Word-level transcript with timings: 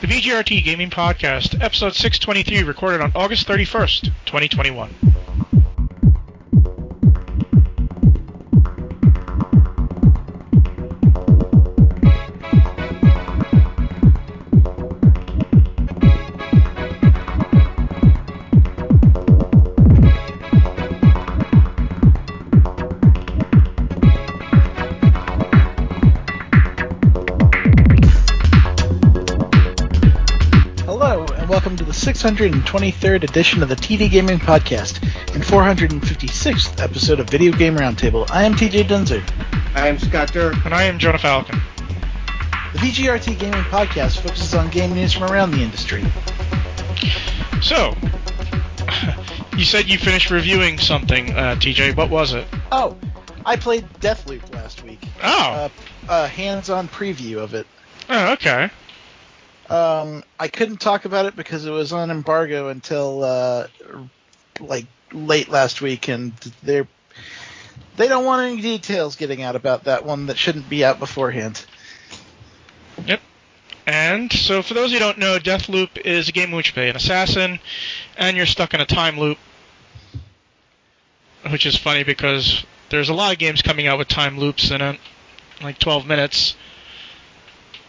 The 0.00 0.06
VGRT 0.06 0.64
Gaming 0.64 0.88
Podcast, 0.88 1.62
episode 1.62 1.94
623, 1.94 2.62
recorded 2.62 3.02
on 3.02 3.12
August 3.14 3.46
31st, 3.46 4.04
2021. 4.24 5.09
423rd 32.40 33.22
edition 33.24 33.62
of 33.62 33.68
the 33.68 33.76
TV 33.76 34.10
Gaming 34.10 34.38
Podcast 34.38 35.02
and 35.34 35.44
456th 35.44 36.80
episode 36.82 37.20
of 37.20 37.28
Video 37.28 37.52
Game 37.52 37.76
Roundtable. 37.76 38.30
I 38.30 38.44
am 38.44 38.54
TJ 38.54 38.84
Dunzer. 38.84 39.22
I 39.74 39.88
am 39.88 39.98
Scott 39.98 40.32
Durr. 40.32 40.54
And 40.64 40.72
I 40.72 40.84
am 40.84 40.98
Jonah 40.98 41.18
Falcon. 41.18 41.60
The 42.72 42.78
VGRT 42.78 43.38
Gaming 43.38 43.60
Podcast 43.64 44.22
focuses 44.22 44.54
on 44.54 44.70
game 44.70 44.94
news 44.94 45.12
from 45.12 45.24
around 45.24 45.50
the 45.50 45.60
industry. 45.60 46.02
So, 47.60 47.94
you 49.58 49.64
said 49.66 49.90
you 49.90 49.98
finished 49.98 50.30
reviewing 50.30 50.78
something, 50.78 51.34
uh, 51.34 51.56
TJ. 51.56 51.94
What 51.94 52.08
was 52.08 52.32
it? 52.32 52.46
Oh, 52.72 52.96
I 53.44 53.56
played 53.56 53.86
Deathloop 54.00 54.54
last 54.54 54.82
week. 54.82 55.02
Oh. 55.22 55.28
Uh, 55.28 55.68
a 56.08 56.26
hands 56.26 56.70
on 56.70 56.88
preview 56.88 57.36
of 57.36 57.52
it. 57.52 57.66
Oh, 58.08 58.32
okay. 58.32 58.70
Um, 59.70 60.24
I 60.38 60.48
couldn't 60.48 60.78
talk 60.78 61.04
about 61.04 61.26
it 61.26 61.36
because 61.36 61.64
it 61.64 61.70
was 61.70 61.92
on 61.92 62.10
embargo 62.10 62.68
until 62.68 63.22
uh, 63.22 63.68
like 64.58 64.86
late 65.12 65.48
last 65.48 65.80
week, 65.80 66.08
and 66.08 66.32
they're 66.62 66.88
they 67.96 68.08
don't 68.08 68.24
want 68.24 68.50
any 68.50 68.60
details 68.60 69.14
getting 69.14 69.42
out 69.42 69.56
about 69.56 69.84
that 69.84 70.04
one 70.04 70.26
that 70.26 70.36
shouldn't 70.36 70.68
be 70.68 70.84
out 70.84 70.98
beforehand. 70.98 71.64
Yep. 73.06 73.20
And 73.86 74.32
so, 74.32 74.62
for 74.62 74.74
those 74.74 74.92
who 74.92 74.98
don't 74.98 75.18
know, 75.18 75.38
Deathloop 75.38 75.98
is 75.98 76.28
a 76.28 76.32
game 76.32 76.50
in 76.50 76.56
which 76.56 76.68
you 76.68 76.74
play 76.74 76.90
an 76.90 76.96
assassin, 76.96 77.60
and 78.16 78.36
you're 78.36 78.46
stuck 78.46 78.74
in 78.74 78.80
a 78.80 78.86
time 78.86 79.18
loop. 79.18 79.38
Which 81.48 81.64
is 81.64 81.76
funny 81.76 82.04
because 82.04 82.64
there's 82.90 83.08
a 83.08 83.14
lot 83.14 83.32
of 83.32 83.38
games 83.38 83.62
coming 83.62 83.86
out 83.86 83.98
with 83.98 84.08
time 84.08 84.38
loops 84.38 84.70
in 84.70 84.80
it, 84.80 85.00
like 85.62 85.78
12 85.78 86.06
minutes. 86.06 86.54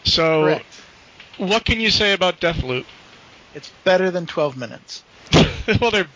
So, 0.03 0.43
Correct. 0.43 0.80
What 1.37 1.65
can 1.65 1.79
you 1.79 1.89
say 1.89 2.13
about 2.13 2.39
Deathloop? 2.39 2.85
It's 3.53 3.71
better 3.83 4.11
than 4.11 4.25
12 4.25 4.57
minutes. 4.57 5.03
well, 5.81 5.91
they're 5.91 6.07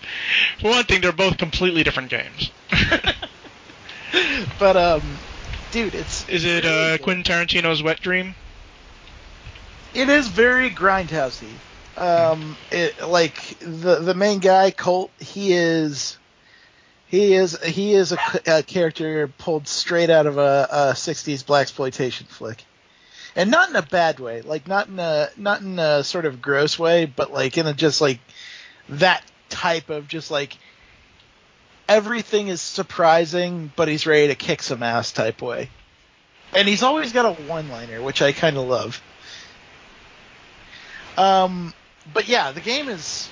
for 0.60 0.70
one 0.70 0.84
thing, 0.86 1.02
they're 1.02 1.12
both 1.12 1.38
completely 1.38 1.84
different 1.84 2.10
games. 2.10 2.52
But 4.60 4.78
um, 4.78 5.02
dude, 5.72 5.96
it's 5.96 6.28
is 6.30 6.46
it 6.46 6.64
really 6.64 6.94
uh. 6.94 6.98
Quentin 6.98 7.24
Tarantino's 7.24 7.84
Wet 7.84 8.00
Dream? 8.00 8.36
It 9.94 10.10
is 10.10 10.28
very 10.28 10.70
grindhousey. 10.70 11.52
Um, 11.98 12.58
it 12.72 13.02
like 13.02 13.58
the 13.60 13.96
the 13.96 14.14
main 14.14 14.40
guy 14.40 14.72
Colt. 14.72 15.12
He 15.20 15.54
is 15.54 16.18
he 17.08 17.34
is 17.34 17.62
he 17.64 17.94
is 17.94 18.12
a, 18.12 18.20
a 18.48 18.64
character 18.64 19.28
pulled 19.28 19.68
straight 19.68 20.10
out 20.10 20.28
of 20.28 20.38
a, 20.38 20.68
a 20.72 20.78
'60s 20.94 21.44
blaxploitation 21.44 22.28
flick, 22.28 22.64
and 23.36 23.52
not 23.52 23.70
in 23.70 23.76
a 23.76 23.82
bad 23.82 24.20
way. 24.20 24.42
Like 24.42 24.68
not 24.68 24.88
in 24.88 25.00
a 25.00 25.30
not 25.38 25.62
in 25.62 25.78
a 25.80 26.04
sort 26.04 26.26
of 26.26 26.42
gross 26.42 26.80
way, 26.80 27.06
but 27.06 27.32
like 27.32 27.58
in 27.58 27.68
a 27.68 27.74
just 27.74 28.02
like 28.02 28.20
that 28.90 29.24
type 29.50 29.90
of 29.90 30.08
just 30.08 30.32
like 30.32 30.58
everything 31.88 32.48
is 32.48 32.62
surprising, 32.62 33.72
but 33.76 33.88
he's 33.88 34.08
ready 34.08 34.28
to 34.28 34.36
kick 34.36 34.62
some 34.62 34.84
ass 34.84 35.12
type 35.12 35.42
way. 35.42 35.70
And 36.54 36.68
he's 36.68 36.84
always 36.84 37.12
got 37.12 37.26
a 37.26 37.42
one 37.44 37.70
liner, 37.70 38.02
which 38.02 38.22
I 38.22 38.32
kind 38.32 38.58
of 38.58 38.68
love. 38.68 39.02
Um, 41.18 41.74
but 42.14 42.28
yeah, 42.28 42.52
the 42.52 42.62
game 42.62 42.90
is 42.90 43.30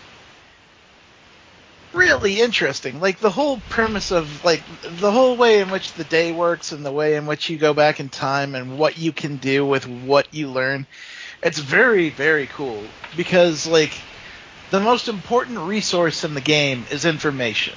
really 1.93 2.41
interesting. 2.41 2.99
Like 2.99 3.19
the 3.19 3.29
whole 3.29 3.59
premise 3.69 4.11
of 4.11 4.43
like 4.43 4.63
the 4.81 5.11
whole 5.11 5.37
way 5.37 5.59
in 5.59 5.69
which 5.69 5.93
the 5.93 6.03
day 6.03 6.31
works 6.31 6.71
and 6.71 6.85
the 6.85 6.91
way 6.91 7.15
in 7.15 7.25
which 7.25 7.49
you 7.49 7.57
go 7.57 7.73
back 7.73 7.99
in 7.99 8.09
time 8.09 8.55
and 8.55 8.77
what 8.77 8.97
you 8.97 9.11
can 9.11 9.37
do 9.37 9.65
with 9.65 9.87
what 9.87 10.33
you 10.33 10.47
learn. 10.49 10.87
It's 11.41 11.59
very 11.59 12.09
very 12.09 12.47
cool 12.47 12.83
because 13.15 13.67
like 13.67 13.93
the 14.71 14.79
most 14.79 15.07
important 15.07 15.59
resource 15.59 16.23
in 16.23 16.33
the 16.33 16.41
game 16.41 16.85
is 16.91 17.05
information. 17.05 17.75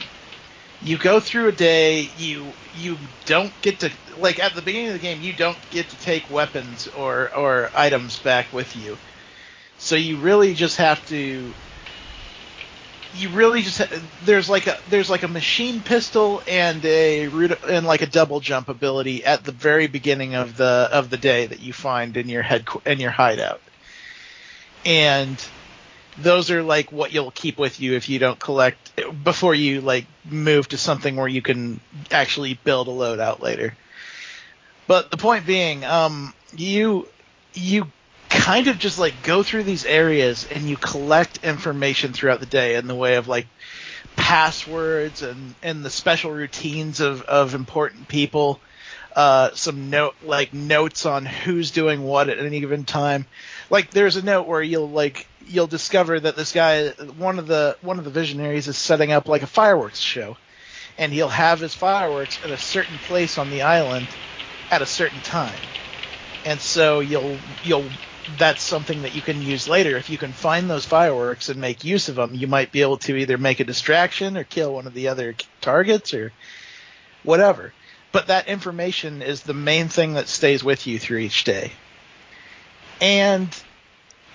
You 0.82 0.98
go 0.98 1.20
through 1.20 1.48
a 1.48 1.52
day, 1.52 2.08
you 2.18 2.46
you 2.78 2.96
don't 3.24 3.52
get 3.62 3.80
to 3.80 3.90
like 4.18 4.38
at 4.38 4.54
the 4.54 4.62
beginning 4.62 4.88
of 4.88 4.94
the 4.94 5.00
game, 5.00 5.22
you 5.22 5.32
don't 5.32 5.58
get 5.70 5.88
to 5.88 5.96
take 6.00 6.30
weapons 6.30 6.88
or 6.88 7.34
or 7.34 7.70
items 7.74 8.18
back 8.18 8.52
with 8.52 8.76
you. 8.76 8.96
So 9.78 9.96
you 9.96 10.16
really 10.16 10.54
just 10.54 10.78
have 10.78 11.06
to. 11.08 11.52
You 13.16 13.30
really 13.30 13.62
just 13.62 13.80
there's 14.24 14.48
like 14.48 14.66
a 14.66 14.78
there's 14.90 15.08
like 15.08 15.22
a 15.22 15.28
machine 15.28 15.80
pistol 15.80 16.42
and 16.46 16.84
a 16.84 17.24
and 17.68 17.86
like 17.86 18.02
a 18.02 18.06
double 18.06 18.40
jump 18.40 18.68
ability 18.68 19.24
at 19.24 19.44
the 19.44 19.52
very 19.52 19.86
beginning 19.86 20.34
of 20.34 20.56
the 20.56 20.88
of 20.92 21.08
the 21.10 21.16
day 21.16 21.46
that 21.46 21.60
you 21.60 21.72
find 21.72 22.16
in 22.16 22.28
your 22.28 22.42
head 22.42 22.66
in 22.84 23.00
your 23.00 23.10
hideout, 23.10 23.60
and 24.84 25.42
those 26.18 26.50
are 26.50 26.62
like 26.62 26.92
what 26.92 27.12
you'll 27.12 27.30
keep 27.30 27.58
with 27.58 27.80
you 27.80 27.94
if 27.94 28.08
you 28.08 28.18
don't 28.18 28.38
collect 28.38 29.00
before 29.24 29.54
you 29.54 29.80
like 29.80 30.06
move 30.24 30.68
to 30.68 30.78
something 30.78 31.16
where 31.16 31.28
you 31.28 31.42
can 31.42 31.80
actually 32.10 32.54
build 32.64 32.88
a 32.88 32.90
loadout 32.90 33.40
later. 33.40 33.74
But 34.86 35.10
the 35.10 35.16
point 35.16 35.46
being, 35.46 35.84
um, 35.84 36.34
you 36.54 37.08
you 37.54 37.90
kind 38.28 38.68
of 38.68 38.78
just 38.78 38.98
like 38.98 39.22
go 39.22 39.42
through 39.42 39.64
these 39.64 39.84
areas 39.84 40.46
and 40.50 40.64
you 40.64 40.76
collect 40.76 41.44
information 41.44 42.12
throughout 42.12 42.40
the 42.40 42.46
day 42.46 42.76
in 42.76 42.86
the 42.86 42.94
way 42.94 43.16
of 43.16 43.28
like 43.28 43.46
passwords 44.16 45.22
and 45.22 45.54
and 45.62 45.84
the 45.84 45.90
special 45.90 46.30
routines 46.30 47.00
of 47.00 47.22
of 47.22 47.54
important 47.54 48.08
people. 48.08 48.60
Uh 49.14 49.50
some 49.54 49.90
note 49.90 50.14
like 50.22 50.52
notes 50.52 51.06
on 51.06 51.24
who's 51.24 51.70
doing 51.70 52.02
what 52.02 52.28
at 52.28 52.38
any 52.38 52.60
given 52.60 52.84
time. 52.84 53.26
Like 53.70 53.90
there's 53.90 54.16
a 54.16 54.24
note 54.24 54.46
where 54.46 54.62
you'll 54.62 54.90
like 54.90 55.26
you'll 55.46 55.66
discover 55.66 56.18
that 56.18 56.36
this 56.36 56.52
guy 56.52 56.88
one 56.88 57.38
of 57.38 57.46
the 57.46 57.76
one 57.82 57.98
of 57.98 58.04
the 58.04 58.10
visionaries 58.10 58.68
is 58.68 58.76
setting 58.76 59.12
up 59.12 59.28
like 59.28 59.42
a 59.42 59.46
fireworks 59.46 60.00
show. 60.00 60.36
And 60.98 61.12
he'll 61.12 61.28
have 61.28 61.60
his 61.60 61.74
fireworks 61.74 62.38
at 62.42 62.50
a 62.50 62.56
certain 62.56 62.96
place 63.06 63.36
on 63.36 63.50
the 63.50 63.62
island 63.62 64.08
at 64.70 64.80
a 64.82 64.86
certain 64.86 65.20
time. 65.20 65.58
And 66.44 66.58
so 66.58 67.00
you'll 67.00 67.38
you'll 67.62 67.84
that's 68.38 68.62
something 68.62 69.02
that 69.02 69.14
you 69.14 69.22
can 69.22 69.42
use 69.42 69.68
later. 69.68 69.96
If 69.96 70.10
you 70.10 70.18
can 70.18 70.32
find 70.32 70.68
those 70.68 70.84
fireworks 70.84 71.48
and 71.48 71.60
make 71.60 71.84
use 71.84 72.08
of 72.08 72.16
them 72.16 72.34
you 72.34 72.46
might 72.46 72.72
be 72.72 72.82
able 72.82 72.98
to 72.98 73.16
either 73.16 73.38
make 73.38 73.60
a 73.60 73.64
distraction 73.64 74.36
or 74.36 74.44
kill 74.44 74.74
one 74.74 74.86
of 74.86 74.94
the 74.94 75.08
other 75.08 75.34
targets 75.60 76.14
or 76.14 76.32
whatever. 77.22 77.72
But 78.12 78.28
that 78.28 78.48
information 78.48 79.22
is 79.22 79.42
the 79.42 79.54
main 79.54 79.88
thing 79.88 80.14
that 80.14 80.28
stays 80.28 80.64
with 80.64 80.86
you 80.86 80.98
through 80.98 81.18
each 81.18 81.44
day. 81.44 81.72
And 83.00 83.48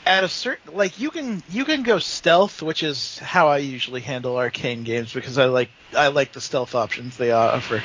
at 0.06 0.24
a 0.24 0.30
certain 0.30 0.74
like 0.74 1.00
you 1.00 1.12
can 1.12 1.44
you 1.50 1.63
can 1.63 1.84
go 1.84 2.00
stealth 2.00 2.63
which 2.63 2.81
is 2.81 3.19
how 3.19 3.50
i 3.50 3.57
usually 3.57 4.01
handle 4.01 4.34
Arkane 4.34 4.84
games 4.84 5.13
because 5.13 5.38
i 5.38 5.46
like 5.46 5.69
i 5.96 6.07
like 6.07 6.31
the 6.31 6.41
stealth 6.41 6.74
options 6.74 7.18
they 7.18 7.31
offer. 7.31 7.84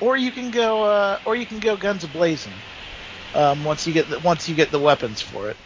Or 0.00 0.16
you 0.16 0.30
can 0.30 0.50
go 0.50 0.84
uh, 0.84 1.18
or 1.24 1.34
you 1.34 1.46
can 1.46 1.58
go 1.58 1.76
guns 1.76 2.04
ablazing 2.04 2.52
um, 3.34 3.64
once 3.64 3.86
you 3.86 3.92
get 3.92 4.08
the, 4.08 4.18
once 4.20 4.48
you 4.48 4.54
get 4.54 4.70
the 4.70 4.78
weapons 4.78 5.20
for 5.20 5.50
it. 5.50 5.56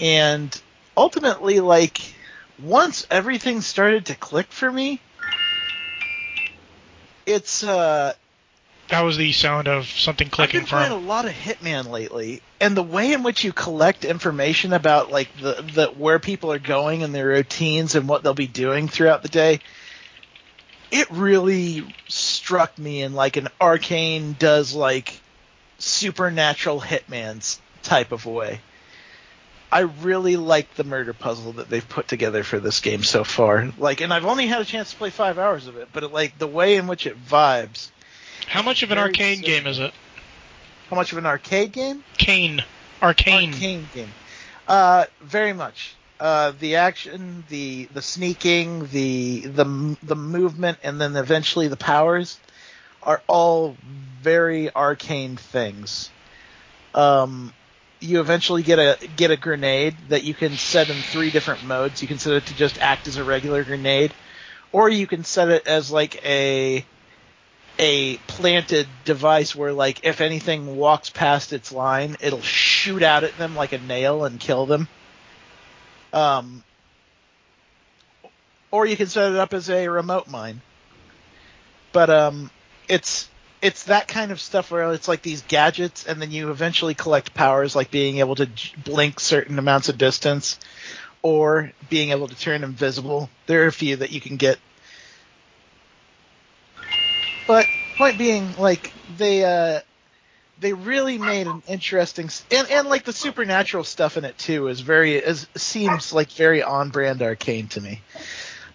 And 0.00 0.60
ultimately, 0.96 1.60
like 1.60 2.00
once 2.62 3.06
everything 3.10 3.60
started 3.60 4.06
to 4.06 4.14
click 4.14 4.46
for 4.48 4.70
me, 4.70 5.00
it's 7.26 7.62
uh, 7.62 8.14
That 8.88 9.02
was 9.02 9.16
the 9.16 9.32
sound 9.32 9.68
of 9.68 9.86
something 9.86 10.28
clicking. 10.28 10.60
I've 10.60 10.66
been 10.66 10.70
playing 10.70 10.92
a 10.92 10.96
lot 10.96 11.24
of 11.26 11.32
Hitman 11.32 11.90
lately, 11.90 12.40
and 12.60 12.76
the 12.76 12.82
way 12.82 13.12
in 13.12 13.22
which 13.22 13.44
you 13.44 13.52
collect 13.52 14.04
information 14.04 14.72
about 14.72 15.10
like 15.10 15.28
the, 15.40 15.62
the 15.74 15.86
where 15.88 16.18
people 16.18 16.52
are 16.52 16.58
going 16.58 17.02
and 17.02 17.14
their 17.14 17.28
routines 17.28 17.94
and 17.94 18.08
what 18.08 18.22
they'll 18.22 18.34
be 18.34 18.46
doing 18.46 18.88
throughout 18.88 19.22
the 19.22 19.28
day, 19.28 19.60
it 20.90 21.10
really 21.10 21.84
struck 22.08 22.78
me 22.78 23.02
in 23.02 23.14
like 23.14 23.36
an 23.36 23.48
Arkane 23.60 24.38
does 24.38 24.74
like 24.74 25.20
supernatural 25.78 26.80
Hitman's 26.80 27.60
type 27.82 28.12
of 28.12 28.26
way. 28.26 28.60
I 29.70 29.80
really 29.80 30.36
like 30.36 30.74
the 30.74 30.84
murder 30.84 31.12
puzzle 31.12 31.52
that 31.54 31.68
they've 31.68 31.86
put 31.86 32.08
together 32.08 32.42
for 32.42 32.58
this 32.58 32.80
game 32.80 33.02
so 33.02 33.22
far. 33.22 33.70
Like, 33.78 34.00
and 34.00 34.12
I've 34.12 34.24
only 34.24 34.46
had 34.46 34.62
a 34.62 34.64
chance 34.64 34.90
to 34.92 34.96
play 34.96 35.10
five 35.10 35.38
hours 35.38 35.66
of 35.66 35.76
it, 35.76 35.88
but 35.92 36.04
it, 36.04 36.12
like 36.12 36.38
the 36.38 36.46
way 36.46 36.76
in 36.76 36.86
which 36.86 37.06
it 37.06 37.22
vibes. 37.22 37.90
How 38.46 38.62
much 38.62 38.82
of 38.82 38.90
an 38.90 38.98
Arkane 38.98 39.42
game 39.42 39.66
is 39.66 39.78
it? 39.78 39.92
How 40.88 40.96
much 40.96 41.12
of 41.12 41.18
an 41.18 41.26
arcade 41.26 41.72
game? 41.72 42.02
Kane. 42.16 42.64
Arkane. 43.02 43.52
Arkane 43.52 43.92
game. 43.92 44.08
Uh, 44.66 45.04
very 45.20 45.52
much. 45.52 45.94
Uh, 46.18 46.52
the 46.58 46.76
action, 46.76 47.44
the 47.48 47.88
the 47.92 48.02
sneaking, 48.02 48.88
the 48.88 49.40
the 49.40 49.96
the 50.02 50.16
movement, 50.16 50.78
and 50.82 51.00
then 51.00 51.14
eventually 51.14 51.68
the 51.68 51.76
powers 51.76 52.40
are 53.02 53.22
all 53.28 53.76
very 54.22 54.68
Arkane 54.68 55.38
things. 55.38 56.10
Um, 56.94 57.52
you 58.00 58.20
eventually 58.20 58.62
get 58.62 58.78
a 58.78 59.08
get 59.16 59.30
a 59.30 59.36
grenade 59.36 59.96
that 60.08 60.24
you 60.24 60.34
can 60.34 60.52
set 60.52 60.88
in 60.88 60.96
three 60.96 61.30
different 61.30 61.64
modes. 61.64 62.00
You 62.00 62.08
can 62.08 62.18
set 62.18 62.34
it 62.34 62.46
to 62.46 62.54
just 62.54 62.80
act 62.80 63.08
as 63.08 63.16
a 63.16 63.24
regular 63.24 63.64
grenade, 63.64 64.12
or 64.72 64.88
you 64.88 65.06
can 65.06 65.24
set 65.24 65.48
it 65.48 65.66
as 65.66 65.90
like 65.90 66.24
a 66.24 66.84
a 67.78 68.16
planted 68.18 68.86
device 69.04 69.54
where 69.54 69.72
like 69.72 70.00
if 70.04 70.20
anything 70.20 70.76
walks 70.76 71.10
past 71.10 71.52
its 71.52 71.72
line, 71.72 72.16
it'll 72.20 72.42
shoot 72.42 73.02
out 73.02 73.24
at 73.24 73.36
them 73.36 73.54
like 73.54 73.72
a 73.72 73.78
nail 73.78 74.24
and 74.24 74.40
kill 74.40 74.66
them. 74.66 74.88
Um, 76.12 76.62
or 78.70 78.86
you 78.86 78.96
can 78.96 79.06
set 79.06 79.32
it 79.32 79.38
up 79.38 79.54
as 79.54 79.70
a 79.70 79.88
remote 79.88 80.28
mine. 80.28 80.60
But 81.92 82.10
um, 82.10 82.50
it's 82.88 83.28
it's 83.60 83.84
that 83.84 84.06
kind 84.08 84.30
of 84.30 84.40
stuff 84.40 84.70
where 84.70 84.92
it's 84.92 85.08
like 85.08 85.22
these 85.22 85.42
gadgets, 85.42 86.06
and 86.06 86.22
then 86.22 86.30
you 86.30 86.50
eventually 86.50 86.94
collect 86.94 87.34
powers 87.34 87.74
like 87.74 87.90
being 87.90 88.18
able 88.18 88.36
to 88.36 88.46
j- 88.46 88.74
blink 88.84 89.18
certain 89.20 89.58
amounts 89.58 89.88
of 89.88 89.98
distance, 89.98 90.58
or 91.22 91.72
being 91.90 92.10
able 92.10 92.28
to 92.28 92.36
turn 92.36 92.62
invisible. 92.62 93.28
There 93.46 93.64
are 93.64 93.66
a 93.66 93.72
few 93.72 93.96
that 93.96 94.12
you 94.12 94.20
can 94.20 94.36
get. 94.36 94.58
But 97.46 97.66
point 97.96 98.16
being, 98.18 98.54
like 98.58 98.92
they 99.16 99.44
uh, 99.44 99.80
they 100.60 100.72
really 100.72 101.18
made 101.18 101.46
an 101.46 101.62
interesting 101.68 102.30
and 102.50 102.70
and 102.70 102.88
like 102.88 103.04
the 103.04 103.12
supernatural 103.12 103.84
stuff 103.84 104.16
in 104.16 104.24
it 104.24 104.38
too 104.38 104.68
is 104.68 104.80
very 104.80 105.16
is 105.16 105.46
seems 105.56 106.12
like 106.12 106.30
very 106.32 106.62
on 106.62 106.90
brand 106.90 107.20
Arkane 107.20 107.68
to 107.70 107.80
me. 107.80 108.00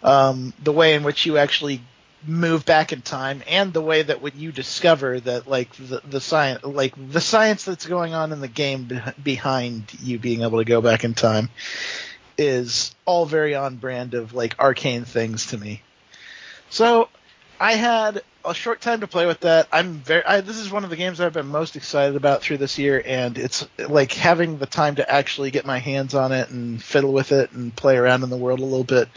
Um, 0.01 0.53
the 0.61 0.73
way 0.73 0.95
in 0.95 1.03
which 1.03 1.25
you 1.25 1.37
actually 1.37 1.79
move 2.25 2.65
back 2.65 2.93
in 2.93 3.01
time 3.01 3.43
and 3.47 3.73
the 3.73 3.81
way 3.81 4.01
that 4.01 4.21
when 4.21 4.33
you 4.37 4.51
discover 4.51 5.19
that 5.19 5.47
like 5.47 5.73
the, 5.75 6.01
the 6.05 6.21
science 6.21 6.63
like 6.63 6.93
the 7.11 7.19
science 7.19 7.65
that's 7.65 7.85
going 7.85 8.13
on 8.13 8.31
in 8.31 8.39
the 8.39 8.47
game 8.47 8.85
be- 8.85 9.01
behind 9.21 9.83
you 10.01 10.17
being 10.17 10.41
able 10.41 10.59
to 10.59 10.65
go 10.65 10.81
back 10.81 11.03
in 11.03 11.13
time 11.13 11.49
is 12.37 12.95
all 13.05 13.25
very 13.25 13.55
on 13.55 13.75
brand 13.75 14.13
of 14.13 14.33
like 14.33 14.57
Arkane 14.57 15.05
things 15.05 15.47
to 15.47 15.57
me. 15.57 15.81
So 16.69 17.09
I 17.59 17.73
had 17.73 18.23
a 18.45 18.53
short 18.53 18.81
time 18.81 19.01
to 19.01 19.07
play 19.07 19.25
with 19.25 19.41
that. 19.41 19.67
I'm 19.71 19.93
very. 19.95 20.23
I, 20.25 20.41
this 20.41 20.57
is 20.57 20.71
one 20.71 20.83
of 20.83 20.89
the 20.89 20.95
games 20.95 21.21
I've 21.21 21.33
been 21.33 21.47
most 21.47 21.75
excited 21.75 22.15
about 22.15 22.41
through 22.41 22.57
this 22.57 22.77
year, 22.77 23.01
and 23.05 23.37
it's 23.37 23.67
like 23.77 24.11
having 24.11 24.57
the 24.57 24.65
time 24.65 24.95
to 24.95 25.09
actually 25.09 25.51
get 25.51 25.65
my 25.65 25.79
hands 25.79 26.13
on 26.13 26.31
it 26.31 26.49
and 26.49 26.81
fiddle 26.81 27.13
with 27.13 27.31
it 27.31 27.51
and 27.51 27.75
play 27.75 27.95
around 27.95 28.23
in 28.23 28.29
the 28.29 28.37
world 28.37 28.59
a 28.59 28.65
little 28.65 28.83
bit. 28.83 29.07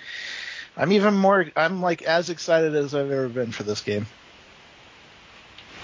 I'm 0.76 0.92
even 0.92 1.14
more. 1.14 1.46
I'm 1.56 1.80
like 1.80 2.02
as 2.02 2.28
excited 2.30 2.74
as 2.74 2.94
I've 2.94 3.10
ever 3.10 3.28
been 3.28 3.52
for 3.52 3.62
this 3.62 3.80
game. 3.80 4.06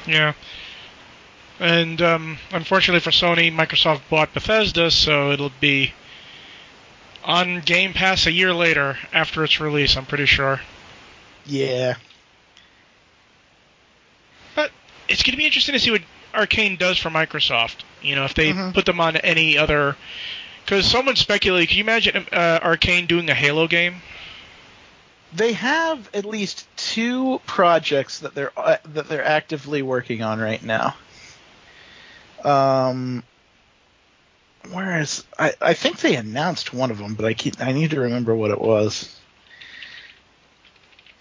Yeah. 0.06 0.34
And 1.60 2.02
um, 2.02 2.38
unfortunately 2.50 3.00
for 3.00 3.10
Sony, 3.10 3.54
Microsoft 3.54 4.00
bought 4.10 4.34
Bethesda, 4.34 4.90
so 4.90 5.30
it'll 5.30 5.52
be 5.60 5.92
on 7.24 7.60
Game 7.60 7.92
Pass 7.92 8.26
a 8.26 8.32
year 8.32 8.52
later 8.52 8.98
after 9.12 9.44
its 9.44 9.60
release. 9.60 9.96
I'm 9.96 10.06
pretty 10.06 10.26
sure. 10.26 10.60
Yeah. 11.46 11.94
But 14.56 14.72
it's 15.08 15.22
going 15.22 15.32
to 15.32 15.36
be 15.38 15.46
interesting 15.46 15.74
to 15.74 15.78
see 15.78 15.92
what 15.92 16.02
Arkane 16.34 16.78
does 16.78 16.98
for 16.98 17.10
Microsoft. 17.10 17.76
You 18.02 18.16
know, 18.16 18.24
if 18.24 18.34
they 18.34 18.52
Mhm. 18.52 18.74
put 18.74 18.84
them 18.84 19.00
on 19.00 19.16
any 19.16 19.56
other. 19.56 19.96
Because 20.64 20.86
someone 20.86 21.16
speculated, 21.16 21.68
can 21.68 21.78
you 21.78 21.84
imagine 21.84 22.26
uh, 22.32 22.58
Arkane 22.60 23.06
doing 23.06 23.28
a 23.30 23.34
Halo 23.34 23.68
game? 23.68 24.02
They 25.34 25.54
have 25.54 26.10
at 26.14 26.24
least 26.24 26.66
two 26.76 27.40
projects 27.46 28.20
that 28.20 28.34
they're 28.34 28.52
uh, 28.56 28.76
that 28.92 29.08
they're 29.08 29.24
actively 29.24 29.82
working 29.82 30.22
on 30.22 30.40
right 30.40 30.62
now. 30.62 30.94
Um, 32.44 33.22
whereas 34.70 35.24
I 35.38 35.54
I 35.60 35.74
think 35.74 36.00
they 36.00 36.16
announced 36.16 36.74
one 36.74 36.90
of 36.90 36.98
them, 36.98 37.14
but 37.14 37.24
I 37.24 37.34
keep, 37.34 37.60
I 37.60 37.72
need 37.72 37.90
to 37.90 38.00
remember 38.00 38.34
what 38.34 38.50
it 38.50 38.60
was. 38.60 39.18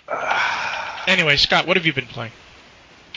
Anyway, 1.07 1.35
Scott, 1.35 1.65
what 1.65 1.77
have 1.77 1.85
you 1.87 1.93
been 1.93 2.05
playing? 2.05 2.31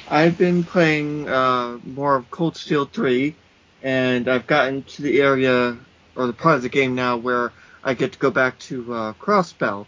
I've 0.09 0.39
been 0.39 0.65
playing 0.65 1.29
uh, 1.29 1.79
more 1.85 2.17
of 2.17 2.31
Cold 2.31 2.57
Steel 2.57 2.87
3, 2.87 3.37
and 3.83 4.27
I've 4.27 4.47
gotten 4.47 4.85
to 4.85 5.03
the 5.03 5.21
area 5.21 5.77
or 6.17 6.27
the 6.27 6.33
part 6.33 6.57
of 6.57 6.63
the 6.63 6.71
game 6.71 6.95
now 6.95 7.19
where 7.19 7.53
I 7.85 7.93
get 7.93 8.13
to 8.13 8.19
go 8.19 8.31
back 8.31 8.59
to 8.61 8.95
uh, 8.95 9.13
Crossbell 9.21 9.85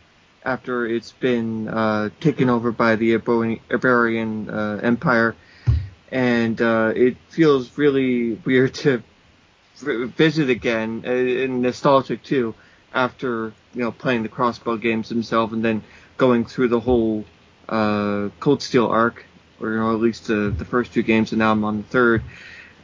after 0.47 0.87
it's 0.87 1.13
been 1.13 1.69
uh, 1.69 2.09
taken 2.21 2.49
over 2.49 2.73
by 2.73 2.97
the 2.97 3.13
Erebonian, 3.13 4.49
uh, 4.49 4.81
Empire, 4.83 5.35
and 6.11 6.63
uh, 6.63 6.93
it 6.95 7.17
feels 7.29 7.77
really 7.77 8.35
weird 8.45 8.73
to 8.75 9.03
visit 9.77 10.49
again 10.49 11.03
uh, 11.05 11.11
and 11.11 11.61
nostalgic 11.61 12.23
too 12.23 12.55
after 12.95 13.53
you 13.75 13.83
know 13.83 13.93
playing 13.93 14.23
the 14.23 14.29
Crossbell 14.29 14.81
games 14.81 15.11
themselves 15.11 15.53
and 15.53 15.63
then 15.63 15.83
going 16.17 16.47
through 16.47 16.69
the 16.69 16.81
whole 16.81 17.25
uh, 17.69 18.31
Cold 18.41 18.63
Steel 18.63 18.87
arc 18.87 19.27
or 19.61 19.73
you 19.73 19.79
know, 19.79 19.95
at 19.95 20.01
least 20.01 20.27
the, 20.27 20.55
the 20.57 20.65
first 20.65 20.93
two 20.93 21.03
games, 21.03 21.33
and 21.33 21.39
now 21.39 21.53
I'm 21.53 21.65
on 21.65 21.79
the 21.79 21.83
third. 21.85 22.23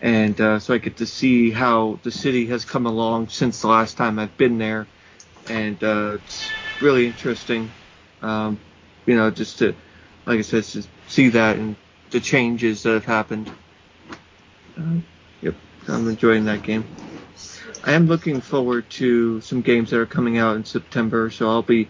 And 0.00 0.40
uh, 0.40 0.58
so 0.58 0.74
I 0.74 0.78
get 0.78 0.96
to 0.96 1.06
see 1.06 1.50
how 1.50 2.00
the 2.02 2.10
city 2.10 2.46
has 2.46 2.64
come 2.64 2.86
along 2.86 3.28
since 3.28 3.60
the 3.60 3.68
last 3.68 3.96
time 3.96 4.18
I've 4.18 4.36
been 4.36 4.58
there, 4.58 4.86
and 5.48 5.82
uh, 5.82 6.18
really 6.82 7.06
interesting. 7.06 7.70
Um, 8.20 8.58
you 9.06 9.16
know, 9.16 9.30
just 9.30 9.58
to, 9.58 9.74
like 10.26 10.38
I 10.38 10.42
said, 10.42 10.64
to 10.64 10.84
see 11.08 11.30
that 11.30 11.56
and 11.56 11.76
the 12.10 12.20
changes 12.20 12.82
that 12.82 12.92
have 12.92 13.04
happened. 13.04 13.50
Uh, 14.78 14.96
yep, 15.40 15.54
I'm 15.88 16.08
enjoying 16.08 16.44
that 16.44 16.62
game. 16.62 16.84
I 17.84 17.92
am 17.92 18.06
looking 18.06 18.40
forward 18.40 18.88
to 18.90 19.40
some 19.40 19.60
games 19.60 19.90
that 19.90 19.98
are 19.98 20.06
coming 20.06 20.38
out 20.38 20.56
in 20.56 20.64
September, 20.64 21.30
so 21.30 21.48
I'll 21.48 21.62
be 21.62 21.88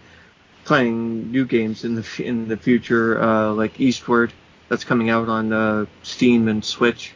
playing 0.65 1.31
new 1.31 1.45
games 1.45 1.83
in 1.83 1.95
the 1.95 2.23
in 2.23 2.47
the 2.47 2.57
future, 2.57 3.21
uh, 3.21 3.51
like 3.51 3.79
Eastward 3.79 4.33
that's 4.69 4.83
coming 4.83 5.09
out 5.09 5.29
on 5.29 5.53
uh, 5.53 5.85
Steam 6.01 6.47
and 6.47 6.65
Switch, 6.65 7.13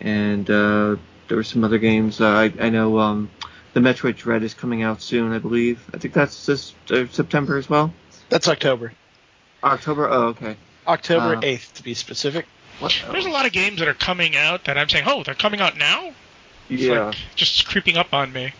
and 0.00 0.48
uh, 0.48 0.96
there 1.26 1.36
were 1.36 1.42
some 1.42 1.64
other 1.64 1.78
games. 1.78 2.20
Uh, 2.20 2.28
I, 2.28 2.52
I 2.60 2.70
know 2.70 2.98
um, 2.98 3.30
the 3.76 3.82
Metroid 3.82 4.16
Dread 4.16 4.42
is 4.42 4.54
coming 4.54 4.82
out 4.82 5.02
soon, 5.02 5.34
I 5.34 5.38
believe. 5.38 5.78
I 5.92 5.98
think 5.98 6.14
that's 6.14 6.46
this 6.46 6.72
uh, 6.90 7.04
September 7.10 7.58
as 7.58 7.68
well. 7.68 7.92
That's 8.30 8.48
October. 8.48 8.94
October. 9.62 10.08
Oh, 10.10 10.28
okay. 10.28 10.56
October 10.86 11.36
Uh, 11.36 11.40
8th 11.42 11.74
to 11.74 11.82
be 11.82 11.92
specific. 11.92 12.46
What 12.78 12.98
There's 13.12 13.26
a 13.26 13.30
lot 13.30 13.44
of 13.44 13.52
games 13.52 13.80
that 13.80 13.88
are 13.88 13.92
coming 13.92 14.34
out 14.34 14.64
that 14.64 14.78
I'm 14.78 14.88
saying, 14.88 15.04
oh, 15.06 15.24
they're 15.24 15.34
coming 15.34 15.60
out 15.60 15.76
now? 15.76 16.10
It's 16.70 16.84
Yeah. 16.84 17.08
like 17.08 17.16
just 17.34 17.66
creeping 17.66 17.98
up 17.98 18.14
on 18.14 18.32
me. 18.32 18.50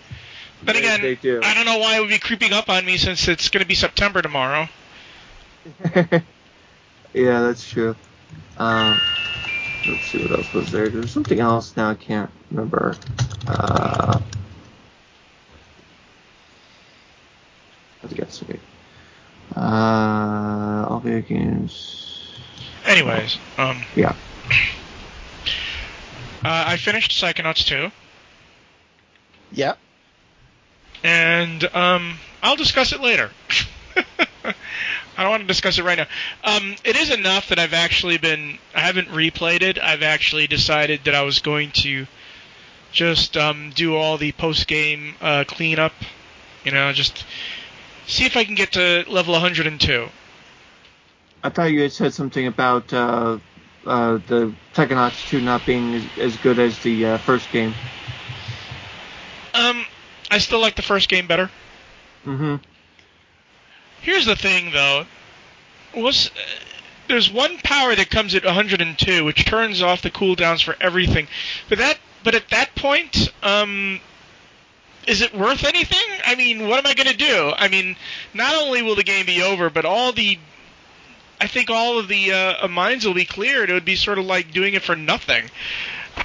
Then 0.65 0.75
They- 0.75 0.81
again, 0.81 1.01
they 1.01 1.15
do. 1.15 1.41
I 1.43 1.55
don't 1.55 1.65
know 1.65 1.79
why 1.79 1.97
it 1.97 2.01
would 2.01 2.11
be 2.11 2.19
creeping 2.19 2.53
up 2.53 2.69
on 2.69 2.85
me 2.85 2.99
since 2.99 3.27
it's 3.27 3.49
going 3.49 3.63
to 3.63 3.67
be 3.67 3.75
September 3.75 4.21
tomorrow. 4.21 4.69
yeah, 5.95 6.21
that's 7.41 7.67
true. 7.67 7.97
Um, 8.59 9.01
let's 9.87 10.05
see 10.09 10.19
what 10.19 10.33
else 10.33 10.53
was 10.53 10.71
there. 10.73 10.91
There's 10.91 11.11
something 11.11 11.41
else 11.41 11.75
now 11.75 11.89
I 11.89 11.95
can't 11.95 12.31
remember. 12.51 12.95
Uh, 13.49 14.21
let's 18.03 18.15
guess. 18.15 18.43
Wait. 18.49 18.61
Uh, 19.57 20.87
all 20.89 21.01
the 21.01 21.21
games. 21.23 22.31
Anyways, 22.85 23.39
um, 23.59 23.83
Yeah. 23.97 24.11
uh, 26.45 26.65
I 26.69 26.77
finished 26.77 27.11
Psychonauts 27.13 27.65
2, 27.67 27.91
Yeah. 29.53 29.75
and 31.03 31.65
um, 31.75 32.19
I'll 32.43 32.57
discuss 32.57 32.93
it 32.93 33.01
later. 33.01 33.31
I 35.19 35.23
don't 35.23 35.31
want 35.31 35.41
to 35.43 35.47
discuss 35.49 35.79
it 35.79 35.85
right 35.85 35.97
now. 35.99 36.07
Um, 36.45 36.77
it 36.85 36.95
is 36.97 37.11
enough 37.11 37.49
that 37.49 37.59
I've 37.59 37.73
actually 37.73 38.19
been. 38.19 38.59
I 38.75 38.81
haven't 38.81 39.09
replayed 39.09 39.63
it. 39.63 39.79
I've 39.79 40.03
actually 40.03 40.47
decided 40.47 41.01
that 41.05 41.15
I 41.15 41.23
was 41.23 41.39
going 41.39 41.71
to 41.77 42.07
just 42.93 43.37
um, 43.37 43.71
do 43.75 43.97
all 43.97 44.19
the 44.19 44.33
post 44.33 44.67
game 44.69 45.15
uh, 45.23 45.45
cleanup. 45.49 45.95
You 46.65 46.73
know, 46.73 46.93
just 46.93 47.25
see 48.07 48.25
if 48.25 48.37
I 48.37 48.45
can 48.45 48.55
get 48.55 48.73
to 48.73 49.05
level 49.09 49.33
102. 49.33 50.09
I 51.43 51.49
thought 51.51 51.65
you 51.65 51.83
had 51.83 51.93
said 51.93 52.15
something 52.15 52.47
about 52.47 52.93
uh, 52.93 53.39
uh, 53.87 54.19
the 54.27 54.53
Psychonauts 54.75 55.29
2 55.29 55.41
not 55.41 55.65
being 55.67 55.95
as, 55.95 56.05
as 56.19 56.37
good 56.39 56.59
as 56.59 56.79
the 56.81 57.07
uh, 57.07 57.19
first 57.19 57.51
game. 57.53 57.75
Um, 59.55 59.85
I 60.31 60.39
still 60.39 60.61
like 60.61 60.77
the 60.77 60.83
first 60.83 61.09
game 61.09 61.27
better. 61.27 61.51
Mm-hmm. 62.25 62.57
Here's 64.01 64.27
the 64.27 64.37
thing, 64.37 64.73
though. 64.73 65.07
Was 65.95 66.31
uh, 66.31 66.41
there's 67.09 67.31
one 67.31 67.59
power 67.59 67.95
that 67.95 68.11
comes 68.11 68.35
at 68.35 68.45
102, 68.45 69.25
which 69.25 69.45
turns 69.45 69.83
off 69.83 70.03
the 70.03 70.11
cooldowns 70.11 70.63
for 70.63 70.77
everything. 70.81 71.29
But 71.69 71.79
that, 71.79 71.99
but 72.25 72.35
at 72.35 72.49
that 72.51 72.75
point, 72.75 73.33
um, 73.43 74.01
is 75.07 75.21
it 75.23 75.35
worth 75.35 75.65
anything? 75.65 75.99
I 76.25 76.35
mean, 76.35 76.67
what 76.69 76.79
am 76.79 76.87
I 76.87 76.95
going 76.95 77.09
to 77.09 77.17
do? 77.17 77.53
I 77.57 77.69
mean, 77.69 77.97
not 78.35 78.55
only 78.55 78.83
will 78.83 78.97
the 78.97 79.05
game 79.05 79.27
be 79.27 79.43
over, 79.43 79.71
but 79.71 79.85
all 79.85 80.13
the 80.13 80.39
I 81.41 81.47
think 81.49 81.69
all 81.71 81.99
of 81.99 82.09
the 82.09 82.33
uh, 82.33 82.69
mines 82.69 83.05
will 83.07 83.15
be 83.15 83.27
cleared. 83.27 83.69
It 83.69 83.75
would 83.75 83.85
be 83.85 83.97
sort 83.97 84.19
of 84.19 84.25
like 84.25 84.53
doing 84.53 84.75
it 84.75 84.83
for 84.83 84.97
nothing. 84.97 85.45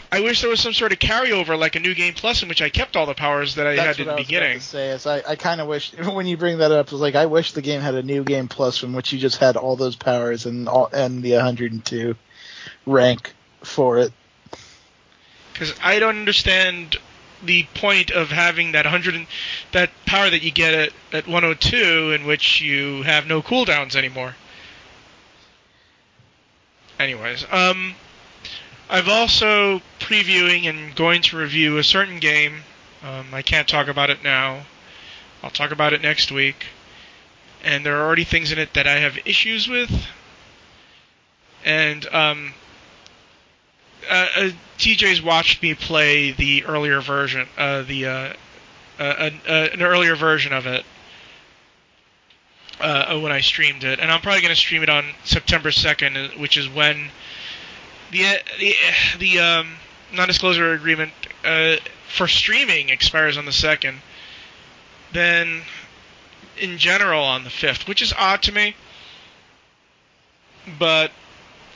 I 0.10 0.22
wish 0.22 0.40
there 0.40 0.50
was 0.50 0.62
some 0.62 0.72
sort 0.72 0.94
of 0.94 1.00
carryover, 1.00 1.60
like 1.60 1.76
a 1.76 1.80
new 1.82 1.94
game 1.94 2.14
plus, 2.14 2.44
in 2.44 2.50
which 2.50 2.62
I 2.62 2.70
kept 2.70 2.96
all 2.96 3.06
the 3.06 3.14
powers 3.14 3.56
that 3.56 3.68
I 3.68 3.76
That's 3.76 3.98
had 3.98 4.06
what 4.06 4.14
I 4.14 4.16
the 4.16 4.22
was 4.22 4.28
beginning. 4.28 4.60
To 4.60 4.66
say 4.66 4.90
is 4.90 5.06
I, 5.06 5.22
I 5.28 5.36
kind 5.36 5.60
of 5.60 5.68
wish 5.68 5.94
when 5.98 6.28
you 6.28 6.38
bring 6.38 6.60
that 6.60 6.72
up, 6.72 6.88
it's 6.88 6.94
like 6.94 7.16
I 7.16 7.26
wish 7.26 7.52
the 7.52 7.62
game 7.62 7.82
had 7.82 7.96
a 7.96 8.04
new 8.04 8.24
game 8.24 8.48
plus 8.48 8.78
from 8.78 8.94
which 8.94 9.12
you 9.12 9.20
just 9.20 9.38
had 9.38 9.58
all 9.58 9.76
those 9.76 9.98
powers 9.98 10.46
and 10.46 10.70
all 10.70 10.90
and 10.94 11.22
the 11.22 11.34
102 11.34 12.16
rank 12.86 13.34
for 13.64 13.98
it. 14.00 14.14
because 15.54 15.74
I 15.84 16.00
don't 16.00 16.18
understand 16.20 16.98
the 17.44 17.64
point 17.74 18.12
of 18.12 18.30
having 18.30 18.74
that 18.74 18.86
100 18.86 19.16
and, 19.16 19.28
that 19.72 19.90
power 20.06 20.30
that 20.30 20.44
you 20.44 20.52
get 20.52 20.74
at, 20.74 20.94
at 21.12 21.28
102 21.28 22.12
in 22.12 22.26
which 22.26 22.62
you 22.62 23.04
have 23.04 23.28
no 23.28 23.42
cooldowns 23.42 23.96
anymore. 23.96 24.36
Anyways, 27.00 27.46
um, 27.52 27.96
I've 28.90 29.08
also 29.08 29.82
previewing 30.00 30.70
and 30.70 30.96
going 30.96 31.22
to 31.24 31.38
review 31.38 31.78
a 31.78 31.84
certain 31.84 32.20
game. 32.20 32.62
Um, 33.04 33.34
I 33.34 33.42
can't 33.42 33.68
talk 33.68 33.88
about 33.88 34.10
it 34.10 34.24
now. 34.24 34.66
I'll 35.42 35.50
talk 35.50 35.72
about 35.72 35.94
it 35.94 36.02
next 36.02 36.32
week. 36.32 36.68
And 37.64 37.86
there 37.86 37.98
are 37.98 38.06
already 38.06 38.24
things 38.24 38.52
in 38.52 38.60
it 38.60 38.74
that 38.74 38.88
I 38.88 39.00
have 39.00 39.18
issues 39.26 39.68
with. 39.68 40.06
And 41.64 42.06
um, 42.14 42.54
uh, 44.10 44.28
uh, 44.36 44.50
TJ's 44.78 45.22
watched 45.22 45.62
me 45.62 45.74
play 45.74 46.32
the 46.32 46.66
earlier 46.66 47.02
version, 47.02 47.48
uh, 47.58 47.84
the 47.84 48.06
uh, 48.06 48.34
uh, 49.00 49.04
uh, 49.48 49.52
an 49.74 49.82
earlier 49.82 50.16
version 50.16 50.54
of 50.54 50.66
it 50.66 50.86
when 52.80 53.32
I 53.32 53.42
streamed 53.42 53.84
it, 53.84 54.00
and 54.00 54.12
I'm 54.12 54.22
probably 54.22 54.42
going 54.42 54.54
to 54.54 54.60
stream 54.60 54.84
it 54.84 54.90
on 54.90 55.06
September 55.24 55.70
2nd, 55.70 56.40
which 56.40 56.58
is 56.58 56.68
when 56.70 57.10
the 58.12 58.38
the, 58.60 58.76
the 59.20 59.40
um, 59.40 59.74
non-disclosure 60.14 60.74
agreement 60.74 61.12
for 62.08 62.28
streaming 62.28 62.90
expires 62.90 63.38
on 63.38 63.46
the 63.46 63.52
second. 63.52 64.00
Then, 65.14 65.64
in 66.58 66.78
general, 66.78 67.24
on 67.24 67.44
the 67.44 67.50
fifth, 67.50 67.88
which 67.88 68.02
is 68.02 68.14
odd 68.18 68.42
to 68.44 68.52
me, 68.52 68.76
but 70.80 71.12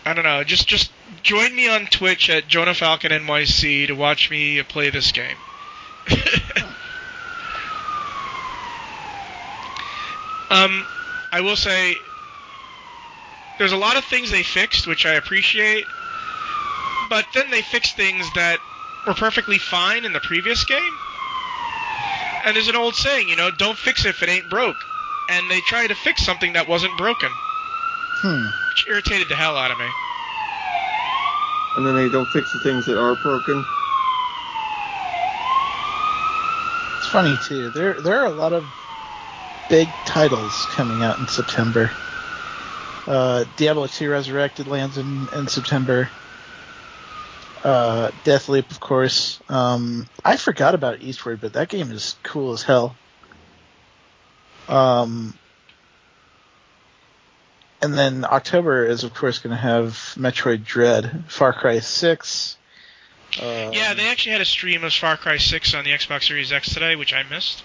I 0.06 0.14
don't 0.14 0.24
know. 0.24 0.44
Just 0.44 0.68
just 0.68 0.92
join 1.24 1.56
me 1.56 1.68
on 1.68 1.86
Twitch 1.88 2.30
at 2.30 2.48
Jonah 2.48 2.74
Falcon 2.74 3.12
NYC 3.12 3.88
to 3.88 3.94
watch 3.94 4.30
me 4.30 4.62
play 4.64 4.90
this 4.90 5.12
game. 5.12 5.38
um, 10.52 10.86
I 11.32 11.42
will 11.42 11.56
say 11.56 11.96
there's 13.58 13.72
a 13.72 13.78
lot 13.78 13.98
of 13.98 14.06
things 14.06 14.32
they 14.32 14.44
fixed, 14.44 14.88
which 14.88 15.06
I 15.06 15.14
appreciate, 15.14 15.86
but 17.10 17.26
then 17.34 17.50
they 17.52 17.62
fixed 17.62 17.96
things 17.96 18.26
that 18.36 18.60
were 19.08 19.14
perfectly 19.14 19.58
fine 19.58 20.06
in 20.06 20.14
the 20.14 20.20
previous 20.20 20.64
game. 20.66 20.94
And 22.46 22.56
there's 22.56 22.68
an 22.68 22.76
old 22.76 22.96
saying, 22.96 23.28
you 23.30 23.36
know, 23.36 23.50
don't 23.50 23.78
fix 23.78 24.06
it 24.06 24.10
if 24.10 24.22
it 24.22 24.30
ain't 24.30 24.50
broke. 24.50 24.78
And 25.30 25.50
they 25.50 25.62
tried 25.62 25.88
to 25.88 25.96
fix 25.96 26.24
something 26.24 26.54
that 26.54 26.68
wasn't 26.68 26.96
broken, 26.98 27.30
Hmm. 28.22 28.46
which 28.70 28.86
irritated 28.88 29.28
the 29.28 29.36
hell 29.36 29.58
out 29.58 29.72
of 29.72 29.80
me. 29.80 29.88
And 31.76 31.86
then 31.86 31.96
they 31.96 32.10
don't 32.10 32.28
fix 32.28 32.52
the 32.54 32.60
things 32.60 32.86
that 32.86 32.98
are 32.98 33.16
broken. 33.16 33.66
It's 36.98 37.08
funny 37.08 37.38
too. 37.48 37.70
There 37.72 38.02
there 38.02 38.18
are 38.20 38.26
a 38.26 38.30
lot 38.30 38.54
of 38.54 38.66
big 39.70 39.88
titles 40.06 40.66
coming 40.72 41.04
out 41.04 41.20
in 41.20 41.28
September. 41.28 41.92
Uh, 43.08 43.46
Diablo 43.58 43.88
2 43.88 44.10
Resurrected 44.10 44.68
lands 44.68 44.98
in, 44.98 45.28
in 45.36 45.48
September. 45.48 46.10
Uh, 47.64 48.12
Deathloop, 48.24 48.70
of 48.72 48.80
course. 48.80 49.40
Um, 49.50 50.08
I 50.24 50.38
forgot 50.38 50.76
about 50.76 51.02
Eastward, 51.02 51.42
but 51.42 51.54
that 51.54 51.70
game 51.70 51.92
is 51.92 52.16
cool 52.24 52.54
as 52.54 52.64
hell. 52.64 52.96
Um, 54.68 55.34
and 57.86 57.94
then 57.94 58.26
October 58.26 58.84
is, 58.84 59.04
of 59.04 59.14
course, 59.14 59.38
going 59.40 59.56
to 59.56 59.62
have 59.62 59.92
Metroid 60.18 60.66
Dread, 60.66 61.26
Far 61.28 61.54
Cry 61.54 61.80
6. 61.80 62.58
Um, 63.40 63.46
Yeah, 63.74 63.94
they 63.94 64.08
actually 64.08 64.32
had 64.32 64.42
a 64.42 64.46
stream 64.46 64.84
of 64.84 64.92
Far 64.92 65.18
Cry 65.18 65.38
6 65.38 65.74
on 65.76 65.84
the 65.84 65.92
Xbox 65.92 66.24
Series 66.28 66.52
X 66.52 66.74
today, 66.74 66.96
which 66.96 67.14
I 67.14 67.22
missed. 67.24 67.64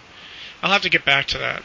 I'll 0.62 0.70
have 0.70 0.82
to 0.82 0.90
get 0.90 1.06
back 1.06 1.26
to 1.28 1.38
that. 1.38 1.62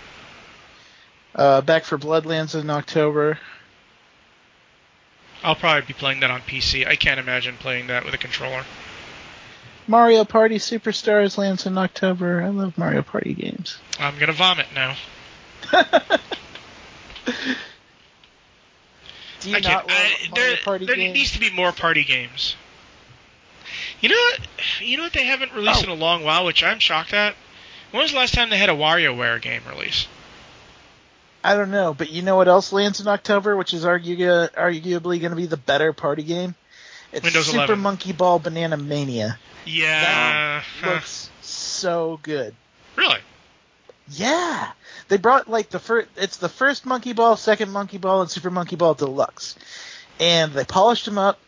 Uh, 1.36 1.62
Back 1.62 1.84
4 1.84 1.98
Blood 1.98 2.26
lands 2.26 2.56
in 2.56 2.70
October. 2.70 3.40
I'll 5.44 5.56
probably 5.56 5.86
be 5.86 5.94
playing 5.94 6.22
that 6.22 6.32
on 6.32 6.40
PC. 6.42 6.88
I 6.88 6.96
can't 6.96 7.20
imagine 7.20 7.58
playing 7.58 7.88
that 7.88 8.06
with 8.06 8.14
a 8.14 8.18
controller. 8.18 8.64
Mario 9.86 10.24
Party 10.24 10.60
Superstars 10.60 11.38
lands 11.38 11.66
in 11.66 11.78
October. 11.78 12.42
I 12.42 12.48
love 12.48 12.78
Mario 12.78 13.02
Party 13.02 13.34
games. 13.34 13.78
I'm 14.00 14.18
gonna 14.18 14.34
vomit 14.34 14.68
now. 14.74 14.96
Do 19.42 19.50
you 19.50 19.58
I 19.58 19.60
not 19.60 19.86
I, 19.90 20.16
there 20.34 20.58
Party 20.64 20.86
there 20.86 20.96
games? 20.96 21.14
needs 21.14 21.32
to 21.34 21.40
be 21.40 21.50
more 21.52 21.72
party 21.72 22.04
games. 22.04 22.56
You 24.02 24.10
know 24.10 24.16
what? 24.16 24.40
You 24.82 24.98
know 24.98 25.04
what 25.04 25.14
they 25.14 25.26
haven't 25.26 25.54
released 25.54 25.82
Oh. 25.82 25.84
in 25.84 25.90
a 25.90 26.02
long 26.02 26.24
while, 26.24 26.46
which 26.46 26.64
I'm 26.64 26.80
shocked 26.80 27.14
at. 27.14 27.36
When 27.92 28.02
was 28.02 28.12
the 28.12 28.18
last 28.18 28.34
time 28.34 28.50
they 28.50 28.58
had 28.58 28.70
a 28.70 28.74
WarioWare 28.74 29.42
game 29.42 29.62
release? 29.70 30.08
I 31.44 31.56
don't 31.56 31.72
know, 31.72 31.94
but 31.94 32.10
you 32.10 32.22
know 32.24 32.36
what 32.36 32.48
else 32.48 32.74
lands 32.74 33.00
in 33.00 33.08
October, 33.08 33.56
which 33.56 33.74
is 33.74 33.86
argu- 33.86 34.28
uh, 34.28 34.48
arguably 34.60 35.20
going 35.20 35.30
to 35.30 35.36
be 35.36 35.46
the 35.46 35.58
better 35.58 35.94
party 35.94 36.24
game? 36.24 36.56
It's 37.12 37.24
Windows 37.24 37.46
Super 37.46 37.58
11. 37.58 37.80
Monkey 37.80 38.12
Ball 38.14 38.40
Banana 38.40 38.78
Mania. 38.78 39.38
Yeah. 39.66 40.62
huh. 40.82 40.90
Looks 40.96 41.30
so 41.42 42.20
good. 42.24 42.54
really? 42.96 43.20
Yeah, 44.10 44.72
they 45.08 45.18
brought 45.18 45.50
like 45.50 45.70
the 45.70 45.80
first. 45.80 46.10
It's 46.16 46.38
the 46.38 46.50
first 46.50 46.86
Monkey 46.86 47.14
Ball, 47.14 47.38
second 47.38 47.72
Monkey 47.72 47.98
Ball, 47.98 48.22
and 48.22 48.30
Super 48.30 48.52
Monkey 48.52 48.76
Ball 48.76 48.94
Deluxe, 48.94 49.56
and 50.20 50.54
they 50.54 50.64
polished 50.64 51.06
them 51.06 51.18
up. 51.18 51.40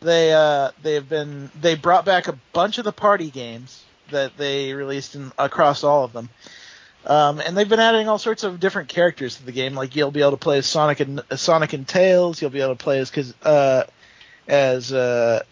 They 0.00 0.32
uh 0.32 0.70
they've 0.82 1.08
been 1.08 1.50
they 1.60 1.76
brought 1.76 2.04
back 2.04 2.26
a 2.26 2.38
bunch 2.52 2.78
of 2.78 2.84
the 2.84 2.92
party 2.92 3.30
games 3.30 3.84
that 4.10 4.36
they 4.36 4.72
released 4.72 5.14
in, 5.14 5.30
across 5.38 5.84
all 5.84 6.04
of 6.04 6.12
them. 6.12 6.28
Um, 7.06 7.40
and 7.40 7.56
they've 7.56 7.68
been 7.68 7.80
adding 7.80 8.08
all 8.08 8.18
sorts 8.18 8.44
of 8.44 8.60
different 8.60 8.88
characters 8.88 9.36
to 9.36 9.46
the 9.46 9.52
game. 9.52 9.74
Like 9.74 9.94
you'll 9.96 10.10
be 10.10 10.20
able 10.20 10.32
to 10.32 10.36
play 10.36 10.58
as 10.58 10.66
Sonic 10.66 11.00
and 11.00 11.22
Sonic 11.36 11.72
and 11.72 11.86
Tails. 11.86 12.42
You'll 12.42 12.50
be 12.50 12.60
able 12.60 12.76
to 12.76 12.82
play 12.82 12.98
as 12.98 13.10
cause, 13.10 13.34
uh, 13.42 13.84
as 14.48 14.92
uh, 14.92 15.42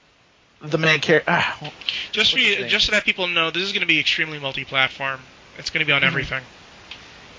the 0.60 0.78
main 0.78 1.00
character. 1.00 1.30
Ah, 1.30 1.72
Just 2.12 2.32
for 2.32 2.38
you, 2.38 2.66
just 2.66 2.86
so 2.86 2.92
that 2.92 3.04
people 3.04 3.28
know, 3.28 3.50
this 3.50 3.62
is 3.62 3.72
going 3.72 3.80
to 3.80 3.86
be 3.86 4.00
extremely 4.00 4.38
multi-platform. 4.38 5.20
It's 5.58 5.70
going 5.70 5.80
to 5.80 5.86
be 5.86 5.92
on 5.92 6.04
everything. 6.04 6.42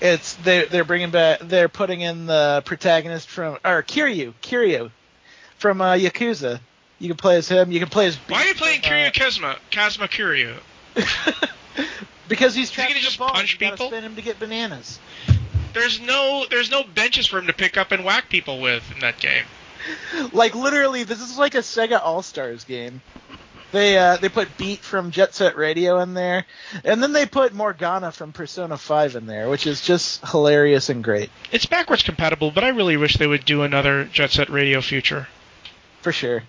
It's 0.00 0.34
they 0.36 0.64
they're 0.64 0.84
bringing 0.84 1.10
back 1.10 1.40
they're 1.40 1.68
putting 1.68 2.00
in 2.00 2.26
the 2.26 2.62
protagonist 2.64 3.28
from 3.28 3.58
or 3.64 3.82
Kiryu 3.82 4.32
Kiryu 4.42 4.90
from 5.58 5.80
uh, 5.80 5.94
Yakuza. 5.94 6.60
You 6.98 7.08
can 7.08 7.16
play 7.16 7.36
as 7.36 7.48
him. 7.48 7.70
You 7.70 7.80
can 7.80 7.88
play 7.88 8.06
as. 8.06 8.16
Why 8.16 8.42
are 8.42 8.46
you 8.46 8.54
playing 8.54 8.80
from, 8.80 8.90
Kiryu 8.92 9.08
uh, 9.08 9.10
Kazuma? 9.10 9.56
Kazuma 9.70 10.08
Kiryu. 10.08 10.54
because 12.28 12.54
he's 12.54 12.70
he 12.70 12.82
gonna 12.82 12.94
just 12.94 13.18
ball. 13.18 13.30
punch 13.30 13.54
you 13.54 13.58
people? 13.58 13.88
spin 13.88 14.04
him 14.04 14.16
to 14.16 14.22
get 14.22 14.38
bananas. 14.38 14.98
There's 15.74 16.00
no 16.00 16.46
there's 16.50 16.70
no 16.70 16.82
benches 16.82 17.26
for 17.26 17.38
him 17.38 17.46
to 17.46 17.52
pick 17.52 17.76
up 17.76 17.92
and 17.92 18.04
whack 18.04 18.28
people 18.28 18.60
with 18.60 18.82
in 18.94 19.00
that 19.00 19.18
game. 19.18 19.44
Like 20.32 20.54
literally, 20.54 21.04
this 21.04 21.20
is 21.22 21.38
like 21.38 21.54
a 21.54 21.58
Sega 21.58 21.98
All 22.02 22.22
Stars 22.22 22.64
game. 22.64 23.00
They 23.72 23.96
uh, 23.96 24.16
they 24.16 24.28
put 24.28 24.56
Beat 24.56 24.80
from 24.80 25.12
Jet 25.12 25.34
Set 25.34 25.56
Radio 25.56 26.00
in 26.00 26.14
there, 26.14 26.44
and 26.84 27.02
then 27.02 27.12
they 27.12 27.24
put 27.26 27.54
Morgana 27.54 28.10
from 28.10 28.32
Persona 28.32 28.76
5 28.76 29.16
in 29.16 29.26
there, 29.26 29.48
which 29.48 29.66
is 29.66 29.80
just 29.80 30.26
hilarious 30.26 30.88
and 30.88 31.04
great 31.04 31.30
It's 31.52 31.66
backwards 31.66 32.02
compatible, 32.02 32.50
but 32.50 32.64
I 32.64 32.68
really 32.70 32.96
wish 32.96 33.16
they 33.16 33.26
would 33.28 33.44
do 33.44 33.62
another 33.62 34.04
Jet 34.04 34.30
Set 34.30 34.48
Radio 34.50 34.80
future. 34.80 35.28
for 36.02 36.12
sure. 36.12 36.42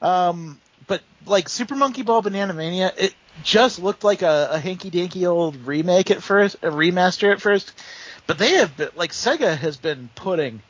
Um, 0.00 0.60
but 0.86 1.02
like 1.26 1.48
Super 1.48 1.74
Monkey 1.74 2.02
Ball 2.02 2.22
Banana 2.22 2.52
Mania, 2.52 2.92
it 2.96 3.14
just 3.42 3.80
looked 3.80 4.04
like 4.04 4.22
a, 4.22 4.50
a 4.52 4.58
hanky 4.58 4.90
danky 4.90 5.28
old 5.28 5.66
remake 5.66 6.10
at 6.10 6.22
first, 6.22 6.56
a 6.56 6.70
remaster 6.70 7.32
at 7.32 7.40
first. 7.40 7.72
But 8.26 8.38
they 8.38 8.52
have 8.54 8.76
been 8.76 8.90
like 8.94 9.10
Sega 9.10 9.56
has 9.56 9.76
been 9.76 10.10
putting 10.14 10.62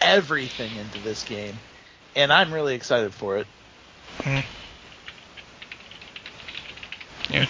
everything 0.00 0.70
into 0.76 1.00
this 1.00 1.24
game, 1.24 1.58
and 2.14 2.32
I'm 2.32 2.52
really 2.52 2.74
excited 2.74 3.12
for 3.12 3.38
it. 3.38 3.46
Hmm. 4.20 4.40
Yeah, 7.30 7.46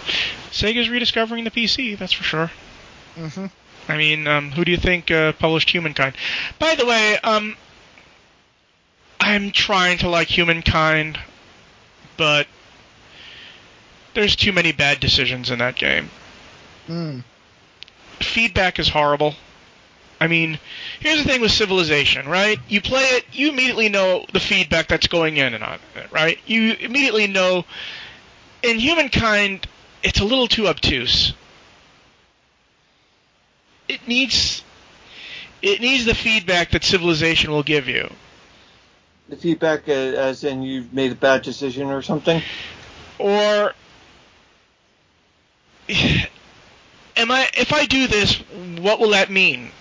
Sega's 0.51 0.89
rediscovering 0.89 1.43
the 1.43 1.51
PC. 1.51 1.97
That's 1.97 2.13
for 2.13 2.23
sure. 2.23 2.51
Mm-hmm. 3.15 3.45
I 3.87 3.97
mean, 3.97 4.27
um, 4.27 4.51
who 4.51 4.63
do 4.63 4.71
you 4.71 4.77
think 4.77 5.11
uh, 5.11 5.33
published 5.33 5.69
Humankind? 5.71 6.15
By 6.59 6.75
the 6.75 6.85
way, 6.85 7.17
um, 7.23 7.55
I'm 9.19 9.51
trying 9.51 9.97
to 9.99 10.09
like 10.09 10.27
Humankind, 10.27 11.19
but 12.17 12.47
there's 14.13 14.35
too 14.35 14.51
many 14.51 14.71
bad 14.71 14.99
decisions 14.99 15.49
in 15.49 15.59
that 15.59 15.75
game. 15.75 16.09
Mm. 16.87 17.23
Feedback 18.19 18.79
is 18.79 18.89
horrible. 18.89 19.35
I 20.19 20.27
mean, 20.27 20.59
here's 20.99 21.17
the 21.23 21.27
thing 21.27 21.41
with 21.41 21.51
Civilization, 21.51 22.27
right? 22.27 22.59
You 22.67 22.79
play 22.79 23.01
it, 23.01 23.25
you 23.31 23.49
immediately 23.49 23.89
know 23.89 24.25
the 24.31 24.39
feedback 24.39 24.87
that's 24.87 25.07
going 25.07 25.37
in 25.37 25.55
and 25.55 25.63
on 25.63 25.79
it, 25.95 26.11
right? 26.11 26.37
You 26.45 26.73
immediately 26.73 27.27
know. 27.27 27.65
In 28.63 28.77
Humankind, 28.77 29.67
it's 30.03 30.19
a 30.19 30.25
little 30.25 30.47
too 30.47 30.67
obtuse. 30.67 31.33
It 33.87 34.07
needs 34.07 34.63
it 35.61 35.81
needs 35.81 36.05
the 36.05 36.15
feedback 36.15 36.71
that 36.71 36.83
Civilization 36.83 37.51
will 37.51 37.63
give 37.63 37.87
you. 37.87 38.09
The 39.29 39.35
feedback, 39.35 39.87
uh, 39.87 39.91
as 39.91 40.43
in 40.43 40.61
you've 40.63 40.93
made 40.93 41.11
a 41.11 41.15
bad 41.15 41.41
decision 41.43 41.87
or 41.87 42.01
something. 42.01 42.41
Or 43.17 43.73
am 45.89 47.31
I 47.31 47.49
if 47.57 47.73
I 47.73 47.85
do 47.85 48.07
this, 48.07 48.35
what 48.79 48.99
will 48.99 49.09
that 49.09 49.29
mean? 49.29 49.71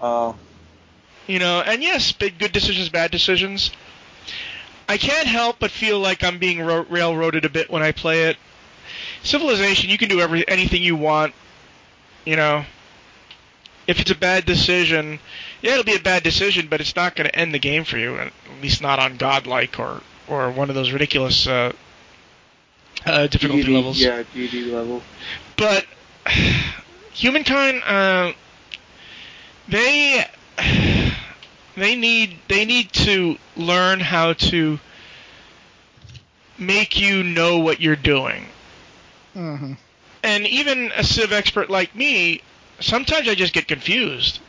Uh, 0.00 0.32
You 1.26 1.38
know, 1.38 1.60
and 1.60 1.82
yes, 1.82 2.12
big 2.12 2.38
good 2.38 2.52
decisions, 2.52 2.88
bad 2.88 3.10
decisions. 3.10 3.70
I 4.88 4.96
can't 4.96 5.28
help 5.28 5.58
but 5.60 5.70
feel 5.70 6.00
like 6.00 6.24
I'm 6.24 6.38
being 6.38 6.60
ro- 6.60 6.86
railroaded 6.88 7.44
a 7.44 7.50
bit 7.50 7.70
when 7.70 7.82
I 7.82 7.92
play 7.92 8.24
it. 8.30 8.38
Civilization, 9.22 9.90
you 9.90 9.98
can 9.98 10.08
do 10.08 10.20
every 10.20 10.48
anything 10.48 10.82
you 10.82 10.96
want. 10.96 11.34
You 12.24 12.36
know, 12.36 12.64
if 13.86 14.00
it's 14.00 14.10
a 14.10 14.14
bad 14.14 14.46
decision, 14.46 15.20
yeah, 15.60 15.72
it'll 15.72 15.84
be 15.84 15.96
a 15.96 16.00
bad 16.00 16.22
decision, 16.22 16.68
but 16.68 16.80
it's 16.80 16.96
not 16.96 17.16
going 17.16 17.28
to 17.28 17.36
end 17.36 17.52
the 17.52 17.58
game 17.58 17.84
for 17.84 17.98
you. 17.98 18.16
At 18.16 18.32
least 18.62 18.80
not 18.80 18.98
on 18.98 19.16
godlike 19.16 19.78
or 19.78 20.02
or 20.26 20.50
one 20.50 20.70
of 20.70 20.74
those 20.74 20.90
ridiculous 20.90 21.46
uh, 21.46 21.72
uh, 23.04 23.26
difficulty 23.26 23.64
GD, 23.64 23.74
levels. 23.74 24.00
Yeah, 24.00 24.22
GD 24.22 24.72
level. 24.72 25.02
But 25.56 25.84
humankind, 27.12 27.82
uh, 27.84 28.32
they 29.68 30.24
they 31.78 31.94
need 31.96 32.40
they 32.48 32.64
need 32.64 32.92
to 32.92 33.38
learn 33.56 34.00
how 34.00 34.32
to 34.34 34.80
make 36.58 36.98
you 36.98 37.22
know 37.22 37.58
what 37.58 37.80
you're 37.80 37.96
doing. 37.96 38.52
hmm 39.34 39.72
And 40.22 40.46
even 40.46 40.92
a 40.96 41.04
civ 41.04 41.32
expert 41.32 41.70
like 41.70 41.94
me, 41.94 42.42
sometimes 42.80 43.28
I 43.28 43.34
just 43.34 43.52
get 43.52 43.68
confused. 43.68 44.40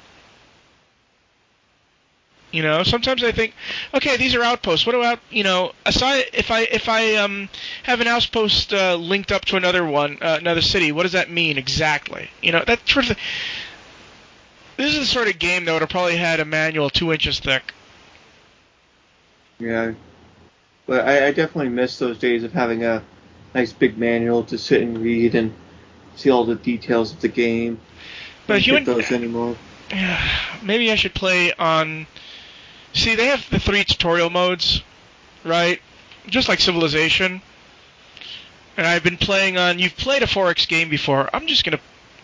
You 2.51 2.63
know, 2.63 2.83
sometimes 2.83 3.23
I 3.23 3.31
think, 3.31 3.53
okay, 3.93 4.17
these 4.17 4.33
are 4.35 4.43
outposts. 4.43 4.85
What 4.85 4.95
about, 4.95 5.19
you 5.29 5.43
know, 5.43 5.73
aside 5.85 6.25
if 6.33 6.51
I 6.51 6.61
if 6.61 6.87
I 6.89 7.15
um 7.15 7.49
have 7.83 8.01
an 8.01 8.07
outpost 8.07 8.73
uh, 8.73 8.95
linked 8.95 9.31
up 9.31 9.45
to 9.45 9.55
another 9.57 9.85
one, 9.85 10.17
uh, 10.21 10.37
another 10.39 10.61
city, 10.61 10.91
what 10.91 11.03
does 11.03 11.11
that 11.13 11.29
mean 11.29 11.57
exactly? 11.57 12.29
You 12.41 12.51
know, 12.53 12.63
that 12.65 12.87
sort 12.87 13.09
of. 13.09 13.17
This 14.79 14.93
is 14.93 14.99
the 15.01 15.05
sort 15.05 15.27
of 15.27 15.37
game 15.39 15.65
that 15.65 15.73
would 15.73 15.81
have 15.81 15.89
probably 15.89 16.15
had 16.15 16.39
a 16.39 16.45
manual 16.45 16.89
two 16.89 17.11
inches 17.11 17.41
thick. 17.41 17.73
Yeah. 19.59 19.91
But 20.87 21.05
I, 21.05 21.27
I 21.27 21.31
definitely 21.31 21.67
miss 21.67 21.99
those 21.99 22.17
days 22.17 22.45
of 22.45 22.53
having 22.53 22.85
a 22.85 23.03
nice 23.53 23.73
big 23.73 23.97
manual 23.97 24.41
to 24.45 24.57
sit 24.57 24.81
and 24.81 24.97
read 24.97 25.35
and 25.35 25.53
see 26.15 26.29
all 26.29 26.45
the 26.45 26.55
details 26.55 27.11
of 27.11 27.19
the 27.19 27.27
game. 27.27 27.81
But 28.47 28.65
you 28.65 28.71
Don't 28.71 28.85
human- 28.85 29.01
those 29.01 29.11
anymore. 29.11 29.57
Maybe 30.63 30.89
I 30.93 30.95
should 30.95 31.13
play 31.13 31.51
on. 31.55 32.07
See, 32.93 33.15
they 33.15 33.25
have 33.25 33.49
the 33.49 33.59
three 33.59 33.83
tutorial 33.83 34.29
modes, 34.29 34.81
right? 35.43 35.81
Just 36.27 36.47
like 36.47 36.61
Civilization. 36.61 37.41
And 38.77 38.87
I've 38.87 39.03
been 39.03 39.17
playing 39.17 39.57
on. 39.57 39.77
You've 39.77 39.97
played 39.97 40.23
a 40.23 40.25
4X 40.25 40.69
game 40.69 40.87
before. 40.89 41.29
I'm 41.33 41.47
just 41.47 41.65
gonna. 41.65 41.81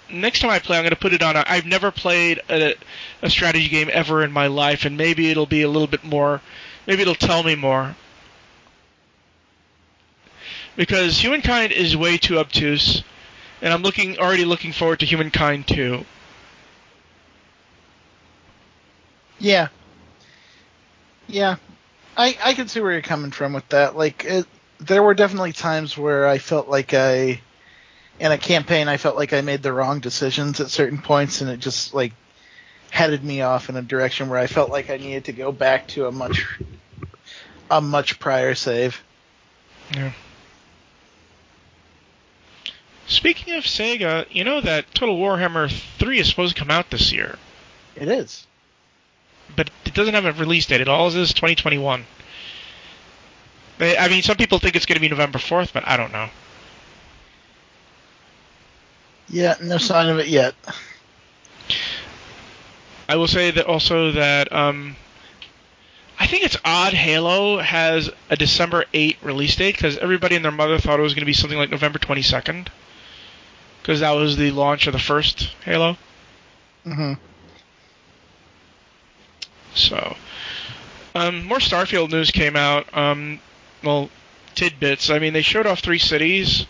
Next 0.09 0.39
time 0.39 0.51
I 0.51 0.59
play, 0.59 0.77
I'm 0.77 0.83
gonna 0.83 0.95
put 0.95 1.13
it 1.13 1.23
on. 1.23 1.35
I've 1.35 1.65
never 1.65 1.91
played 1.91 2.41
a, 2.49 2.75
a 3.21 3.29
strategy 3.29 3.69
game 3.69 3.89
ever 3.91 4.23
in 4.23 4.31
my 4.31 4.47
life, 4.47 4.85
and 4.85 4.97
maybe 4.97 5.31
it'll 5.31 5.45
be 5.45 5.63
a 5.63 5.69
little 5.69 5.87
bit 5.87 6.03
more. 6.03 6.41
Maybe 6.85 7.01
it'll 7.01 7.15
tell 7.15 7.43
me 7.43 7.55
more. 7.55 7.95
Because 10.75 11.17
Humankind 11.23 11.71
is 11.71 11.95
way 11.95 12.17
too 12.17 12.37
obtuse, 12.37 13.03
and 13.61 13.73
I'm 13.73 13.81
looking 13.81 14.19
already 14.19 14.45
looking 14.45 14.73
forward 14.73 14.99
to 14.99 15.05
Humankind 15.05 15.67
2. 15.67 16.05
Yeah. 19.39 19.69
Yeah. 21.27 21.55
I 22.17 22.37
I 22.43 22.53
can 22.53 22.67
see 22.67 22.79
where 22.79 22.91
you're 22.91 23.01
coming 23.01 23.31
from 23.31 23.53
with 23.53 23.67
that. 23.69 23.95
Like 23.95 24.23
it, 24.25 24.45
there 24.79 25.03
were 25.03 25.13
definitely 25.13 25.53
times 25.53 25.97
where 25.97 26.27
I 26.27 26.37
felt 26.37 26.69
like 26.69 26.93
I 26.93 27.41
in 28.19 28.31
a 28.31 28.37
campaign 28.37 28.87
I 28.87 28.97
felt 28.97 29.15
like 29.17 29.33
I 29.33 29.41
made 29.41 29.61
the 29.63 29.73
wrong 29.73 29.99
decisions 29.99 30.59
at 30.59 30.69
certain 30.69 30.99
points 31.01 31.41
and 31.41 31.49
it 31.49 31.59
just 31.59 31.93
like 31.93 32.13
headed 32.91 33.23
me 33.23 33.41
off 33.41 33.67
in 33.69 33.75
a 33.75 33.81
direction 33.81 34.29
where 34.29 34.39
I 34.39 34.47
felt 34.47 34.69
like 34.69 34.89
I 34.89 34.97
needed 34.97 35.25
to 35.25 35.33
go 35.33 35.51
back 35.51 35.87
to 35.89 36.07
a 36.07 36.11
much 36.11 36.45
a 37.69 37.81
much 37.81 38.19
prior 38.19 38.55
save. 38.55 39.03
Yeah. 39.93 40.11
Speaking 43.07 43.53
of 43.55 43.63
Sega, 43.65 44.25
you 44.31 44.43
know 44.43 44.61
that 44.61 44.93
Total 44.95 45.15
Warhammer 45.15 45.69
3 45.99 46.19
is 46.19 46.27
supposed 46.29 46.55
to 46.55 46.59
come 46.59 46.71
out 46.71 46.89
this 46.89 47.11
year, 47.11 47.37
It 47.95 48.07
is. 48.07 48.47
but 49.55 49.69
it 49.85 49.93
doesn't 49.93 50.15
have 50.15 50.25
a 50.25 50.33
release 50.33 50.65
date. 50.65 50.81
It 50.81 50.87
all 50.87 51.07
is 51.07 51.33
2021. 51.33 52.05
I 53.79 54.07
mean, 54.09 54.23
some 54.23 54.37
people 54.37 54.57
think 54.57 54.75
it's 54.75 54.85
going 54.87 54.95
to 54.95 55.01
be 55.01 55.09
November 55.09 55.37
4th, 55.37 55.71
but 55.73 55.87
I 55.87 55.97
don't 55.97 56.11
know. 56.13 56.29
Yeah, 59.29 59.55
no 59.61 59.77
sign 59.77 60.09
of 60.09 60.19
it 60.19 60.27
yet. 60.27 60.55
I 63.07 63.15
will 63.15 63.27
say 63.27 63.51
that 63.51 63.65
also 63.65 64.11
that 64.11 64.51
um, 64.51 64.95
I 66.19 66.27
think 66.27 66.43
it's 66.43 66.57
odd 66.63 66.93
Halo 66.93 67.59
has 67.59 68.09
a 68.29 68.35
December 68.35 68.85
8 68.93 69.17
release 69.21 69.55
date 69.55 69.75
because 69.75 69.97
everybody 69.97 70.35
and 70.35 70.43
their 70.45 70.51
mother 70.51 70.77
thought 70.79 70.99
it 70.99 71.03
was 71.03 71.13
going 71.13 71.21
to 71.21 71.25
be 71.25 71.33
something 71.33 71.57
like 71.57 71.69
November 71.69 71.99
22nd 71.99 72.67
because 73.81 73.99
that 73.99 74.11
was 74.11 74.37
the 74.37 74.51
launch 74.51 74.87
of 74.87 74.93
the 74.93 74.99
first 74.99 75.51
Halo. 75.63 75.97
hmm 76.83 77.13
So, 79.75 80.15
um, 81.13 81.43
more 81.45 81.59
Starfield 81.59 82.11
news 82.11 82.31
came 82.31 82.55
out. 82.55 82.87
Um, 82.97 83.39
well, 83.83 84.09
tidbits. 84.55 85.09
I 85.09 85.19
mean, 85.19 85.33
they 85.33 85.41
showed 85.41 85.67
off 85.67 85.79
three 85.81 85.99
cities, 85.99 86.65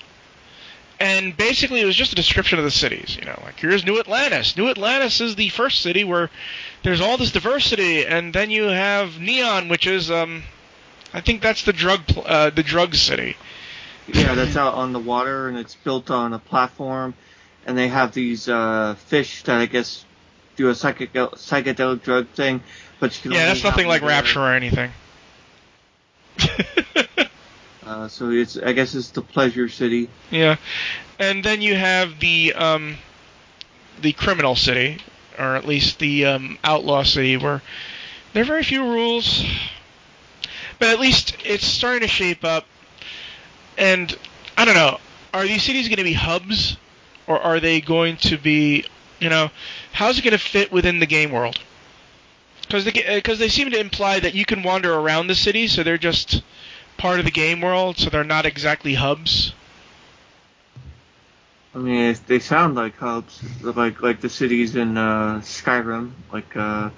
and 1.00 1.36
basically 1.36 1.82
it 1.82 1.86
was 1.86 1.96
just 1.96 2.12
a 2.12 2.16
description 2.16 2.58
of 2.58 2.66
the 2.66 2.72
cities. 2.72 3.16
You 3.16 3.26
know, 3.26 3.40
like 3.44 3.60
here's 3.60 3.86
New 3.86 4.00
Atlantis. 4.00 4.56
New 4.58 4.70
Atlantis 4.70 5.22
is 5.22 5.36
the 5.36 5.50
first 5.50 5.82
city 5.82 6.04
where 6.04 6.30
there's 6.84 7.02
all 7.02 7.18
this 7.18 7.32
diversity, 7.32 8.06
and 8.06 8.34
then 8.34 8.50
you 8.50 8.64
have 8.64 9.20
Neon, 9.20 9.70
which 9.70 9.88
is, 9.88 10.10
um, 10.12 10.44
I 11.14 11.22
think 11.22 11.42
that's 11.42 11.64
the 11.64 11.74
drug, 11.74 12.06
pl- 12.08 12.24
uh, 12.26 12.50
the 12.50 12.64
drug 12.64 12.96
city. 12.96 13.36
Yeah, 14.08 14.36
that's 14.36 14.56
out 14.56 14.76
on 14.76 14.94
the 14.94 15.00
water 15.00 15.48
and 15.48 15.58
it's 15.58 15.74
built 15.76 16.12
on 16.12 16.34
a 16.34 16.40
platform, 16.40 17.16
and 17.66 17.78
they 17.78 17.88
have 17.88 18.14
these 18.14 18.48
uh, 18.48 18.96
fish 19.08 19.44
that 19.44 19.60
I 19.60 19.66
guess 19.66 20.06
do 20.56 20.70
a 20.70 20.76
psychic 20.76 21.12
psychedelic 21.14 22.04
drug 22.04 22.28
thing, 22.30 22.62
but 23.00 23.16
you 23.16 23.22
can 23.24 23.32
Yeah, 23.32 23.48
that's 23.48 23.64
nothing 23.64 23.88
like 23.88 24.02
there. 24.02 24.10
Rapture 24.10 24.42
or 24.42 24.54
anything. 24.54 24.92
Uh, 27.86 28.08
so 28.08 28.32
it's 28.32 28.58
I 28.58 28.74
guess 28.74 28.96
it's 28.96 29.10
the 29.10 29.22
pleasure 29.22 29.70
city. 29.70 30.10
Yeah, 30.32 30.58
and 31.20 31.44
then 31.44 31.62
you 31.62 31.76
have 31.76 32.20
the 32.20 32.54
um, 32.54 32.98
the 34.02 34.14
criminal 34.14 34.56
city, 34.56 35.00
or 35.38 35.56
at 35.56 35.66
least 35.66 36.00
the 36.00 36.26
um, 36.26 36.58
outlaw 36.64 37.04
city, 37.04 37.38
where 37.38 37.62
there 38.34 38.44
are 38.44 38.46
very 38.46 38.64
few 38.64 38.84
rules, 38.84 39.46
but 40.80 40.90
at 40.90 41.00
least 41.00 41.38
it's 41.46 41.66
starting 41.66 42.02
to 42.02 42.08
shape 42.08 42.44
up. 42.44 42.66
And 43.78 44.18
I 44.58 44.66
don't 44.66 44.76
know, 44.76 45.00
are 45.34 45.46
these 45.46 45.64
cities 45.64 45.88
going 45.88 45.98
to 45.98 46.04
be 46.04 46.14
hubs, 46.14 46.78
or 47.28 47.40
are 47.40 47.60
they 47.60 47.82
going 47.82 48.18
to 48.18 48.38
be, 48.38 48.86
you 49.20 49.30
know, 49.30 49.52
how's 49.92 50.18
it 50.18 50.24
going 50.24 50.32
to 50.32 50.38
fit 50.40 50.72
within 50.72 51.00
the 51.00 51.06
game 51.06 51.32
world? 51.32 51.60
Because 52.62 52.86
they, 52.86 52.92
because 52.92 53.38
they 53.38 53.50
seem 53.50 53.70
to 53.72 53.80
imply 53.80 54.20
that 54.20 54.34
you 54.34 54.44
can 54.44 54.64
wander 54.64 54.94
around 54.94 55.28
the 55.28 55.36
city, 55.36 55.68
so 55.68 55.84
they're 55.84 55.98
just 55.98 56.42
part 56.98 57.20
of 57.20 57.26
the 57.26 57.32
game 57.32 57.62
world, 57.62 57.98
so 57.98 58.10
they're 58.10 58.24
not 58.24 58.46
exactly 58.46 58.94
hubs. 58.96 59.54
I 61.74 61.80
mean, 61.80 62.16
they 62.28 62.40
sound 62.40 62.76
like 62.76 62.98
hubs, 62.98 63.42
like 63.62 64.02
like 64.02 64.22
the 64.22 64.30
cities 64.30 64.76
in 64.76 64.98
uh, 64.98 65.42
Skyrim, 65.42 66.12
like. 66.32 66.56
Uh, 66.56 66.90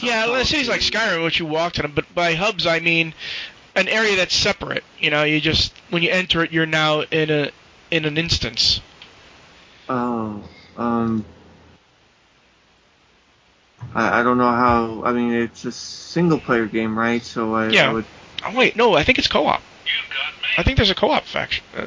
Yeah, 0.00 0.26
well, 0.26 0.44
cities 0.44 0.68
like 0.68 0.80
Skyrim, 0.80 1.22
which 1.24 1.38
you 1.38 1.46
walk 1.46 1.74
to 1.74 1.82
them, 1.82 1.92
but 1.94 2.12
by 2.14 2.34
hubs 2.34 2.66
I 2.66 2.80
mean 2.80 3.14
an 3.74 3.88
area 3.88 4.16
that's 4.16 4.34
separate. 4.34 4.84
You 4.98 5.10
know, 5.10 5.24
you 5.24 5.40
just 5.40 5.72
when 5.90 6.02
you 6.02 6.10
enter 6.10 6.42
it, 6.42 6.50
you're 6.50 6.66
now 6.66 7.02
in 7.02 7.30
a 7.30 7.50
in 7.90 8.04
an 8.06 8.16
instance. 8.16 8.80
Oh, 9.88 10.42
um, 10.76 11.24
I, 13.94 14.20
I 14.20 14.22
don't 14.22 14.38
know 14.38 14.50
how. 14.50 15.02
I 15.04 15.12
mean, 15.12 15.32
it's 15.32 15.64
a 15.64 15.72
single 15.72 16.38
player 16.40 16.66
game, 16.66 16.98
right? 16.98 17.22
So 17.22 17.54
I, 17.54 17.68
Yeah. 17.68 17.90
I 17.90 17.92
would. 17.92 18.04
Oh 18.44 18.54
wait, 18.54 18.76
no, 18.76 18.94
I 18.94 19.04
think 19.04 19.18
it's 19.18 19.28
co-op. 19.28 19.62
I 20.58 20.62
think 20.62 20.76
there's 20.76 20.90
a 20.90 20.94
co-op 20.94 21.24
faction 21.24 21.64
uh, 21.76 21.86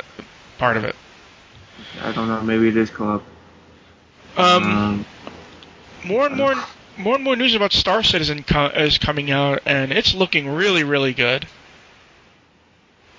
part 0.58 0.78
of 0.78 0.84
it. 0.84 0.96
I 2.02 2.12
don't 2.12 2.28
know. 2.28 2.42
Maybe 2.42 2.68
it 2.68 2.78
is 2.78 2.90
co-op. 2.90 3.24
Um, 4.38 4.64
um 4.64 5.06
more 6.04 6.28
and 6.28 6.38
more, 6.38 6.56
more 6.98 7.16
and 7.16 7.24
more 7.24 7.36
news 7.36 7.56
about 7.56 7.74
Star 7.74 8.04
Citizen 8.04 8.44
co- 8.44 8.68
is 8.68 8.98
coming 8.98 9.32
out, 9.32 9.62
and 9.66 9.92
it's 9.92 10.14
looking 10.14 10.50
really, 10.50 10.84
really 10.84 11.14
good. 11.14 11.48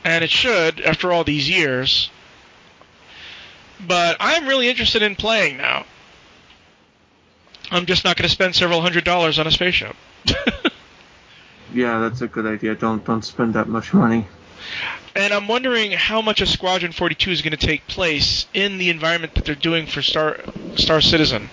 And 0.05 0.25
it 0.25 0.31
should, 0.31 0.81
after 0.81 1.13
all 1.13 1.25
these 1.25 1.49
years. 1.49 2.11
But 3.87 4.17
I'm 4.21 4.47
really 4.47 4.69
interested 4.69 5.03
in 5.03 5.17
playing 5.17 5.57
now. 5.57 5.85
I'm 7.71 7.87
just 7.87 8.05
not 8.05 8.17
going 8.17 8.29
to 8.29 8.33
spend 8.33 8.55
several 8.55 8.81
hundred 8.81 9.05
dollars 9.05 9.39
on 9.39 9.47
a 9.47 9.51
spaceship. 9.51 9.95
yeah, 11.75 11.99
that's 12.01 12.21
a 12.21 12.29
good 12.29 12.47
idea. 12.47 12.75
Don't 12.75 13.05
don't 13.05 13.23
spend 13.23 13.55
that 13.55 13.69
much 13.69 13.95
money. 13.95 14.27
And 15.17 15.33
I'm 15.33 15.49
wondering 15.49 15.93
how 15.93 16.23
much 16.23 16.41
of 16.41 16.49
Squadron 16.49 16.93
42 16.93 17.31
is 17.31 17.43
going 17.43 17.57
to 17.57 17.67
take 17.67 17.87
place 17.89 18.47
in 18.55 18.79
the 18.79 18.91
environment 18.91 19.35
that 19.35 19.45
they're 19.45 19.55
doing 19.55 19.87
for 19.87 20.03
Star 20.03 20.39
Star 20.77 21.01
Citizen. 21.01 21.51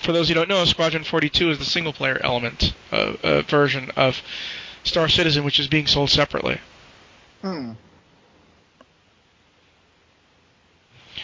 For 0.00 0.12
those 0.12 0.28
who 0.28 0.34
don't 0.34 0.48
know, 0.48 0.64
Squadron 0.64 1.04
42 1.04 1.50
is 1.50 1.58
the 1.58 1.64
single 1.64 1.92
player 1.92 2.18
element 2.22 2.74
uh, 2.90 3.14
uh, 3.22 3.42
version 3.42 3.90
of 3.96 4.22
Star 4.82 5.08
Citizen, 5.08 5.44
which 5.44 5.60
is 5.60 5.68
being 5.68 5.86
sold 5.86 6.10
separately. 6.10 6.58
Hmm. 7.42 7.72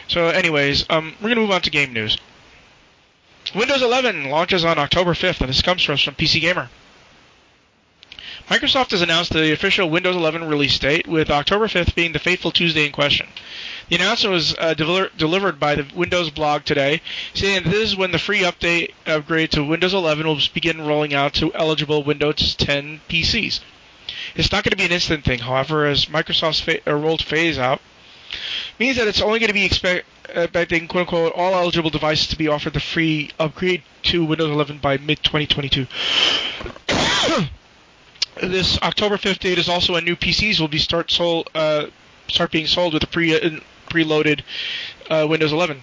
So, 0.09 0.29
anyways, 0.29 0.87
um, 0.88 1.14
we're 1.20 1.29
going 1.29 1.37
to 1.37 1.40
move 1.40 1.51
on 1.51 1.62
to 1.62 1.70
game 1.70 1.92
news. 1.92 2.16
Windows 3.57 3.81
11 3.81 4.29
launches 4.29 4.66
on 4.66 4.79
October 4.79 5.14
5th, 5.14 5.40
and 5.40 5.49
this 5.49 5.62
comes 5.62 5.83
from 5.83 5.97
PC 5.97 6.42
Gamer. 6.42 6.69
Microsoft 8.51 8.90
has 8.90 9.01
announced 9.01 9.33
the 9.33 9.51
official 9.51 9.88
Windows 9.88 10.14
11 10.14 10.47
release 10.47 10.79
date, 10.79 11.07
with 11.07 11.31
October 11.31 11.66
5th 11.66 11.95
being 11.95 12.12
the 12.12 12.19
fateful 12.19 12.51
Tuesday 12.53 12.85
in 12.85 12.92
question. 12.92 13.27
The 13.88 13.97
announcement 13.97 14.35
was 14.35 14.55
uh, 14.59 14.75
delivered 14.75 15.59
by 15.59 15.75
the 15.75 15.87
Windows 15.95 16.29
blog 16.29 16.64
today, 16.64 17.01
saying 17.33 17.64
that 17.64 17.71
this 17.71 17.92
is 17.92 17.97
when 17.97 18.12
the 18.12 18.19
free 18.19 18.40
update 18.40 18.92
upgrade 19.07 19.53
to 19.53 19.64
Windows 19.64 19.95
11 19.95 20.27
will 20.27 20.38
begin 20.53 20.83
rolling 20.83 21.14
out 21.14 21.33
to 21.35 21.55
eligible 21.55 22.03
Windows 22.03 22.55
10 22.57 23.01
PCs. 23.09 23.61
It's 24.35 24.53
not 24.53 24.64
going 24.64 24.73
to 24.73 24.77
be 24.77 24.85
an 24.85 24.92
instant 24.92 25.25
thing, 25.25 25.38
however, 25.38 25.87
as 25.87 26.07
Microsoft's 26.07 26.61
fa- 26.61 26.87
uh, 26.87 26.95
rolled 26.95 27.23
phase 27.23 27.59
out 27.59 27.81
means 28.79 28.97
that 28.99 29.09
it's 29.09 29.23
only 29.23 29.38
going 29.38 29.49
to 29.49 29.55
be 29.55 29.64
expect, 29.64 30.07
expecting 30.28 30.88
quote 30.88 31.02
unquote 31.02 31.32
all 31.34 31.54
eligible 31.54 31.90
devices 31.90 32.28
to 32.28 32.36
be 32.36 32.48
offered 32.48 32.72
the 32.72 32.80
free 32.80 33.30
upgrade 33.38 33.82
to 34.02 34.24
Windows 34.24 34.50
11 34.50 34.78
by 34.78 34.96
mid 34.98 35.22
2022. 35.22 35.86
this 38.42 38.78
October 38.82 39.16
5th 39.16 39.38
date 39.38 39.58
is 39.58 39.68
also 39.68 39.94
when 39.94 40.04
new 40.04 40.16
PCs 40.16 40.60
will 40.60 40.68
be 40.68 40.78
start 40.78 41.10
sold 41.10 41.48
uh, 41.54 41.86
start 42.28 42.50
being 42.50 42.66
sold 42.66 42.94
with 42.94 43.02
a 43.02 43.06
pre 43.06 43.34
uh, 43.34 43.60
preloaded 43.88 44.42
uh, 45.10 45.26
Windows 45.28 45.52
11. 45.52 45.82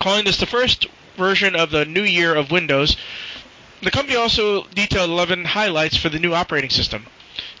Calling 0.00 0.24
this 0.24 0.38
the 0.38 0.46
first 0.46 0.86
version 1.16 1.54
of 1.54 1.70
the 1.70 1.84
new 1.84 2.02
year 2.02 2.34
of 2.34 2.50
Windows, 2.50 2.96
the 3.82 3.90
company 3.90 4.16
also 4.16 4.64
detailed 4.68 5.10
11 5.10 5.44
highlights 5.44 5.96
for 5.96 6.08
the 6.08 6.18
new 6.18 6.32
operating 6.32 6.70
system. 6.70 7.06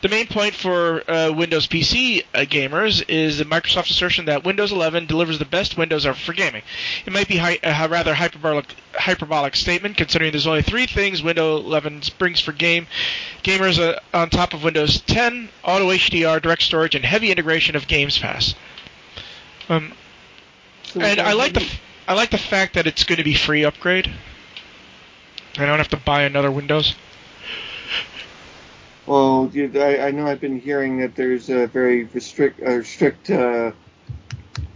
The 0.02 0.08
main 0.08 0.26
point 0.26 0.54
for 0.54 1.08
uh, 1.08 1.32
Windows 1.32 1.66
PC 1.66 2.24
uh, 2.34 2.40
gamers 2.40 3.04
is 3.08 3.38
the 3.38 3.44
Microsoft's 3.44 3.90
assertion 3.90 4.24
that 4.24 4.44
Windows 4.44 4.72
11 4.72 5.06
delivers 5.06 5.38
the 5.38 5.44
best 5.44 5.78
Windows 5.78 6.04
ever 6.04 6.18
for 6.18 6.32
gaming. 6.32 6.62
It 7.06 7.12
might 7.12 7.28
be 7.28 7.36
hi- 7.36 7.60
a 7.62 7.88
rather 7.88 8.14
hyperbolic, 8.14 8.74
hyperbolic 8.94 9.54
statement, 9.54 9.96
considering 9.96 10.32
there's 10.32 10.46
only 10.46 10.62
three 10.62 10.86
things 10.86 11.22
Windows 11.22 11.64
11 11.64 12.02
brings 12.18 12.40
for 12.40 12.52
game 12.52 12.86
gamers 13.44 13.78
uh, 13.78 13.98
on 14.12 14.28
top 14.28 14.54
of 14.54 14.64
Windows 14.64 15.00
10: 15.02 15.48
Auto 15.62 15.90
HDR, 15.90 16.42
Direct 16.42 16.62
Storage, 16.62 16.94
and 16.94 17.04
heavy 17.04 17.30
integration 17.30 17.76
of 17.76 17.86
Games 17.86 18.18
Pass. 18.18 18.54
Um, 19.68 19.92
so 20.82 21.00
and 21.00 21.20
I 21.20 21.32
like 21.32 21.54
the 21.54 21.66
I 22.08 22.14
like 22.14 22.30
the 22.30 22.38
fact 22.38 22.74
that 22.74 22.86
it's 22.86 23.04
going 23.04 23.18
to 23.18 23.24
be 23.24 23.34
free 23.34 23.64
upgrade. 23.64 24.12
I 25.56 25.66
don't 25.66 25.78
have 25.78 25.88
to 25.90 25.96
buy 25.96 26.22
another 26.22 26.50
Windows. 26.50 26.94
Well, 29.12 29.50
I, 29.54 30.06
I, 30.06 30.10
know 30.10 30.26
I've 30.26 30.40
been 30.40 30.58
hearing 30.58 31.00
that 31.00 31.14
there's 31.14 31.50
a 31.50 31.66
very 31.66 32.04
restrict, 32.04 32.62
uh, 32.62 32.82
strict. 32.82 33.28
Uh, 33.28 33.72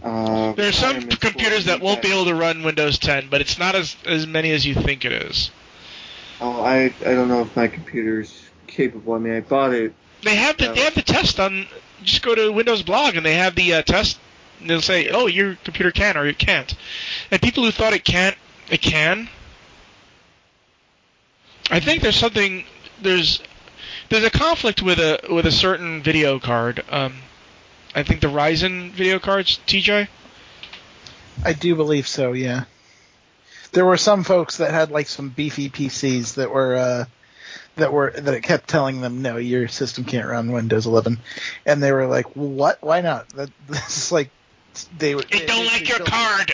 uh, 0.03 0.51
there 0.53 0.69
are 0.69 0.71
some 0.71 1.01
computers 1.07 1.65
that 1.65 1.81
won't 1.81 2.03
be 2.03 2.11
able 2.11 2.25
to 2.25 2.35
run 2.35 2.61
Windows 2.61 2.99
10, 2.99 3.29
but 3.31 3.41
it's 3.41 3.57
not 3.57 3.73
as 3.73 3.95
as 4.05 4.27
many 4.27 4.51
as 4.51 4.63
you 4.63 4.75
think 4.75 5.05
it 5.05 5.11
is. 5.11 5.49
Oh, 6.39 6.61
I 6.61 6.93
I 7.03 7.15
don't 7.15 7.29
know 7.29 7.41
if 7.41 7.55
my 7.55 7.67
computer's 7.67 8.43
capable. 8.67 9.13
I 9.13 9.17
mean, 9.17 9.33
I 9.33 9.39
bought 9.39 9.73
it. 9.73 9.95
They 10.21 10.35
have 10.35 10.55
the 10.57 10.71
they 10.71 10.81
have 10.81 10.93
the 10.93 11.01
test 11.01 11.39
on. 11.39 11.65
Just 12.03 12.21
go 12.21 12.35
to 12.35 12.51
Windows 12.51 12.83
blog 12.83 13.15
and 13.15 13.25
they 13.25 13.37
have 13.37 13.55
the 13.55 13.73
uh, 13.73 13.81
test. 13.81 14.19
And 14.59 14.69
they'll 14.69 14.81
say, 14.81 15.09
"Oh, 15.09 15.25
your 15.25 15.55
computer 15.63 15.89
can 15.89 16.15
or 16.15 16.27
it 16.27 16.37
can't." 16.37 16.71
And 17.31 17.41
people 17.41 17.63
who 17.63 17.71
thought 17.71 17.93
it 17.93 18.05
can't, 18.05 18.37
it 18.69 18.83
can. 18.83 19.29
I 21.71 21.79
think 21.79 22.03
there's 22.03 22.15
something. 22.15 22.65
There's 23.01 23.41
there's 24.09 24.23
a 24.23 24.29
conflict 24.29 24.81
with 24.81 24.99
a 24.99 25.19
with 25.29 25.45
a 25.45 25.51
certain 25.51 26.01
video 26.01 26.39
card. 26.39 26.83
Um, 26.89 27.15
I 27.95 28.03
think 28.03 28.21
the 28.21 28.27
Ryzen 28.27 28.91
video 28.91 29.19
cards, 29.19 29.59
TJ. 29.67 30.07
I 31.43 31.53
do 31.53 31.75
believe 31.75 32.07
so. 32.07 32.33
Yeah. 32.33 32.65
There 33.71 33.85
were 33.85 33.97
some 33.97 34.23
folks 34.23 34.57
that 34.57 34.71
had 34.71 34.91
like 34.91 35.07
some 35.07 35.29
beefy 35.29 35.69
PCs 35.69 36.35
that 36.35 36.51
were 36.51 36.75
uh, 36.75 37.05
that 37.75 37.93
were 37.93 38.11
that 38.11 38.33
it 38.33 38.41
kept 38.41 38.67
telling 38.67 39.01
them 39.01 39.21
no, 39.21 39.37
your 39.37 39.67
system 39.67 40.03
can't 40.03 40.27
run 40.27 40.51
Windows 40.51 40.85
11, 40.85 41.19
and 41.65 41.83
they 41.83 41.91
were 41.91 42.07
like, 42.07 42.25
what? 42.35 42.81
Why 42.81 43.01
not? 43.01 43.27
That 43.35 43.49
this 43.67 44.05
is 44.05 44.11
like 44.11 44.29
they 44.97 45.15
would. 45.15 45.29
They 45.29 45.45
don't 45.45 45.65
like 45.65 45.89
your 45.89 45.99
card. 45.99 46.53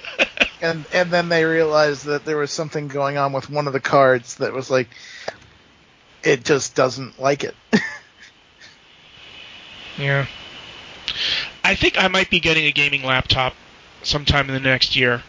and 0.60 0.84
and 0.92 1.10
then 1.10 1.28
they 1.28 1.44
realized 1.44 2.06
that 2.06 2.24
there 2.24 2.36
was 2.36 2.50
something 2.50 2.88
going 2.88 3.16
on 3.16 3.32
with 3.32 3.50
one 3.50 3.66
of 3.66 3.72
the 3.72 3.80
cards 3.80 4.36
that 4.36 4.52
was 4.52 4.70
like 4.70 4.88
it 6.24 6.44
just 6.44 6.74
doesn't 6.74 7.20
like 7.20 7.44
it. 7.44 7.54
yeah. 9.98 10.26
I 11.64 11.74
think 11.74 12.02
I 12.02 12.08
might 12.08 12.30
be 12.30 12.40
getting 12.40 12.66
a 12.66 12.72
gaming 12.72 13.02
laptop 13.02 13.54
sometime 14.02 14.48
in 14.48 14.54
the 14.54 14.60
next 14.60 14.96
year. 14.96 15.22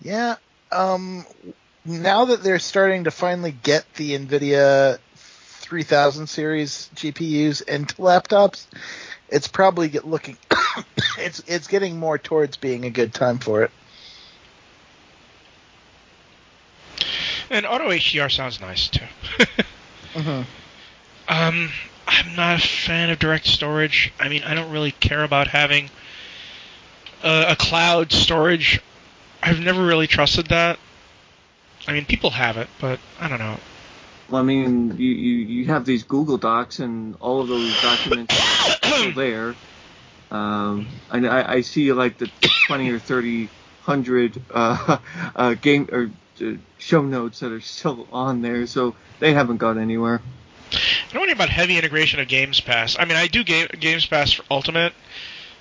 Yeah. 0.00 0.36
Um, 0.70 1.24
now 1.84 2.26
that 2.26 2.42
they're 2.42 2.58
starting 2.58 3.04
to 3.04 3.10
finally 3.10 3.52
get 3.52 3.92
the 3.94 4.18
NVIDIA 4.18 4.98
3000 5.16 6.28
series 6.28 6.90
GPUs 6.94 7.66
into 7.66 7.94
laptops, 7.96 8.66
it's 9.28 9.48
probably 9.48 9.88
get 9.88 10.06
looking. 10.06 10.36
it's 11.18 11.42
it's 11.46 11.66
getting 11.66 11.98
more 11.98 12.18
towards 12.18 12.56
being 12.56 12.84
a 12.84 12.90
good 12.90 13.12
time 13.12 13.38
for 13.38 13.62
it. 13.62 13.70
And 17.50 17.66
auto 17.66 17.88
HDR 17.88 18.30
sounds 18.30 18.60
nice 18.60 18.88
too. 18.88 19.04
mm-hmm. 20.14 20.42
Um, 21.30 21.70
I'm 22.06 22.36
not 22.36 22.64
a 22.64 22.66
fan 22.66 23.10
of 23.10 23.18
direct 23.18 23.46
storage. 23.46 24.14
I 24.18 24.30
mean, 24.30 24.42
I 24.44 24.54
don't 24.54 24.70
really 24.70 24.92
care 24.92 25.22
about 25.22 25.46
having 25.46 25.90
a, 27.22 27.48
a 27.50 27.56
cloud 27.56 28.12
storage. 28.12 28.80
I've 29.42 29.60
never 29.60 29.84
really 29.84 30.06
trusted 30.06 30.46
that. 30.46 30.78
I 31.86 31.92
mean, 31.92 32.06
people 32.06 32.30
have 32.30 32.56
it, 32.56 32.68
but 32.80 32.98
I 33.20 33.28
don't 33.28 33.38
know. 33.38 33.58
Well, 34.30 34.40
I 34.40 34.44
mean, 34.44 34.96
you, 34.96 35.10
you, 35.10 35.36
you 35.46 35.66
have 35.66 35.84
these 35.84 36.02
Google 36.02 36.38
Docs, 36.38 36.78
and 36.78 37.14
all 37.20 37.42
of 37.42 37.48
those 37.48 37.78
documents 37.82 38.34
are 38.84 39.10
there. 39.14 39.54
Um, 40.30 40.86
I, 41.10 41.56
I 41.56 41.60
see 41.60 41.92
like 41.92 42.16
the 42.16 42.30
20 42.66 42.90
or 42.90 42.98
30 42.98 43.50
hundred 43.82 44.42
uh, 44.50 44.98
uh, 45.36 45.54
game 45.54 45.88
or 45.90 46.04
uh, 46.04 46.08
show 46.78 47.02
notes 47.02 47.40
that 47.40 47.52
are 47.52 47.60
still 47.60 48.06
on 48.12 48.42
there, 48.42 48.66
so 48.66 48.94
they 49.18 49.32
haven't 49.32 49.58
gone 49.58 49.78
anywhere. 49.78 50.20
I 50.72 51.12
don't 51.12 51.22
worry 51.22 51.32
about 51.32 51.48
heavy 51.48 51.78
integration 51.78 52.20
of 52.20 52.28
Games 52.28 52.60
Pass. 52.60 52.96
I 52.98 53.04
mean, 53.04 53.16
I 53.16 53.26
do 53.26 53.42
game, 53.44 53.68
Games 53.78 54.06
Pass 54.06 54.32
for 54.32 54.44
Ultimate. 54.50 54.92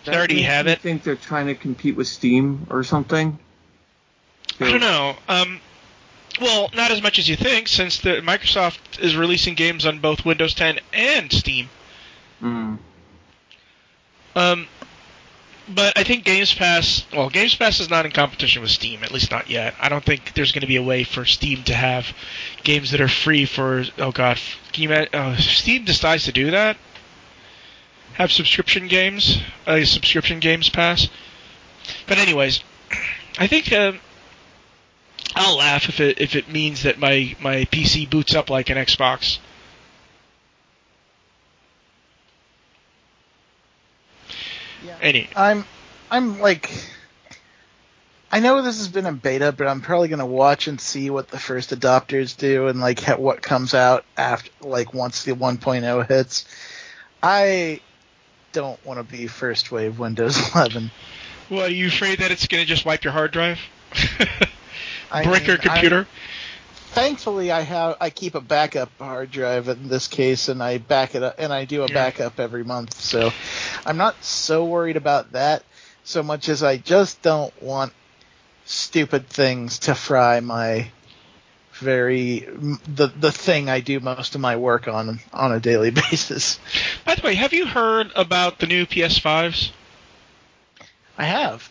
That 0.05 0.15
I 0.15 0.17
already 0.17 0.41
have 0.43 0.67
it. 0.67 0.79
think 0.79 1.03
they're 1.03 1.15
trying 1.15 1.47
to 1.47 1.55
compete 1.55 1.95
with 1.95 2.07
Steam 2.07 2.67
or 2.69 2.83
something? 2.83 3.37
I 4.59 4.71
don't 4.71 4.79
know. 4.79 5.15
Um, 5.27 5.59
well, 6.41 6.69
not 6.75 6.91
as 6.91 7.01
much 7.01 7.19
as 7.19 7.27
you 7.27 7.35
think, 7.35 7.67
since 7.67 7.99
the 7.99 8.21
Microsoft 8.21 8.99
is 8.99 9.15
releasing 9.15 9.55
games 9.55 9.85
on 9.85 9.99
both 9.99 10.25
Windows 10.25 10.53
10 10.53 10.79
and 10.93 11.31
Steam. 11.31 11.69
Mm. 12.41 12.77
Um, 14.35 14.67
but 15.69 15.97
I 15.97 16.03
think 16.03 16.23
Games 16.23 16.53
Pass, 16.53 17.05
well, 17.13 17.29
Games 17.29 17.55
Pass 17.55 17.79
is 17.79 17.89
not 17.89 18.05
in 18.05 18.11
competition 18.11 18.61
with 18.61 18.71
Steam, 18.71 19.03
at 19.03 19.11
least 19.11 19.31
not 19.31 19.49
yet. 19.49 19.75
I 19.81 19.89
don't 19.89 20.03
think 20.03 20.33
there's 20.33 20.51
going 20.51 20.61
to 20.61 20.67
be 20.67 20.77
a 20.77 20.83
way 20.83 21.03
for 21.03 21.25
Steam 21.25 21.63
to 21.63 21.73
have 21.73 22.15
games 22.63 22.91
that 22.91 23.01
are 23.01 23.07
free 23.07 23.45
for. 23.45 23.83
Oh 23.97 24.11
God, 24.11 24.39
imagine? 24.77 25.09
Oh, 25.13 25.35
Steam 25.35 25.85
decides 25.85 26.23
to 26.25 26.31
do 26.31 26.51
that. 26.51 26.77
Have 28.13 28.31
subscription 28.31 28.87
games, 28.87 29.39
a 29.67 29.85
subscription 29.85 30.39
Games 30.39 30.69
Pass. 30.69 31.07
But 32.07 32.17
anyways, 32.17 32.63
I 33.37 33.47
think 33.47 33.71
uh, 33.71 33.93
I'll 35.35 35.57
laugh 35.57 35.89
if 35.89 35.99
it 35.99 36.19
if 36.19 36.35
it 36.35 36.49
means 36.49 36.83
that 36.83 36.97
my 36.97 37.35
my 37.39 37.65
PC 37.65 38.09
boots 38.09 38.33
up 38.33 38.49
like 38.49 38.69
an 38.69 38.77
Xbox. 38.77 39.39
Yeah. 44.85 44.97
Any. 45.01 45.29
I'm 45.35 45.65
I'm 46.11 46.39
like 46.39 46.71
I 48.31 48.39
know 48.41 48.61
this 48.61 48.77
has 48.79 48.89
been 48.89 49.05
a 49.05 49.13
beta, 49.13 49.51
but 49.51 49.67
I'm 49.67 49.81
probably 49.81 50.09
gonna 50.09 50.25
watch 50.25 50.67
and 50.67 50.79
see 50.81 51.09
what 51.09 51.29
the 51.29 51.39
first 51.39 51.69
adopters 51.71 52.35
do 52.35 52.67
and 52.67 52.79
like 52.79 52.99
ha- 53.01 53.15
what 53.15 53.41
comes 53.41 53.73
out 53.73 54.03
after 54.17 54.51
like 54.61 54.93
once 54.93 55.23
the 55.23 55.33
1.0 55.33 56.07
hits. 56.07 56.45
I 57.23 57.81
don't 58.51 58.83
want 58.85 58.99
to 58.99 59.03
be 59.03 59.27
first 59.27 59.71
wave 59.71 59.99
Windows 59.99 60.37
11. 60.55 60.91
Well, 61.49 61.65
are 61.65 61.69
you 61.69 61.87
afraid 61.87 62.19
that 62.19 62.31
it's 62.31 62.47
going 62.47 62.61
to 62.61 62.67
just 62.67 62.85
wipe 62.85 63.03
your 63.03 63.13
hard 63.13 63.31
drive? 63.31 63.59
Break 65.23 65.47
your 65.47 65.57
mean, 65.57 65.67
I- 65.69 65.73
computer? 65.73 66.07
Thankfully, 66.97 67.51
I 67.51 67.61
have 67.61 67.97
I 68.01 68.09
keep 68.09 68.35
a 68.35 68.41
backup 68.41 68.89
hard 68.99 69.31
drive 69.31 69.67
in 69.67 69.87
this 69.87 70.07
case, 70.07 70.49
and 70.49 70.61
I 70.61 70.77
back 70.77 71.15
it 71.15 71.23
up, 71.23 71.35
and 71.37 71.53
I 71.53 71.65
do 71.65 71.83
a 71.83 71.87
Yeah. 71.87 71.93
backup 71.93 72.39
every 72.39 72.63
month. 72.63 72.99
So 72.99 73.31
I'm 73.85 73.97
not 73.97 74.23
so 74.23 74.65
worried 74.65 74.97
about 74.97 75.33
that 75.33 75.63
so 76.03 76.23
much 76.23 76.49
as 76.49 76.63
I 76.63 76.77
just 76.77 77.21
don't 77.21 77.53
want 77.61 77.93
stupid 78.65 79.27
things 79.29 79.79
to 79.79 79.95
fry 79.95 80.39
my 80.39 80.87
very 81.73 82.39
the 82.95 83.07
the 83.07 83.31
thing 83.31 83.69
I 83.69 83.81
do 83.81 83.99
most 83.99 84.33
of 84.35 84.41
my 84.41 84.55
work 84.55 84.87
on 84.87 85.19
on 85.33 85.51
a 85.51 85.59
daily 85.59 85.91
basis. 86.09 86.59
By 87.05 87.15
the 87.15 87.21
way, 87.21 87.35
have 87.35 87.53
you 87.53 87.67
heard 87.67 88.11
about 88.15 88.59
the 88.59 88.67
new 88.67 88.85
PS5s? 88.85 89.71
I 91.17 91.25
have. 91.25 91.69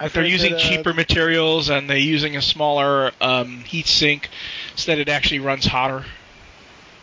I've 0.00 0.12
they're 0.12 0.24
using 0.24 0.52
that, 0.52 0.64
uh, 0.64 0.68
cheaper 0.68 0.94
materials 0.94 1.70
and 1.70 1.88
they're 1.90 1.96
using 1.96 2.36
a 2.36 2.42
smaller 2.42 3.10
um, 3.20 3.60
heat 3.60 3.86
sink 3.86 4.28
so 4.76 4.92
that 4.92 5.00
it 5.00 5.08
actually 5.08 5.40
runs 5.40 5.66
hotter. 5.66 6.04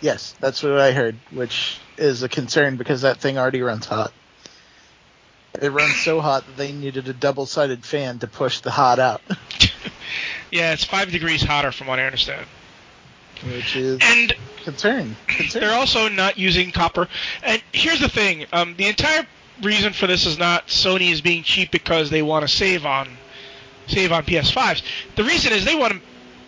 Yes, 0.02 0.36
that's 0.40 0.64
what 0.64 0.80
I 0.80 0.92
heard, 0.92 1.16
which 1.32 1.78
is 1.98 2.24
a 2.24 2.30
concern 2.30 2.78
because 2.78 3.02
that 3.02 3.18
thing 3.18 3.38
already 3.38 3.62
runs 3.62 3.86
hot. 3.86 4.14
It 5.62 5.72
runs 5.72 5.96
so 5.96 6.20
hot 6.20 6.46
that 6.46 6.58
they 6.58 6.72
needed 6.72 7.08
a 7.08 7.14
double-sided 7.14 7.86
fan 7.86 8.20
to 8.20 8.28
push 8.28 8.60
the 8.60 8.72
hot 8.72 9.00
out, 9.00 9.22
yeah, 10.52 10.74
it's 10.74 10.84
five 10.84 11.12
degrees 11.12 11.42
hotter 11.44 11.72
from 11.72 11.88
what 11.88 12.00
I 12.00 12.06
understand. 12.06 12.46
which 13.54 13.76
is 13.76 14.00
And 14.02 14.36
concern. 14.64 15.16
concern. 15.28 15.62
they're 15.62 15.74
also 15.74 16.10
not 16.10 16.38
using 16.38 16.72
copper. 16.72 17.08
And 17.44 17.62
here's 17.72 18.00
the 18.00 18.10
thing: 18.10 18.46
um, 18.52 18.76
the 18.76 18.88
entire 18.88 19.26
reason 19.62 19.94
for 19.94 20.08
this 20.08 20.26
is 20.26 20.38
not 20.38 20.68
Sony 20.68 21.12
is 21.12 21.22
being 21.22 21.44
cheap 21.44 21.72
because 21.72 22.10
they 22.10 22.22
want 22.22 22.48
to 22.48 22.54
save 22.54 22.86
on 22.86 23.08
save 23.88 24.12
on 24.12 24.24
PS5s. 24.24 24.82
The 25.16 25.24
reason 25.24 25.54
is 25.54 25.66
they 25.66 25.76
want 25.76 25.94
to 25.94 26.02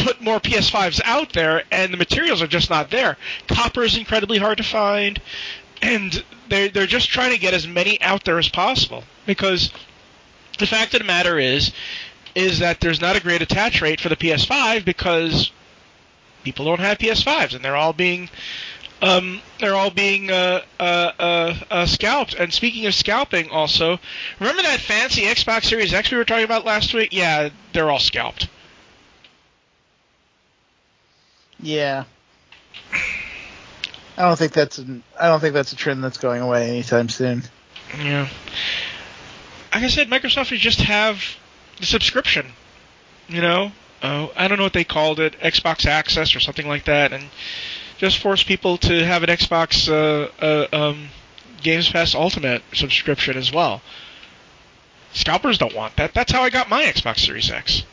put 0.04 0.22
more 0.22 0.40
PS5s 0.40 1.02
out 1.04 1.34
there, 1.34 1.64
and 1.72 1.94
the 1.94 1.98
materials 1.98 2.42
are 2.42 2.48
just 2.48 2.70
not 2.70 2.90
there. 2.90 3.18
Copper 3.48 3.84
is 3.84 3.98
incredibly 3.98 4.38
hard 4.38 4.58
to 4.58 4.64
find, 4.64 5.22
and 5.82 6.24
they're 6.50 6.70
they're 6.70 6.88
just 6.88 7.10
trying 7.10 7.32
to 7.32 7.40
get 7.40 7.54
as 7.54 7.68
many 7.68 8.02
out 8.02 8.24
there 8.24 8.40
as 8.40 8.50
possible 8.50 9.04
because 9.26 9.72
the 10.60 10.68
fact 10.68 10.94
of 10.94 11.00
the 11.00 11.06
matter 11.06 11.38
is 11.38 11.72
is 12.36 12.60
that 12.60 12.80
there's 12.80 13.02
not 13.02 13.16
a 13.16 13.22
great 13.22 13.42
attach 13.42 13.82
rate 13.82 14.00
for 14.00 14.10
the 14.10 14.16
PS5 14.16 14.86
because 14.86 15.52
people 16.44 16.66
don't 16.66 16.80
have 16.80 16.98
PS5s 17.00 17.56
and 17.56 17.66
they're 17.66 17.76
all 17.76 17.94
being 17.94 18.30
um, 19.02 19.42
they're 19.60 19.76
all 19.76 19.92
being 19.92 20.32
uh, 20.32 20.62
uh, 20.80 21.12
uh, 21.20 21.56
uh, 21.70 21.86
scalped. 21.86 22.34
And 22.34 22.54
speaking 22.54 22.86
of 22.86 22.96
scalping, 22.96 23.50
also 23.50 24.00
remember 24.40 24.64
that 24.64 24.80
fancy 24.80 25.24
Xbox 25.24 25.66
Series 25.66 25.94
X 25.94 26.12
we 26.12 26.18
were 26.18 26.26
talking 26.26 26.46
about 26.46 26.66
last 26.66 26.94
week? 26.94 27.10
Yeah, 27.12 27.50
they're 27.74 27.90
all 27.90 28.00
scalped. 28.00 28.48
yeah. 31.60 32.06
I 34.18 34.24
don't 34.24 34.38
think 34.38 34.54
that's 34.54 34.80
an, 34.80 35.04
I 35.20 35.28
don't 35.28 35.40
think 35.40 35.54
that's 35.54 35.74
a 35.74 35.76
trend 35.76 36.04
that's 36.04 36.18
going 36.18 36.42
away 36.42 36.70
anytime 36.70 37.08
soon. 37.08 37.44
Yeah. 38.00 38.28
Like 39.74 39.84
I 39.84 39.88
said, 39.90 40.10
Microsoft 40.10 40.58
just 40.58 40.82
have 40.82 41.22
the 41.80 41.86
subscription. 41.86 42.48
You 43.30 43.42
know, 43.42 43.72
uh, 44.02 44.28
I 44.36 44.48
don't 44.48 44.58
know 44.58 44.64
what 44.64 44.74
they 44.74 44.86
called 44.86 45.20
it, 45.20 45.40
Xbox 45.40 45.86
Access 45.86 46.36
or 46.36 46.40
something 46.40 46.68
like 46.68 46.86
that, 46.86 47.14
and 47.14 47.26
just 47.98 48.20
force 48.20 48.44
people 48.44 48.78
to 48.78 49.06
have 49.06 49.24
an 49.24 49.30
Xbox 49.30 49.90
uh, 49.90 50.30
uh, 50.44 50.68
um, 50.90 51.10
Games 51.62 51.90
Pass 51.90 52.16
Ultimate 52.16 52.62
subscription 52.74 53.38
as 53.38 53.52
well. 53.52 53.82
Scalpers 55.14 55.58
don't 55.58 55.76
want 55.76 55.96
that. 55.96 56.14
That's 56.14 56.32
how 56.32 56.44
I 56.44 56.50
got 56.50 56.70
my 56.70 56.84
Xbox 56.84 57.20
Series 57.20 57.50
X. 57.50 57.84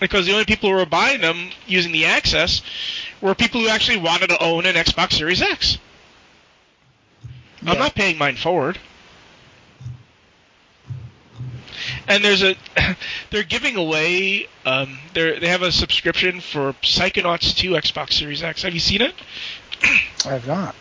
Because 0.00 0.26
the 0.26 0.32
only 0.32 0.44
people 0.44 0.70
who 0.70 0.76
were 0.76 0.86
buying 0.86 1.20
them 1.20 1.50
using 1.66 1.92
the 1.92 2.04
Access 2.04 2.62
were 3.20 3.34
people 3.34 3.60
who 3.60 3.68
actually 3.68 3.96
wanted 3.98 4.28
to 4.28 4.42
own 4.42 4.66
an 4.66 4.74
Xbox 4.74 5.14
Series 5.14 5.42
X. 5.42 5.78
I'm 7.62 7.68
Yeah. 7.68 7.74
not 7.74 7.94
paying 7.94 8.18
mine 8.18 8.36
forward. 8.36 8.78
And 12.06 12.24
there's 12.24 12.42
a, 12.42 12.56
they're 13.30 13.42
giving 13.42 13.76
away, 13.76 14.48
um, 14.64 14.98
they 15.14 15.38
they 15.38 15.48
have 15.48 15.62
a 15.62 15.72
subscription 15.72 16.40
for 16.40 16.72
Psychonauts 16.82 17.56
2 17.56 17.70
Xbox 17.70 18.12
Series 18.12 18.42
X. 18.42 18.62
Have 18.62 18.74
you 18.74 18.80
seen 18.80 19.02
it? 19.02 19.14
I 20.24 20.30
have 20.30 20.46
not. 20.46 20.74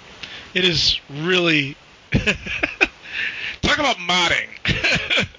It 0.53 0.65
is 0.65 0.99
really, 1.09 1.75
talk 2.11 3.79
about 3.79 3.97
modding. 3.97 4.49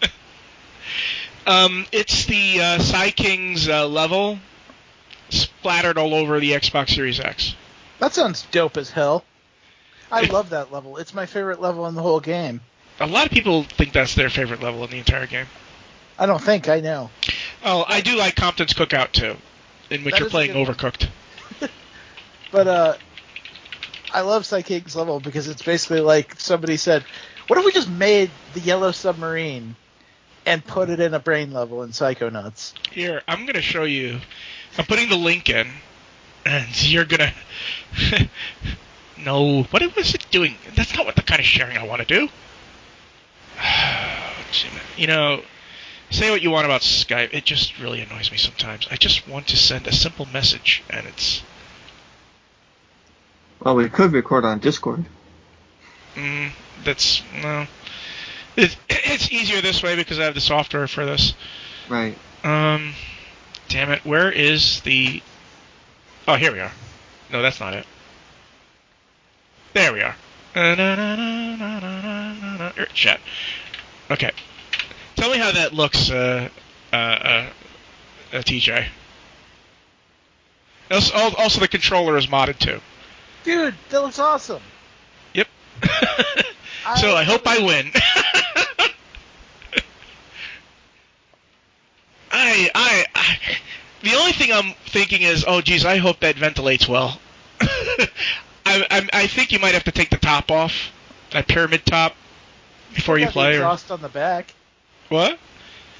um, 1.46 1.86
it's 1.92 2.26
the 2.26 2.60
uh, 2.60 2.78
PSI 2.78 3.10
King's 3.10 3.68
uh, 3.68 3.86
level 3.86 4.38
splattered 5.30 5.98
all 5.98 6.14
over 6.14 6.40
the 6.40 6.52
Xbox 6.52 6.90
Series 6.90 7.20
X. 7.20 7.54
That 8.00 8.12
sounds 8.12 8.46
dope 8.50 8.76
as 8.76 8.90
hell. 8.90 9.24
I 10.10 10.22
love 10.22 10.50
that 10.50 10.72
level. 10.72 10.96
It's 10.98 11.14
my 11.14 11.26
favorite 11.26 11.60
level 11.60 11.86
in 11.86 11.94
the 11.94 12.02
whole 12.02 12.20
game. 12.20 12.60
A 13.00 13.06
lot 13.06 13.26
of 13.26 13.32
people 13.32 13.64
think 13.64 13.92
that's 13.92 14.14
their 14.14 14.30
favorite 14.30 14.62
level 14.62 14.84
in 14.84 14.90
the 14.90 14.98
entire 14.98 15.26
game. 15.26 15.46
I 16.18 16.26
don't 16.26 16.42
think 16.42 16.68
I 16.68 16.80
know. 16.80 17.10
Oh, 17.64 17.84
I 17.88 18.00
do 18.00 18.16
like 18.16 18.36
Compton's 18.36 18.72
Cookoff 18.72 19.12
too, 19.12 19.36
in 19.90 20.04
which 20.04 20.12
That 20.12 20.20
you're 20.20 20.30
playing. 20.30 20.52
Overcooked. 20.52 21.08
But 22.52 22.68
uh 22.68 22.94
I 24.12 24.20
love 24.20 24.44
Psychic's 24.44 24.94
level 24.94 25.18
because 25.18 25.48
it's 25.48 25.62
basically 25.62 25.98
like 26.00 26.38
somebody 26.38 26.76
said, 26.76 27.04
What 27.48 27.58
if 27.58 27.64
we 27.64 27.72
just 27.72 27.90
made 27.90 28.30
the 28.52 28.60
yellow 28.60 28.92
submarine 28.92 29.74
and 30.46 30.64
put 30.64 30.88
it 30.88 31.00
in 31.00 31.14
a 31.14 31.18
brain 31.18 31.52
level 31.52 31.82
in 31.82 31.90
Psychonauts? 31.90 32.74
Here, 32.92 33.22
I'm 33.26 33.40
going 33.40 33.54
to 33.56 33.62
show 33.62 33.82
you. 33.82 34.20
I'm 34.78 34.84
putting 34.84 35.08
the 35.08 35.16
link 35.16 35.50
in, 35.50 35.66
and 36.46 36.82
you're 36.88 37.04
going 37.06 37.32
to. 38.10 38.28
no, 39.18 39.64
what 39.64 39.96
was 39.96 40.14
it 40.14 40.24
doing? 40.30 40.54
That's 40.76 40.94
not 40.94 41.06
what 41.06 41.16
the 41.16 41.22
kind 41.22 41.40
of 41.40 41.46
sharing 41.46 41.76
I 41.76 41.84
want 41.84 42.06
to 42.06 42.06
do. 42.06 42.28
you 44.96 45.08
know, 45.08 45.42
say 46.10 46.30
what 46.30 46.42
you 46.42 46.50
want 46.50 46.64
about 46.64 46.82
Skype. 46.82 47.32
It 47.32 47.44
just 47.44 47.78
really 47.78 48.00
annoys 48.00 48.30
me 48.30 48.38
sometimes. 48.38 48.86
I 48.90 48.96
just 48.96 49.28
want 49.28 49.48
to 49.48 49.56
send 49.56 49.86
a 49.86 49.92
simple 49.92 50.26
message, 50.32 50.82
and 50.90 51.06
it's. 51.06 51.42
Well, 53.60 53.76
we 53.76 53.88
could 53.88 54.12
record 54.12 54.44
on 54.44 54.58
Discord. 54.58 55.04
Mm, 56.14 56.50
that's. 56.84 57.22
No. 57.42 57.66
It, 58.56 58.76
it's 58.88 59.32
easier 59.32 59.60
this 59.60 59.82
way 59.82 59.96
because 59.96 60.18
I 60.18 60.24
have 60.24 60.34
the 60.34 60.40
software 60.40 60.86
for 60.86 61.04
this. 61.04 61.34
Right. 61.88 62.16
Um, 62.44 62.92
damn 63.68 63.90
it, 63.90 64.04
where 64.04 64.30
is 64.30 64.80
the? 64.82 65.22
Oh, 66.28 66.36
here 66.36 66.52
we 66.52 66.60
are. 66.60 66.72
No, 67.32 67.42
that's 67.42 67.58
not 67.60 67.74
it. 67.74 67.86
There 69.72 69.92
we 69.92 70.02
are. 70.02 70.14
Er, 70.56 70.76
Chat. 72.94 73.20
Okay. 74.10 74.30
Tell 75.16 75.30
me 75.30 75.38
how 75.38 75.52
that 75.52 75.72
looks, 75.72 76.10
uh, 76.10 76.48
uh, 76.92 76.96
uh, 76.96 77.50
uh 78.32 78.36
TJ. 78.38 78.86
Also, 80.90 81.14
also, 81.14 81.60
the 81.60 81.68
controller 81.68 82.16
is 82.16 82.26
modded 82.26 82.58
too. 82.58 82.80
Dude, 83.42 83.74
that 83.90 84.02
looks 84.02 84.18
awesome. 84.18 84.62
Yep. 85.34 85.48
so 86.96 87.14
I 87.14 87.24
hope 87.24 87.42
I 87.46 87.58
win. 87.58 87.90
I, 92.36 92.70
I, 92.74 93.06
I, 93.14 93.38
the 94.02 94.14
only 94.14 94.32
thing 94.32 94.52
I'm 94.52 94.74
thinking 94.86 95.22
is, 95.22 95.44
oh, 95.46 95.60
geez, 95.60 95.84
I 95.84 95.98
hope 95.98 96.20
that 96.20 96.36
ventilates 96.36 96.88
well. 96.88 97.18
I, 97.60 98.06
I, 98.66 99.08
I 99.12 99.26
think 99.28 99.52
you 99.52 99.58
might 99.60 99.74
have 99.74 99.84
to 99.84 99.92
take 99.92 100.10
the 100.10 100.16
top 100.16 100.50
off, 100.50 100.92
that 101.30 101.46
pyramid 101.46 101.86
top, 101.86 102.14
before 102.94 103.18
you 103.18 103.28
play. 103.28 103.52
Or, 103.52 103.58
exhaust 103.58 103.90
on 103.90 104.02
the 104.02 104.08
back. 104.08 104.52
What? 105.14 105.38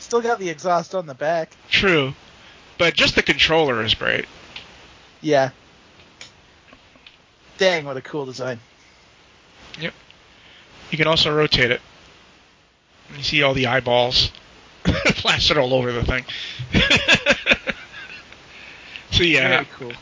Still 0.00 0.20
got 0.20 0.40
the 0.40 0.50
exhaust 0.50 0.94
on 0.94 1.06
the 1.06 1.14
back. 1.14 1.56
True, 1.70 2.14
but 2.78 2.94
just 2.94 3.14
the 3.14 3.22
controller 3.22 3.82
is 3.82 3.94
great. 3.94 4.26
Yeah. 5.20 5.50
Dang, 7.56 7.84
what 7.84 7.96
a 7.96 8.00
cool 8.00 8.26
design. 8.26 8.58
Yep. 9.80 9.94
You 10.90 10.98
can 10.98 11.06
also 11.06 11.34
rotate 11.34 11.70
it. 11.70 11.80
You 13.16 13.22
see 13.22 13.42
all 13.42 13.54
the 13.54 13.68
eyeballs 13.68 14.32
plastered 14.84 15.58
all 15.58 15.72
over 15.72 15.92
the 15.92 16.04
thing. 16.04 16.24
so 19.12 19.22
yeah, 19.22 19.48
Very 19.48 19.68
cool. 19.78 19.92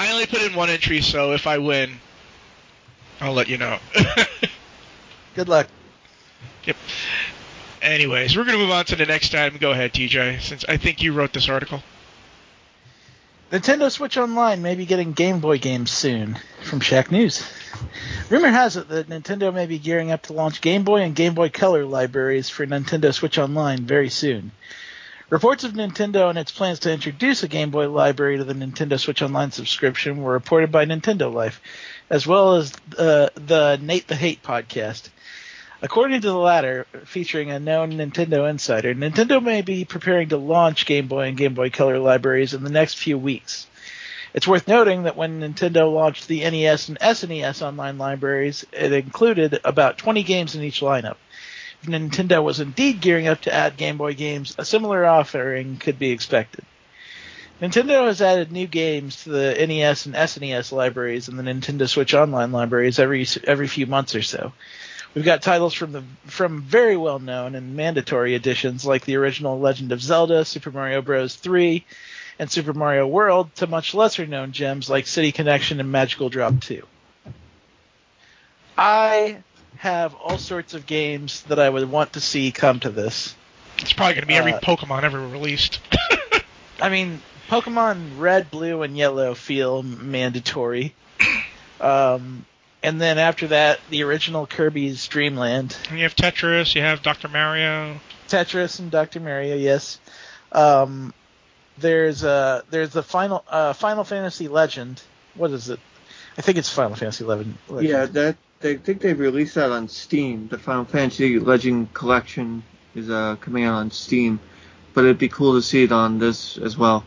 I 0.00 0.10
only 0.12 0.26
put 0.26 0.42
in 0.42 0.54
one 0.54 0.68
entry, 0.68 1.00
so 1.00 1.32
if 1.32 1.46
I 1.46 1.58
win, 1.58 1.92
I'll 3.20 3.32
let 3.32 3.48
you 3.48 3.58
know. 3.58 3.78
Good 5.36 5.48
luck. 5.48 5.68
Yep. 6.64 6.76
Anyways, 7.82 8.36
we're 8.36 8.44
going 8.44 8.58
to 8.58 8.62
move 8.62 8.72
on 8.72 8.84
to 8.86 8.96
the 8.96 9.06
next 9.06 9.34
item. 9.34 9.58
Go 9.58 9.70
ahead, 9.70 9.92
TJ, 9.92 10.40
since 10.40 10.64
I 10.68 10.76
think 10.76 11.02
you 11.02 11.12
wrote 11.12 11.32
this 11.32 11.48
article. 11.48 11.82
Nintendo 13.50 13.90
Switch 13.90 14.18
Online 14.18 14.60
may 14.60 14.74
be 14.74 14.84
getting 14.84 15.12
Game 15.12 15.40
Boy 15.40 15.58
games 15.58 15.90
soon, 15.90 16.38
from 16.62 16.80
Shacknews. 16.80 17.42
Rumor 18.28 18.50
has 18.50 18.76
it 18.76 18.88
that 18.88 19.08
Nintendo 19.08 19.54
may 19.54 19.64
be 19.64 19.78
gearing 19.78 20.10
up 20.10 20.22
to 20.24 20.34
launch 20.34 20.60
Game 20.60 20.84
Boy 20.84 21.00
and 21.00 21.14
Game 21.14 21.32
Boy 21.32 21.48
Color 21.48 21.86
libraries 21.86 22.50
for 22.50 22.66
Nintendo 22.66 23.14
Switch 23.14 23.38
Online 23.38 23.86
very 23.86 24.10
soon. 24.10 24.50
Reports 25.30 25.64
of 25.64 25.72
Nintendo 25.72 26.28
and 26.28 26.38
its 26.38 26.50
plans 26.50 26.80
to 26.80 26.92
introduce 26.92 27.42
a 27.42 27.48
Game 27.48 27.70
Boy 27.70 27.88
library 27.90 28.36
to 28.36 28.44
the 28.44 28.54
Nintendo 28.54 28.98
Switch 28.98 29.22
Online 29.22 29.50
subscription 29.50 30.22
were 30.22 30.32
reported 30.32 30.70
by 30.70 30.84
Nintendo 30.84 31.32
Life, 31.32 31.62
as 32.10 32.26
well 32.26 32.56
as 32.56 32.72
uh, 32.98 33.28
the 33.34 33.78
Nate 33.80 34.08
the 34.08 34.16
Hate 34.16 34.42
podcast. 34.42 35.08
According 35.80 36.22
to 36.22 36.26
the 36.26 36.36
latter, 36.36 36.86
featuring 37.04 37.52
a 37.52 37.60
known 37.60 37.92
Nintendo 37.92 38.50
insider, 38.50 38.94
Nintendo 38.96 39.40
may 39.40 39.62
be 39.62 39.84
preparing 39.84 40.30
to 40.30 40.36
launch 40.36 40.86
Game 40.86 41.06
Boy 41.06 41.28
and 41.28 41.36
Game 41.36 41.54
Boy 41.54 41.70
Color 41.70 42.00
libraries 42.00 42.52
in 42.52 42.64
the 42.64 42.70
next 42.70 42.94
few 42.98 43.16
weeks. 43.16 43.68
It's 44.34 44.48
worth 44.48 44.66
noting 44.66 45.04
that 45.04 45.16
when 45.16 45.40
Nintendo 45.40 45.92
launched 45.92 46.26
the 46.26 46.40
NES 46.40 46.88
and 46.88 46.98
SNES 46.98 47.62
online 47.62 47.96
libraries, 47.96 48.66
it 48.72 48.92
included 48.92 49.60
about 49.64 49.98
20 49.98 50.24
games 50.24 50.56
in 50.56 50.64
each 50.64 50.80
lineup. 50.80 51.16
If 51.82 51.88
Nintendo 51.88 52.42
was 52.42 52.58
indeed 52.58 53.00
gearing 53.00 53.28
up 53.28 53.42
to 53.42 53.54
add 53.54 53.76
Game 53.76 53.98
Boy 53.98 54.14
games, 54.14 54.56
a 54.58 54.64
similar 54.64 55.06
offering 55.06 55.76
could 55.76 55.96
be 55.96 56.10
expected. 56.10 56.64
Nintendo 57.62 58.06
has 58.06 58.20
added 58.20 58.50
new 58.50 58.66
games 58.66 59.22
to 59.22 59.30
the 59.30 59.66
NES 59.66 60.06
and 60.06 60.16
SNES 60.16 60.72
libraries 60.72 61.28
and 61.28 61.38
the 61.38 61.44
Nintendo 61.44 61.88
Switch 61.88 62.14
Online 62.14 62.50
libraries 62.50 62.98
every 62.98 63.26
every 63.44 63.68
few 63.68 63.86
months 63.86 64.16
or 64.16 64.22
so. 64.22 64.52
We've 65.14 65.24
got 65.24 65.42
titles 65.42 65.74
from 65.74 65.92
the 65.92 66.02
from 66.26 66.62
very 66.62 66.96
well 66.96 67.18
known 67.18 67.54
and 67.54 67.74
mandatory 67.74 68.34
editions 68.34 68.84
like 68.84 69.04
the 69.04 69.16
original 69.16 69.58
Legend 69.58 69.92
of 69.92 70.02
Zelda, 70.02 70.44
Super 70.44 70.70
Mario 70.70 71.02
Bros. 71.02 71.34
3, 71.34 71.84
and 72.38 72.50
Super 72.50 72.72
Mario 72.72 73.06
World 73.06 73.54
to 73.56 73.66
much 73.66 73.94
lesser 73.94 74.26
known 74.26 74.52
gems 74.52 74.88
like 74.88 75.06
City 75.06 75.32
Connection 75.32 75.80
and 75.80 75.90
Magical 75.90 76.28
Drop 76.28 76.60
2. 76.60 76.82
I 78.76 79.38
have 79.78 80.14
all 80.14 80.38
sorts 80.38 80.74
of 80.74 80.86
games 80.86 81.42
that 81.44 81.58
I 81.58 81.68
would 81.68 81.90
want 81.90 82.12
to 82.12 82.20
see 82.20 82.52
come 82.52 82.80
to 82.80 82.90
this. 82.90 83.34
It's 83.78 83.92
probably 83.92 84.14
going 84.14 84.22
to 84.22 84.28
be 84.28 84.34
every 84.34 84.52
Uh, 84.52 84.60
Pokemon 84.60 85.02
ever 85.04 85.20
released. 85.26 85.80
I 86.80 86.88
mean, 86.88 87.20
Pokemon 87.48 88.18
Red, 88.18 88.50
Blue, 88.50 88.82
and 88.82 88.96
Yellow 88.96 89.34
feel 89.34 89.82
mandatory. 89.82 90.94
Um, 91.80 92.44
and 92.82 93.00
then 93.00 93.18
after 93.18 93.48
that, 93.48 93.80
the 93.90 94.02
original 94.04 94.46
Kirby's 94.46 95.06
dream 95.08 95.34
Dreamland, 95.34 95.76
you 95.92 96.02
have 96.02 96.14
Tetris, 96.14 96.74
you 96.74 96.82
have 96.82 97.02
Dr. 97.02 97.28
Mario. 97.28 97.98
Tetris, 98.28 98.78
and 98.78 98.90
Dr. 98.90 99.20
Mario. 99.20 99.56
Yes. 99.56 99.98
Um, 100.52 101.12
there's 101.78 102.24
a 102.24 102.64
there's 102.70 102.90
the 102.90 103.02
final 103.02 103.44
uh 103.48 103.72
Final 103.72 104.04
Fantasy 104.04 104.48
Legend. 104.48 105.00
What 105.34 105.50
is 105.52 105.68
it? 105.68 105.80
I 106.36 106.42
think 106.42 106.58
it's 106.58 106.68
Final 106.68 106.96
Fantasy 106.96 107.24
Legend. 107.24 107.56
Yeah, 107.80 108.06
that 108.06 108.36
they 108.60 108.76
think 108.76 109.00
they've 109.00 109.18
released 109.18 109.54
that 109.54 109.70
on 109.70 109.88
Steam. 109.88 110.48
The 110.48 110.58
Final 110.58 110.84
Fantasy 110.84 111.38
Legend 111.38 111.92
Collection 111.94 112.62
is 112.94 113.10
uh, 113.10 113.36
coming 113.40 113.64
out 113.64 113.74
on 113.74 113.90
Steam, 113.90 114.40
but 114.94 115.04
it'd 115.04 115.18
be 115.18 115.28
cool 115.28 115.54
to 115.54 115.62
see 115.62 115.84
it 115.84 115.92
on 115.92 116.18
this 116.18 116.58
as 116.58 116.76
well. 116.76 117.04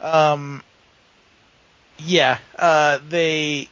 Um, 0.00 0.62
yeah, 1.98 2.38
uh, 2.58 2.98
they, 3.08 3.68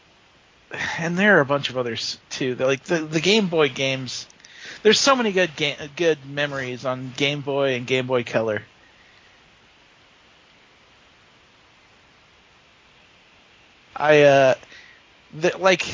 and 0.98 1.18
there 1.18 1.38
are 1.38 1.40
a 1.40 1.46
bunch 1.46 1.70
of 1.70 1.76
others 1.76 2.18
too. 2.30 2.54
They're 2.54 2.66
like 2.66 2.84
the 2.84 2.98
the 2.98 3.20
Game 3.20 3.48
Boy 3.48 3.68
games. 3.68 4.26
There's 4.82 4.98
so 4.98 5.14
many 5.14 5.32
good 5.32 5.54
game, 5.54 5.76
good 5.96 6.18
memories 6.26 6.84
on 6.84 7.12
Game 7.16 7.40
Boy 7.40 7.74
and 7.74 7.86
Game 7.86 8.06
Boy 8.06 8.24
Color. 8.24 8.62
I 13.94 14.22
uh, 14.22 14.54
the, 15.34 15.56
like, 15.58 15.86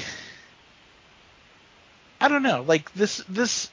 I 2.21 2.29
don't 2.29 2.43
know, 2.43 2.63
like 2.63 2.93
this 2.95 3.23
this 3.29 3.71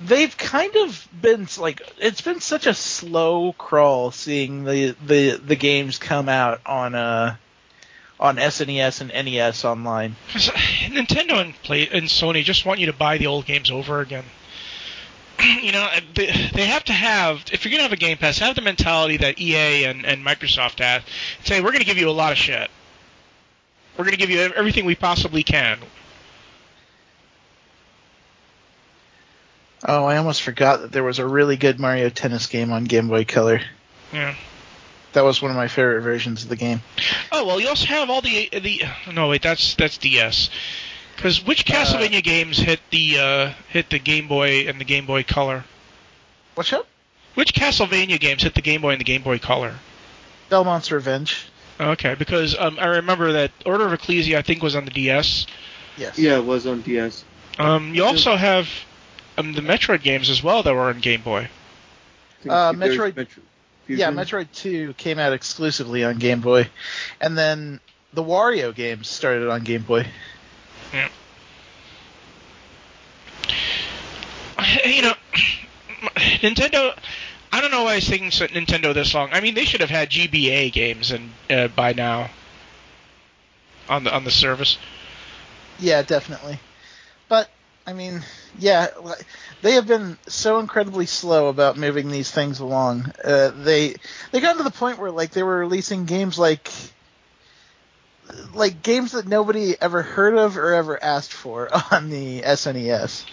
they've 0.00 0.36
kind 0.36 0.74
of 0.76 1.08
been 1.20 1.46
like 1.58 1.82
it's 1.98 2.20
been 2.20 2.40
such 2.40 2.66
a 2.66 2.74
slow 2.74 3.52
crawl 3.52 4.10
seeing 4.10 4.64
the 4.64 4.96
the 5.04 5.36
the 5.36 5.56
games 5.56 5.98
come 5.98 6.28
out 6.28 6.60
on 6.66 6.94
uh 6.94 7.36
on 8.20 8.36
SNES 8.36 9.00
and 9.00 9.10
NES 9.10 9.64
online. 9.64 10.16
uh, 10.34 10.38
Nintendo 10.38 11.40
and 11.40 11.54
play 11.62 11.88
and 11.88 12.06
Sony 12.06 12.42
just 12.42 12.66
want 12.66 12.80
you 12.80 12.86
to 12.86 12.92
buy 12.92 13.18
the 13.18 13.26
old 13.26 13.46
games 13.46 13.70
over 13.70 14.00
again. 14.00 14.24
you 15.62 15.72
know, 15.72 15.82
uh, 15.82 16.00
they, 16.14 16.26
they 16.54 16.66
have 16.66 16.84
to 16.84 16.92
have 16.92 17.44
if 17.52 17.64
you're 17.64 17.70
gonna 17.70 17.82
have 17.82 17.92
a 17.92 17.96
Game 17.96 18.18
Pass, 18.18 18.38
have 18.38 18.56
the 18.56 18.62
mentality 18.62 19.18
that 19.18 19.40
EA 19.40 19.84
and, 19.84 20.04
and 20.04 20.24
Microsoft 20.24 20.80
have. 20.80 21.04
Say 21.44 21.60
we're 21.60 21.72
gonna 21.72 21.84
give 21.84 21.98
you 21.98 22.08
a 22.08 22.12
lot 22.12 22.32
of 22.32 22.38
shit. 22.38 22.70
We're 23.96 24.04
gonna 24.04 24.16
give 24.16 24.30
you 24.30 24.40
everything 24.40 24.84
we 24.84 24.94
possibly 24.94 25.42
can. 25.42 25.78
Oh, 29.86 30.06
I 30.06 30.16
almost 30.16 30.42
forgot 30.42 30.80
that 30.80 30.92
there 30.92 31.04
was 31.04 31.20
a 31.20 31.26
really 31.26 31.56
good 31.56 31.78
Mario 31.78 32.08
Tennis 32.08 32.46
game 32.46 32.72
on 32.72 32.84
Game 32.84 33.06
Boy 33.06 33.24
Color. 33.24 33.60
Yeah. 34.12 34.34
That 35.14 35.24
was 35.24 35.40
one 35.40 35.50
of 35.50 35.56
my 35.56 35.68
favorite 35.68 36.02
versions 36.02 36.42
of 36.42 36.48
the 36.48 36.56
game. 36.56 36.82
Oh 37.32 37.46
well, 37.46 37.60
you 37.60 37.68
also 37.68 37.86
have 37.86 38.10
all 38.10 38.20
the 38.20 38.48
the. 38.52 38.82
No 39.12 39.28
wait, 39.28 39.42
that's 39.42 39.74
that's 39.74 39.98
DS. 39.98 40.50
Because 41.16 41.44
which 41.44 41.64
Castlevania 41.64 42.22
games 42.22 42.58
hit 42.58 42.80
the 42.90 43.18
uh, 43.18 43.52
hit 43.70 43.90
the 43.90 43.98
Game 43.98 44.28
Boy 44.28 44.68
and 44.68 44.80
the 44.80 44.84
Game 44.84 45.04
Boy 45.06 45.24
Color? 45.24 45.64
What's 46.54 46.72
up? 46.72 46.86
Which 47.34 47.54
Castlevania 47.54 48.20
games 48.20 48.42
hit 48.42 48.54
the 48.54 48.62
Game 48.62 48.82
Boy 48.82 48.90
and 48.90 49.00
the 49.00 49.04
Game 49.04 49.22
Boy 49.22 49.38
Color? 49.38 49.74
Belmont's 50.48 50.90
Revenge. 50.92 51.46
Okay, 51.80 52.14
because 52.14 52.56
um, 52.58 52.78
I 52.80 52.86
remember 52.86 53.32
that 53.32 53.52
Order 53.64 53.86
of 53.86 53.92
Ecclesia 53.92 54.38
I 54.38 54.42
think 54.42 54.62
was 54.62 54.74
on 54.74 54.84
the 54.84 54.90
DS. 54.90 55.46
Yes. 55.96 56.18
Yeah, 56.18 56.38
it 56.38 56.44
was 56.44 56.66
on 56.66 56.82
DS. 56.82 57.24
Um, 57.58 57.94
you 57.94 58.04
also 58.04 58.36
have 58.36 58.68
um, 59.36 59.52
the 59.52 59.60
Metroid 59.60 60.02
games 60.02 60.30
as 60.30 60.42
well 60.42 60.62
that 60.62 60.74
were 60.74 60.88
on 60.88 61.00
Game 61.00 61.22
Boy. 61.22 61.48
Uh, 62.48 62.72
there's 62.72 62.96
Metroid- 62.96 63.16
Metro- 63.16 63.42
Yeah, 63.96 64.10
Metroid 64.10 64.48
2 64.52 64.94
came 64.94 65.18
out 65.18 65.32
exclusively 65.32 66.04
on 66.04 66.18
Game 66.18 66.40
Boy. 66.40 66.68
And 67.20 67.36
then 67.38 67.80
the 68.12 68.22
Wario 68.22 68.74
games 68.74 69.08
started 69.08 69.48
on 69.48 69.64
Game 69.64 69.82
Boy. 69.82 70.06
Yeah. 70.92 71.08
You 74.84 75.02
know, 75.02 75.14
Nintendo. 76.42 76.96
I 77.52 77.60
don't 77.60 77.70
know 77.70 77.84
why 77.84 77.94
it's 77.96 78.06
taking 78.06 78.30
so- 78.30 78.46
Nintendo 78.48 78.92
this 78.92 79.14
long. 79.14 79.30
I 79.32 79.40
mean, 79.40 79.54
they 79.54 79.64
should 79.64 79.80
have 79.80 79.88
had 79.90 80.10
GBA 80.10 80.72
games 80.72 81.12
and 81.12 81.30
uh, 81.48 81.68
by 81.68 81.92
now 81.92 82.30
on 83.88 84.04
the 84.04 84.14
on 84.14 84.24
the 84.24 84.30
service. 84.30 84.78
Yeah, 85.78 86.02
definitely. 86.02 86.58
But 87.28 87.48
I 87.86 87.92
mean, 87.92 88.22
yeah, 88.58 88.88
they 89.62 89.72
have 89.72 89.86
been 89.86 90.16
so 90.28 90.58
incredibly 90.58 91.06
slow 91.06 91.48
about 91.48 91.76
moving 91.76 92.10
these 92.10 92.30
things 92.30 92.60
along. 92.60 93.10
Uh, 93.22 93.50
they 93.50 93.94
they 94.32 94.40
got 94.40 94.56
to 94.58 94.62
the 94.62 94.70
point 94.70 94.98
where 94.98 95.10
like 95.10 95.30
they 95.30 95.42
were 95.42 95.58
releasing 95.58 96.04
games 96.04 96.38
like 96.38 96.70
like 98.54 98.82
games 98.82 99.12
that 99.12 99.26
nobody 99.26 99.74
ever 99.80 100.02
heard 100.02 100.36
of 100.36 100.56
or 100.56 100.74
ever 100.74 101.02
asked 101.02 101.32
for 101.32 101.68
on 101.92 102.10
the 102.10 102.42
SNES. 102.42 103.24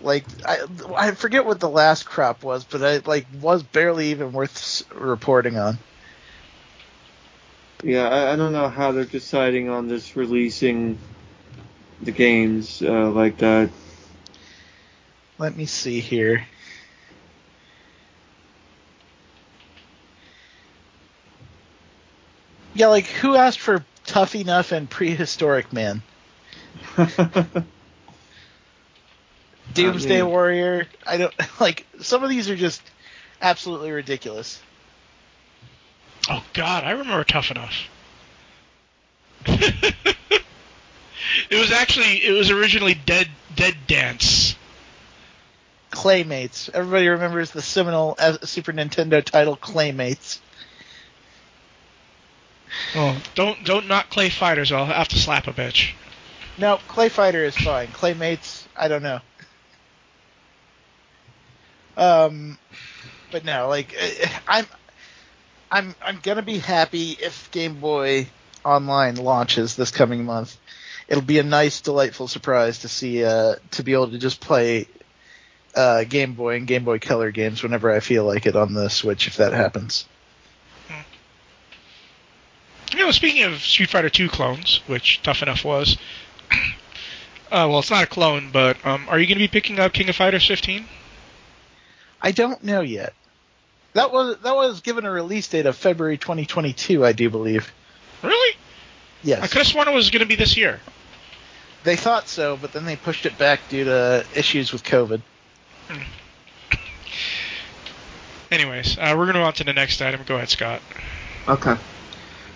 Like 0.00 0.26
I 0.44 0.58
I 0.96 1.10
forget 1.12 1.46
what 1.46 1.60
the 1.60 1.68
last 1.68 2.04
crop 2.04 2.44
was, 2.44 2.64
but 2.64 2.82
it 2.82 3.06
like 3.06 3.26
was 3.40 3.62
barely 3.62 4.10
even 4.10 4.32
worth 4.32 4.82
reporting 4.94 5.56
on. 5.56 5.78
Yeah, 7.82 8.08
I, 8.08 8.32
I 8.32 8.36
don't 8.36 8.52
know 8.52 8.68
how 8.68 8.92
they're 8.92 9.04
deciding 9.04 9.68
on 9.68 9.88
this 9.88 10.16
releasing 10.16 10.98
the 12.02 12.10
games 12.10 12.82
uh, 12.82 13.10
like 13.10 13.38
that. 13.38 13.70
Let 15.38 15.56
me 15.56 15.66
see 15.66 16.00
here. 16.00 16.46
Yeah, 22.74 22.88
like 22.88 23.06
who 23.06 23.36
asked 23.36 23.60
for 23.60 23.84
Tough 24.04 24.34
Enough 24.34 24.72
and 24.72 24.88
Prehistoric 24.88 25.72
Man? 25.72 26.02
Doomsday 29.74 30.22
mean- 30.22 30.30
Warrior. 30.30 30.86
I 31.06 31.16
don't 31.16 31.34
like 31.60 31.86
some 32.00 32.22
of 32.22 32.30
these 32.30 32.50
are 32.50 32.56
just 32.56 32.82
absolutely 33.40 33.92
ridiculous. 33.92 34.60
Oh 36.28 36.44
God, 36.54 36.84
I 36.84 36.90
remember 36.92 37.24
Tough 37.24 37.50
Enough. 37.50 37.88
it 39.46 40.44
was 41.52 41.70
actually 41.72 42.24
it 42.24 42.32
was 42.32 42.50
originally 42.50 42.94
Dead 42.94 43.28
Dead 43.54 43.74
Dance. 43.86 44.56
Claymates. 45.96 46.68
Everybody 46.74 47.08
remembers 47.08 47.52
the 47.52 47.62
seminal 47.62 48.16
uh, 48.18 48.36
Super 48.42 48.70
Nintendo 48.70 49.24
title 49.24 49.56
Claymates. 49.56 50.40
Oh, 52.94 53.18
don't 53.34 53.64
don't 53.64 53.88
knock 53.88 54.10
Clay 54.10 54.28
Fighters. 54.28 54.70
Or 54.72 54.76
I'll 54.76 54.84
have 54.84 55.08
to 55.08 55.18
slap 55.18 55.46
a 55.48 55.54
bitch. 55.54 55.94
No, 56.58 56.78
Clay 56.88 57.08
Fighter 57.08 57.42
is 57.42 57.56
fine. 57.56 57.88
Claymates, 57.88 58.66
I 58.76 58.88
don't 58.88 59.02
know. 59.02 59.20
Um, 61.96 62.58
but 63.32 63.46
no, 63.46 63.68
like 63.68 63.94
eh, 63.98 64.28
I'm, 64.46 64.66
I'm, 65.70 65.94
I'm 66.04 66.20
gonna 66.22 66.42
be 66.42 66.58
happy 66.58 67.12
if 67.12 67.50
Game 67.52 67.80
Boy 67.80 68.28
Online 68.66 69.16
launches 69.16 69.76
this 69.76 69.90
coming 69.90 70.26
month. 70.26 70.58
It'll 71.08 71.22
be 71.22 71.38
a 71.38 71.42
nice, 71.42 71.80
delightful 71.80 72.28
surprise 72.28 72.80
to 72.80 72.88
see, 72.88 73.24
uh, 73.24 73.54
to 73.70 73.82
be 73.82 73.94
able 73.94 74.10
to 74.10 74.18
just 74.18 74.42
play 74.42 74.88
uh, 75.76 76.04
Game 76.04 76.32
Boy 76.32 76.56
and 76.56 76.66
Game 76.66 76.84
Boy 76.84 76.98
Color 76.98 77.30
games 77.30 77.62
whenever 77.62 77.92
I 77.92 78.00
feel 78.00 78.24
like 78.24 78.46
it 78.46 78.56
on 78.56 78.74
the 78.74 78.88
Switch, 78.88 79.28
if 79.28 79.36
that 79.36 79.52
happens. 79.52 80.06
You 82.92 83.00
know, 83.00 83.10
speaking 83.10 83.42
of 83.42 83.60
Street 83.60 83.90
Fighter 83.90 84.08
2 84.08 84.28
clones, 84.28 84.80
which 84.86 85.20
Tough 85.22 85.42
Enough 85.42 85.64
was, 85.64 85.98
uh, 86.50 87.66
well, 87.68 87.80
it's 87.80 87.90
not 87.90 88.04
a 88.04 88.06
clone, 88.06 88.50
but 88.52 88.84
um, 88.86 89.06
are 89.08 89.18
you 89.18 89.26
going 89.26 89.36
to 89.36 89.44
be 89.44 89.48
picking 89.48 89.78
up 89.78 89.92
King 89.92 90.08
of 90.08 90.16
Fighters 90.16 90.46
15? 90.46 90.86
I 92.22 92.32
don't 92.32 92.62
know 92.64 92.80
yet. 92.80 93.12
That 93.92 94.12
was 94.12 94.36
that 94.42 94.54
was 94.54 94.82
given 94.82 95.04
a 95.04 95.10
release 95.10 95.48
date 95.48 95.66
of 95.66 95.76
February 95.76 96.18
2022, 96.18 97.04
I 97.04 97.12
do 97.12 97.28
believe. 97.28 97.72
Really? 98.22 98.56
Yes. 99.22 99.42
I 99.42 99.46
could 99.46 99.58
have 99.58 99.66
sworn 99.66 99.88
it 99.88 99.94
was 99.94 100.10
going 100.10 100.20
to 100.20 100.26
be 100.26 100.36
this 100.36 100.56
year. 100.56 100.80
They 101.82 101.96
thought 101.96 102.28
so, 102.28 102.56
but 102.56 102.72
then 102.72 102.84
they 102.84 102.96
pushed 102.96 103.26
it 103.26 103.36
back 103.38 103.60
due 103.68 103.84
to 103.84 104.24
issues 104.34 104.72
with 104.72 104.84
COVID. 104.84 105.22
Anyways, 108.50 108.96
uh, 108.98 109.14
we're 109.16 109.24
going 109.24 109.34
to 109.34 109.40
move 109.40 109.46
on 109.46 109.52
to 109.54 109.64
the 109.64 109.72
next 109.72 110.00
item. 110.00 110.20
Go 110.26 110.36
ahead, 110.36 110.48
Scott. 110.48 110.80
Okay. 111.48 111.76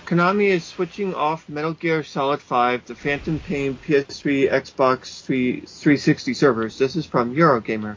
Konami 0.07 0.49
is 0.49 0.65
switching 0.65 1.15
off 1.15 1.49
Metal 1.49 1.73
Gear 1.73 2.03
Solid 2.03 2.41
5, 2.41 2.87
the 2.87 2.95
Phantom 2.95 3.39
Pain 3.39 3.79
PS3, 3.87 4.51
Xbox 4.51 5.23
3, 5.25 5.61
360 5.61 6.35
servers. 6.35 6.79
This 6.79 6.97
is 6.97 7.07
from 7.07 7.35
Eurogamer. 7.35 7.97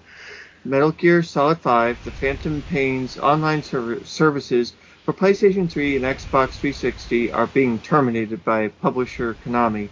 Metal 0.64 0.92
Gear 0.92 1.24
Solid 1.24 1.58
5, 1.60 2.04
the 2.04 2.12
Phantom 2.12 2.62
Pain's 2.70 3.18
online 3.18 3.64
services 3.64 4.74
for 5.04 5.14
PlayStation 5.14 5.70
3 5.70 5.98
and 5.98 6.06
Xbox 6.06 6.52
360 6.52 7.32
are 7.32 7.48
being 7.48 7.80
terminated 7.80 8.46
by 8.46 8.68
publisher 8.68 9.36
Konami. 9.44 9.90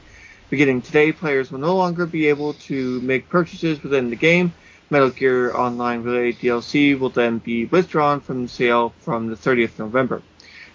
Beginning 0.49 0.81
today, 0.81 1.11
players 1.11 1.51
will 1.51 1.59
no 1.59 1.75
longer 1.75 2.05
be 2.05 2.27
able 2.27 2.53
to 2.53 3.01
make 3.01 3.29
purchases 3.29 3.81
within 3.83 4.09
the 4.09 4.15
game. 4.15 4.53
Metal 4.91 5.09
Gear 5.09 5.55
Online 5.55 6.03
related 6.03 6.41
DLC 6.41 6.99
will 6.99 7.11
then 7.11 7.37
be 7.37 7.63
withdrawn 7.63 8.19
from 8.19 8.49
sale 8.49 8.93
from 8.99 9.27
the 9.27 9.37
30th 9.37 9.79
November. 9.79 10.21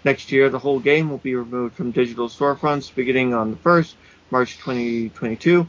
Next 0.06 0.32
year, 0.32 0.48
the 0.48 0.58
whole 0.58 0.80
game 0.80 1.10
will 1.10 1.18
be 1.18 1.34
removed 1.34 1.74
from 1.74 1.90
digital 1.90 2.30
storefronts 2.30 2.94
beginning 2.94 3.34
on 3.34 3.50
the 3.50 3.58
1st, 3.58 3.92
March 4.30 4.56
2022. 4.56 5.68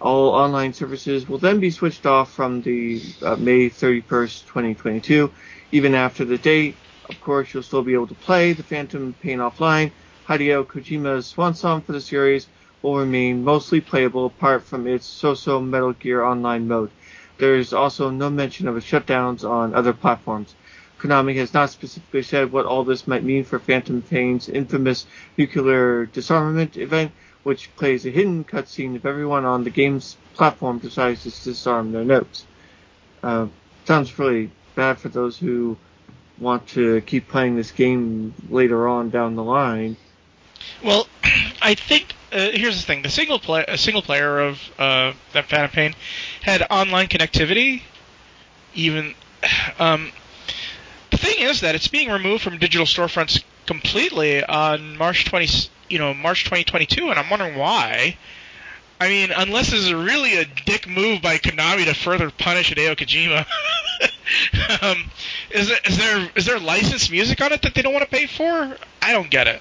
All 0.00 0.30
online 0.30 0.72
services 0.72 1.28
will 1.28 1.38
then 1.38 1.60
be 1.60 1.70
switched 1.70 2.06
off 2.06 2.32
from 2.32 2.60
the 2.60 3.00
uh, 3.22 3.36
May 3.36 3.70
31st, 3.70 4.46
2022. 4.46 5.30
Even 5.70 5.94
after 5.94 6.24
the 6.24 6.38
date, 6.38 6.74
of 7.08 7.20
course, 7.20 7.54
you'll 7.54 7.62
still 7.62 7.84
be 7.84 7.94
able 7.94 8.08
to 8.08 8.14
play 8.14 8.52
the 8.52 8.64
Phantom 8.64 9.14
Pain 9.22 9.38
offline. 9.38 9.92
Hideo 10.26 10.66
Kojima's 10.66 11.26
swan 11.26 11.54
song 11.54 11.82
for 11.82 11.92
the 11.92 12.00
series 12.00 12.48
will 12.82 12.98
remain 12.98 13.44
mostly 13.44 13.80
playable 13.80 14.26
apart 14.26 14.64
from 14.64 14.88
its 14.88 15.06
so-so 15.06 15.60
Metal 15.60 15.92
Gear 15.92 16.24
Online 16.24 16.66
mode. 16.66 16.90
There 17.38 17.56
is 17.56 17.72
also 17.72 18.10
no 18.10 18.30
mention 18.30 18.68
of 18.68 18.76
shutdowns 18.76 19.48
on 19.48 19.74
other 19.74 19.92
platforms. 19.92 20.54
Konami 20.98 21.36
has 21.36 21.52
not 21.52 21.70
specifically 21.70 22.22
said 22.22 22.50
what 22.50 22.64
all 22.64 22.82
this 22.84 23.06
might 23.06 23.22
mean 23.22 23.44
for 23.44 23.58
Phantom 23.58 24.00
Pain's 24.00 24.48
infamous 24.48 25.06
nuclear 25.36 26.06
disarmament 26.06 26.76
event, 26.76 27.12
which 27.42 27.74
plays 27.76 28.06
a 28.06 28.10
hidden 28.10 28.44
cutscene 28.44 28.96
if 28.96 29.04
everyone 29.04 29.44
on 29.44 29.64
the 29.64 29.70
game's 29.70 30.16
platform 30.34 30.78
decides 30.78 31.22
to 31.22 31.44
disarm 31.44 31.92
their 31.92 32.04
notes. 32.04 32.46
Uh, 33.22 33.46
sounds 33.84 34.18
really 34.18 34.50
bad 34.74 34.98
for 34.98 35.08
those 35.08 35.36
who 35.36 35.76
want 36.38 36.66
to 36.68 37.00
keep 37.02 37.28
playing 37.28 37.56
this 37.56 37.70
game 37.70 38.34
later 38.48 38.88
on 38.88 39.10
down 39.10 39.36
the 39.36 39.44
line. 39.44 39.96
Well, 40.82 41.06
I 41.62 41.74
think 41.74 42.14
uh, 42.32 42.50
here's 42.52 42.76
the 42.76 42.86
thing: 42.86 43.02
the 43.02 43.08
single 43.10 43.40
a 43.68 43.78
single 43.78 44.02
player 44.02 44.40
of 44.40 44.60
uh, 44.78 45.12
that 45.32 45.48
Phantom 45.48 45.70
Pain 45.70 45.94
had 46.46 46.64
online 46.70 47.08
connectivity. 47.08 47.82
Even 48.74 49.14
um, 49.78 50.12
the 51.10 51.18
thing 51.18 51.40
is 51.40 51.60
that 51.60 51.74
it's 51.74 51.88
being 51.88 52.08
removed 52.08 52.42
from 52.42 52.58
digital 52.58 52.86
storefronts 52.86 53.42
completely 53.66 54.44
on 54.44 54.96
March 54.96 55.24
20, 55.24 55.68
you 55.90 55.98
know, 55.98 56.14
March 56.14 56.44
2022, 56.44 57.10
and 57.10 57.18
I'm 57.18 57.28
wondering 57.28 57.58
why. 57.58 58.16
I 58.98 59.08
mean, 59.08 59.30
unless 59.36 59.72
is 59.72 59.92
really 59.92 60.38
a 60.38 60.46
dick 60.64 60.88
move 60.88 61.20
by 61.20 61.36
Konami 61.36 61.84
to 61.84 61.94
further 61.94 62.30
punish 62.30 62.72
Hideo 62.72 62.96
Kojima. 62.96 63.44
um, 64.82 65.10
is, 65.50 65.70
it, 65.70 65.86
is 65.86 65.98
there 65.98 66.30
is 66.34 66.46
there 66.46 66.58
licensed 66.58 67.10
music 67.10 67.40
on 67.42 67.52
it 67.52 67.60
that 67.62 67.74
they 67.74 67.82
don't 67.82 67.92
want 67.92 68.08
to 68.08 68.10
pay 68.10 68.26
for? 68.26 68.76
I 69.02 69.12
don't 69.12 69.30
get 69.30 69.48
it. 69.48 69.60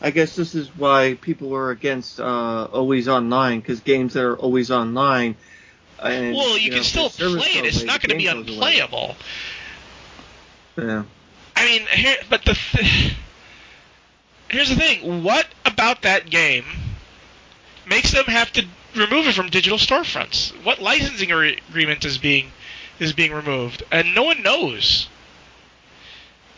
I 0.00 0.10
guess 0.10 0.34
this 0.34 0.54
is 0.54 0.68
why 0.76 1.18
people 1.20 1.54
are 1.54 1.70
against 1.70 2.20
uh, 2.20 2.68
always 2.72 3.06
online 3.06 3.60
because 3.60 3.80
games 3.80 4.14
that 4.14 4.24
are 4.24 4.36
always 4.36 4.70
online. 4.70 5.36
And, 6.02 6.34
well, 6.34 6.56
you, 6.56 6.64
you 6.64 6.70
can 6.70 6.78
know, 6.78 6.84
still 6.84 7.08
the 7.10 7.14
service 7.14 7.42
play 7.42 7.60
it. 7.60 7.66
It's 7.66 7.84
not 7.84 8.00
going 8.00 8.10
to 8.10 8.16
be 8.16 8.26
away. 8.26 8.40
unplayable. 8.40 9.16
Yeah. 10.78 11.04
I 11.54 11.64
mean, 11.66 11.86
here, 11.86 12.16
but 12.30 12.44
the 12.46 12.54
th- 12.54 13.14
here's 14.48 14.70
the 14.70 14.76
thing: 14.76 15.22
what 15.22 15.46
about 15.66 16.02
that 16.02 16.30
game 16.30 16.64
makes 17.86 18.12
them 18.12 18.24
have 18.24 18.50
to 18.52 18.64
remove 18.94 19.26
it 19.26 19.34
from 19.34 19.50
digital 19.50 19.76
storefronts? 19.76 20.52
What 20.64 20.80
licensing 20.80 21.30
ar- 21.32 21.42
agreement 21.42 22.06
is 22.06 22.16
being 22.16 22.50
is 22.98 23.12
being 23.12 23.32
removed, 23.32 23.82
and 23.92 24.14
no 24.14 24.22
one 24.22 24.42
knows? 24.42 25.08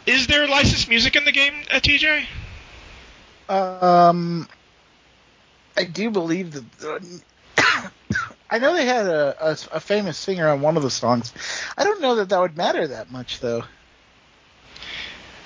Is 0.06 0.28
there 0.28 0.46
licensed 0.46 0.88
music 0.88 1.16
in 1.16 1.24
the 1.24 1.32
game, 1.32 1.54
uh, 1.70 1.76
TJ? 1.76 2.26
Um, 3.52 4.48
I 5.76 5.84
do 5.84 6.10
believe 6.10 6.52
that. 6.52 7.20
I 8.50 8.58
know 8.58 8.74
they 8.74 8.86
had 8.86 9.06
a, 9.06 9.36
a, 9.40 9.50
a 9.72 9.80
famous 9.80 10.16
singer 10.16 10.48
on 10.48 10.60
one 10.60 10.76
of 10.76 10.82
the 10.82 10.90
songs. 10.90 11.32
I 11.76 11.84
don't 11.84 12.00
know 12.00 12.16
that 12.16 12.30
that 12.30 12.40
would 12.40 12.56
matter 12.56 12.86
that 12.86 13.10
much, 13.10 13.40
though. 13.40 13.64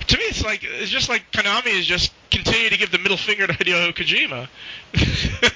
To 0.07 0.19
me, 0.19 0.25
it's 0.25 0.45
like 0.45 0.63
it's 0.63 0.91
just 0.91 1.09
like 1.09 1.33
Konami 1.33 1.79
is 1.79 1.85
just 1.85 2.13
continue 2.31 2.71
to 2.71 2.77
give 2.77 2.93
the 2.93 2.99
middle 2.99 3.17
finger 3.17 3.47
to 3.47 3.53
Hideo 3.53 3.93
Kojima. 3.93 4.49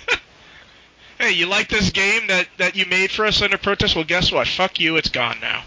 hey, 1.20 1.32
you 1.32 1.46
like 1.46 1.68
this 1.68 1.90
game 1.90 2.26
that 2.28 2.48
that 2.58 2.74
you 2.74 2.84
made 2.86 3.12
for 3.12 3.26
us 3.26 3.42
under 3.42 3.58
protest? 3.58 3.94
Well, 3.94 4.04
guess 4.04 4.32
what? 4.32 4.48
Fuck 4.48 4.80
you. 4.80 4.96
It's 4.96 5.08
gone 5.08 5.38
now. 5.40 5.62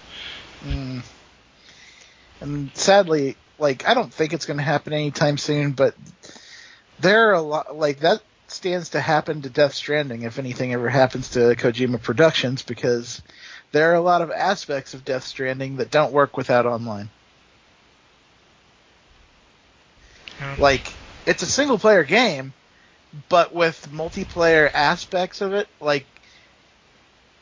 Mm. 0.66 1.02
And 2.42 2.76
sadly, 2.76 3.38
like 3.58 3.88
I 3.88 3.94
don't 3.94 4.14
think 4.14 4.34
it's 4.34 4.46
going 4.46 4.58
to 4.58 4.64
happen 4.64 4.92
anytime 4.92 5.38
soon, 5.38 5.72
but 5.72 5.96
there 7.04 7.30
are 7.30 7.34
a 7.34 7.41
lot 7.41 7.76
like 7.76 7.99
that 7.99 8.22
stands 8.47 8.89
to 8.89 8.99
happen 8.99 9.41
to 9.41 9.49
Death 9.49 9.74
Stranding 9.74 10.24
if 10.24 10.39
anything 10.39 10.74
ever 10.74 10.89
happens 10.89 11.30
to 11.32 11.39
Kojima 11.39 12.01
Productions 12.01 12.64
because 12.64 13.22
there 13.72 13.91
are 13.91 13.95
a 13.95 14.01
lot 14.01 14.22
of 14.22 14.32
aspects 14.32 14.93
of 14.93 15.06
Death 15.06 15.24
Stranding 15.24 15.78
that 15.78 15.91
don't 15.91 16.14
work 16.14 16.38
without 16.38 16.66
online. 16.66 17.10
Like 20.58 20.91
it's 21.26 21.43
a 21.43 21.47
single 21.47 21.78
player 21.78 22.04
game, 22.04 22.54
but 23.30 23.54
with 23.54 23.89
multiplayer 23.91 24.70
aspects 24.74 25.41
of 25.41 25.54
it, 25.54 25.68
like 25.80 26.06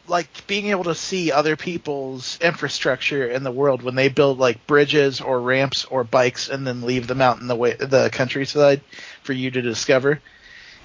like 0.08 0.47
being 0.47 0.68
able 0.68 0.86
to 0.86 0.95
see 0.95 1.32
other 1.32 1.56
people's 1.56 2.39
infrastructure 2.41 3.28
in 3.28 3.43
the 3.43 3.52
world 3.52 3.82
when 3.82 3.95
they 3.95 4.10
build 4.10 4.39
like 4.39 4.68
bridges 4.68 5.22
or 5.22 5.39
ramps 5.39 5.86
or 5.86 6.04
bikes 6.04 6.49
and 6.49 6.66
then 6.66 6.82
leave 6.82 7.08
them 7.08 7.22
out 7.22 7.39
in 7.39 7.47
the 7.47 7.56
way 7.56 7.74
the 7.74 8.10
countryside 8.12 8.82
for 9.24 9.34
you 9.34 9.52
to 9.52 9.62
discover. 9.62 10.20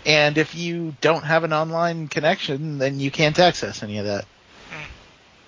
And 0.04 0.38
if 0.38 0.54
you 0.54 0.94
don't 1.00 1.24
have 1.24 1.42
an 1.42 1.52
online 1.52 2.06
connection, 2.06 2.78
then 2.78 3.00
you 3.00 3.10
can't 3.10 3.38
access 3.38 3.82
any 3.82 3.98
of 3.98 4.06
that. 4.06 4.24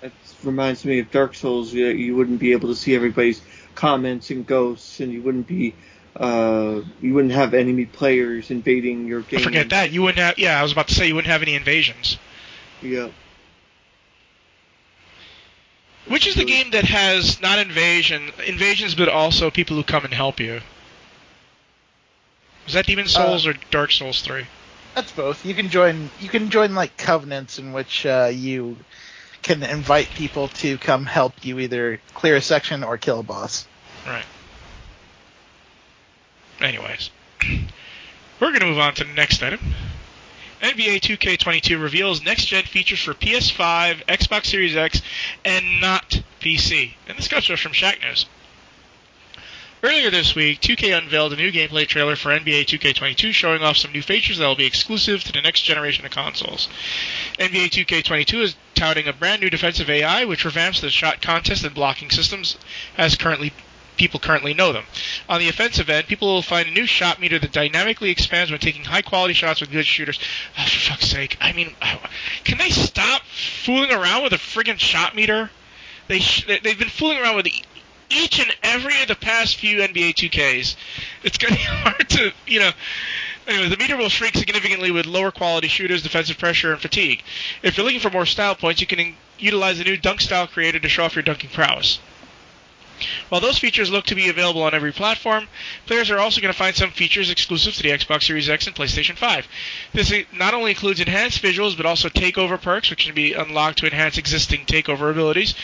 It 0.01 0.11
reminds 0.43 0.83
me 0.83 0.99
of 0.99 1.11
Dark 1.11 1.35
Souls. 1.35 1.73
You, 1.73 1.87
you 1.87 2.15
wouldn't 2.15 2.39
be 2.39 2.51
able 2.51 2.69
to 2.69 2.75
see 2.75 2.93
everybody's 2.95 3.41
comments 3.75 4.29
and 4.29 4.45
ghosts, 4.45 4.99
and 4.99 5.13
you 5.13 5.21
wouldn't 5.21 5.47
be, 5.47 5.75
uh, 6.15 6.81
you 7.01 7.13
wouldn't 7.13 7.33
have 7.33 7.53
enemy 7.53 7.85
players 7.85 8.51
invading 8.51 9.07
your 9.07 9.21
game. 9.21 9.39
Forget 9.39 9.69
that. 9.69 9.91
You 9.91 10.01
wouldn't 10.01 10.19
have. 10.19 10.37
Yeah, 10.37 10.59
I 10.59 10.63
was 10.63 10.73
about 10.73 10.89
to 10.89 10.93
say 10.93 11.07
you 11.07 11.15
wouldn't 11.15 11.31
have 11.31 11.41
any 11.41 11.55
invasions. 11.55 12.17
Yeah. 12.81 13.09
Which 16.09 16.25
is 16.25 16.33
the 16.33 16.43
game 16.43 16.71
that 16.71 16.85
has 16.85 17.39
not 17.39 17.59
invasion 17.59 18.31
invasions, 18.45 18.95
but 18.95 19.09
also 19.09 19.51
people 19.51 19.75
who 19.75 19.83
come 19.83 20.05
and 20.05 20.13
help 20.13 20.39
you? 20.39 20.61
Is 22.65 22.73
that 22.73 22.87
Demon 22.87 23.07
Souls 23.07 23.45
or 23.45 23.53
Dark 23.69 23.91
Souls 23.91 24.21
Three? 24.21 24.47
That's 24.95 25.11
both. 25.11 25.45
You 25.45 25.53
can 25.53 25.69
join. 25.69 26.09
You 26.19 26.27
can 26.27 26.49
join 26.49 26.73
like 26.73 26.97
covenants 26.97 27.59
in 27.59 27.73
which 27.73 28.07
uh, 28.07 28.31
you 28.33 28.77
can 29.43 29.61
invite 29.61 30.09
people 30.09 30.47
to 30.47 30.79
come 30.79 31.05
help 31.05 31.45
you 31.45 31.59
either 31.59 32.01
clear 32.15 32.35
a 32.35 32.41
section 32.41 32.83
or 32.83 32.97
kill 32.97 33.19
a 33.19 33.23
boss. 33.23 33.67
Right. 34.05 34.25
Anyways, 36.59 37.11
we're 38.39 38.51
gonna 38.51 38.65
move 38.65 38.79
on 38.79 38.95
to 38.95 39.03
the 39.03 39.13
next 39.13 39.43
item. 39.43 39.59
NBA 40.61 40.99
2K22 40.99 41.81
reveals 41.81 42.23
next-gen 42.23 42.65
features 42.65 43.01
for 43.01 43.13
PS5, 43.13 44.05
Xbox 44.05 44.47
Series 44.47 44.75
X, 44.75 45.01
and 45.45 45.79
not 45.79 46.21
PC. 46.41 46.93
And 47.07 47.17
this 47.17 47.27
comes 47.27 47.45
from 47.45 47.71
Shacknews. 47.71 48.25
Earlier 49.81 50.11
this 50.11 50.35
week, 50.35 50.59
2K 50.59 50.97
unveiled 50.97 51.31
a 51.31 51.37
new 51.37 51.53
gameplay 51.53 51.87
trailer 51.87 52.17
for 52.17 52.37
NBA 52.37 52.65
2K22 52.65 53.31
showing 53.31 53.61
off 53.61 53.77
some 53.77 53.93
new 53.93 54.01
features 54.01 54.37
that 54.37 54.45
will 54.45 54.55
be 54.57 54.65
exclusive 54.65 55.23
to 55.23 55.31
the 55.31 55.41
next 55.41 55.61
generation 55.61 56.05
of 56.05 56.11
consoles. 56.11 56.67
NBA 57.37 57.69
2K22 57.69 58.41
is 58.41 58.55
touting 58.75 59.07
a 59.07 59.13
brand 59.13 59.41
new 59.41 59.49
defensive 59.49 59.89
AI 59.89 60.25
which 60.25 60.43
revamps 60.43 60.81
the 60.81 60.89
shot 60.89 61.21
contest 61.21 61.63
and 61.63 61.73
blocking 61.73 62.09
systems 62.09 62.57
as 62.97 63.15
currently 63.15 63.53
people 63.99 64.19
currently 64.19 64.53
know 64.53 64.73
them. 64.73 64.85
On 65.27 65.39
the 65.39 65.49
offensive 65.49 65.89
end, 65.89 66.07
people 66.07 66.27
will 66.27 66.41
find 66.41 66.67
a 66.67 66.71
new 66.71 66.87
shot 66.87 67.19
meter 67.19 67.37
that 67.37 67.51
dynamically 67.51 68.09
expands 68.09 68.49
when 68.49 68.59
taking 68.59 68.85
high 68.85 69.03
quality 69.03 69.33
shots 69.33 69.61
with 69.61 69.71
good 69.71 69.85
shooters. 69.85 70.19
Oh, 70.57 70.63
for 70.63 70.91
fuck's 70.91 71.07
sake. 71.07 71.37
I 71.39 71.51
mean, 71.53 71.75
can 72.45 72.57
they 72.57 72.69
stop 72.69 73.21
fooling 73.23 73.91
around 73.91 74.23
with 74.23 74.33
a 74.33 74.37
friggin' 74.37 74.79
shot 74.79 75.15
meter? 75.15 75.51
They 76.07 76.19
sh- 76.19 76.47
they've 76.47 76.79
been 76.79 76.89
fooling 76.89 77.19
around 77.19 77.35
with 77.35 77.47
each 78.09 78.39
and 78.39 78.51
every 78.63 78.99
of 79.01 79.07
the 79.07 79.15
past 79.15 79.57
few 79.57 79.77
NBA 79.79 80.15
2Ks. 80.15 80.75
It's 81.23 81.37
going 81.37 81.53
to 81.53 81.59
be 81.59 81.65
hard 81.67 82.09
to, 82.09 82.31
you 82.47 82.59
know. 82.61 82.71
Anyway, 83.47 83.69
the 83.69 83.77
meter 83.77 83.97
will 83.97 84.09
shrink 84.09 84.35
significantly 84.35 84.91
with 84.91 85.05
lower 85.05 85.31
quality 85.31 85.67
shooters, 85.67 86.03
defensive 86.03 86.37
pressure, 86.37 86.71
and 86.71 86.81
fatigue. 86.81 87.23
If 87.63 87.77
you're 87.77 87.85
looking 87.85 87.99
for 87.99 88.11
more 88.11 88.25
style 88.25 88.55
points, 88.55 88.79
you 88.79 88.87
can 88.87 89.15
utilize 89.39 89.77
the 89.79 89.83
new 89.83 89.97
dunk 89.97 90.21
style 90.21 90.47
creator 90.47 90.79
to 90.79 90.89
show 90.89 91.03
off 91.03 91.15
your 91.15 91.23
dunking 91.23 91.49
prowess. 91.49 91.99
While 93.29 93.41
those 93.41 93.59
features 93.59 93.89
look 93.89 94.05
to 94.05 94.15
be 94.15 94.29
available 94.29 94.63
on 94.63 94.73
every 94.73 94.91
platform, 94.91 95.47
players 95.85 96.09
are 96.11 96.19
also 96.19 96.41
going 96.41 96.53
to 96.53 96.57
find 96.57 96.75
some 96.75 96.91
features 96.91 97.29
exclusive 97.29 97.73
to 97.75 97.83
the 97.83 97.89
Xbox 97.89 98.23
Series 98.23 98.49
X 98.49 98.67
and 98.67 98.75
PlayStation 98.75 99.15
5. 99.17 99.47
This 99.93 100.13
not 100.33 100.53
only 100.53 100.71
includes 100.71 100.99
enhanced 100.99 101.41
visuals, 101.41 101.77
but 101.77 101.85
also 101.85 102.09
takeover 102.09 102.61
perks, 102.61 102.89
which 102.89 103.05
can 103.05 103.15
be 103.15 103.33
unlocked 103.33 103.79
to 103.79 103.85
enhance 103.85 104.17
existing 104.17 104.65
takeover 104.65 105.11
abilities. 105.11 105.55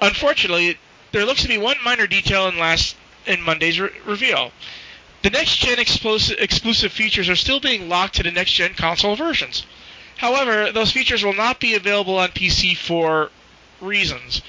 Unfortunately, 0.00 0.78
there 1.12 1.24
looks 1.24 1.42
to 1.42 1.48
be 1.48 1.58
one 1.58 1.76
minor 1.84 2.06
detail 2.06 2.48
in 2.48 2.58
last 2.58 2.96
in 3.26 3.42
Monday's 3.42 3.78
re- 3.78 3.90
reveal. 4.04 4.52
The 5.22 5.30
next 5.30 5.56
gen 5.56 5.78
exclusive 5.78 6.92
features 6.92 7.28
are 7.28 7.36
still 7.36 7.60
being 7.60 7.88
locked 7.88 8.14
to 8.16 8.22
the 8.22 8.30
next 8.30 8.52
gen 8.52 8.74
console 8.74 9.16
versions. 9.16 9.66
However, 10.18 10.72
those 10.72 10.92
features 10.92 11.24
will 11.24 11.34
not 11.34 11.60
be 11.60 11.74
available 11.74 12.18
on 12.18 12.30
PC 12.30 12.76
for 12.76 13.30
reasons. 13.80 14.42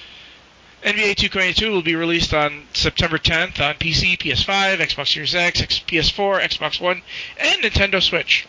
NBA 0.83 1.15
2K22 1.15 1.71
will 1.71 1.81
be 1.81 1.95
released 1.95 2.33
on 2.33 2.63
September 2.73 3.17
10th 3.17 3.59
on 3.59 3.75
PC, 3.75 4.17
PS5, 4.17 4.77
Xbox 4.77 5.13
Series 5.13 5.35
X, 5.35 5.61
PS4, 5.61 6.41
Xbox 6.41 6.79
One, 6.79 7.01
and 7.37 7.61
Nintendo 7.61 8.01
Switch. 8.01 8.47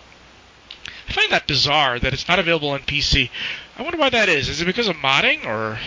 I 1.09 1.12
find 1.12 1.33
that 1.33 1.49
bizarre 1.49 1.99
that 1.99 2.12
it's 2.12 2.28
not 2.28 2.39
available 2.39 2.70
on 2.70 2.81
PC. 2.81 3.31
I 3.76 3.83
wonder 3.83 3.99
why 3.99 4.11
that 4.11 4.28
is. 4.28 4.49
Is 4.49 4.61
it 4.61 4.64
because 4.64 4.87
of 4.87 4.97
modding 4.97 5.45
or 5.45 5.81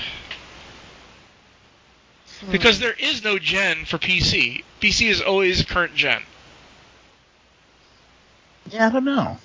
hmm. 2.41 2.52
because 2.52 2.80
there 2.80 2.96
is 3.00 3.24
no 3.24 3.39
gen 3.39 3.86
for 3.86 3.98
PC. 3.98 4.64
PC 4.82 5.10
is 5.10 5.22
always 5.22 5.64
current 5.64 5.96
gen. 5.96 6.24
Yeah, 8.70 8.88
I 8.88 8.89
don't 8.89 9.06
know. 9.06 9.38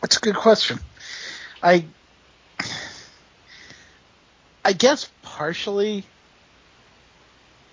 That's 0.00 0.16
a 0.16 0.20
good 0.20 0.36
question. 0.36 0.78
I 1.60 1.86
I 4.64 4.72
guess 4.72 5.10
partially 5.22 6.04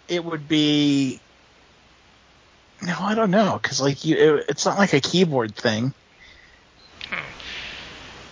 it 0.10 0.26
would 0.26 0.48
be 0.48 1.22
no, 2.82 2.96
I 3.00 3.14
don't 3.14 3.32
know 3.32 3.60
because 3.62 3.80
like 3.80 4.04
you, 4.06 4.18
it, 4.18 4.46
it's 4.50 4.66
not 4.66 4.78
like 4.78 4.94
a 4.94 5.00
keyboard 5.00 5.56
thing. 5.56 5.94
Hmm. 7.10 7.24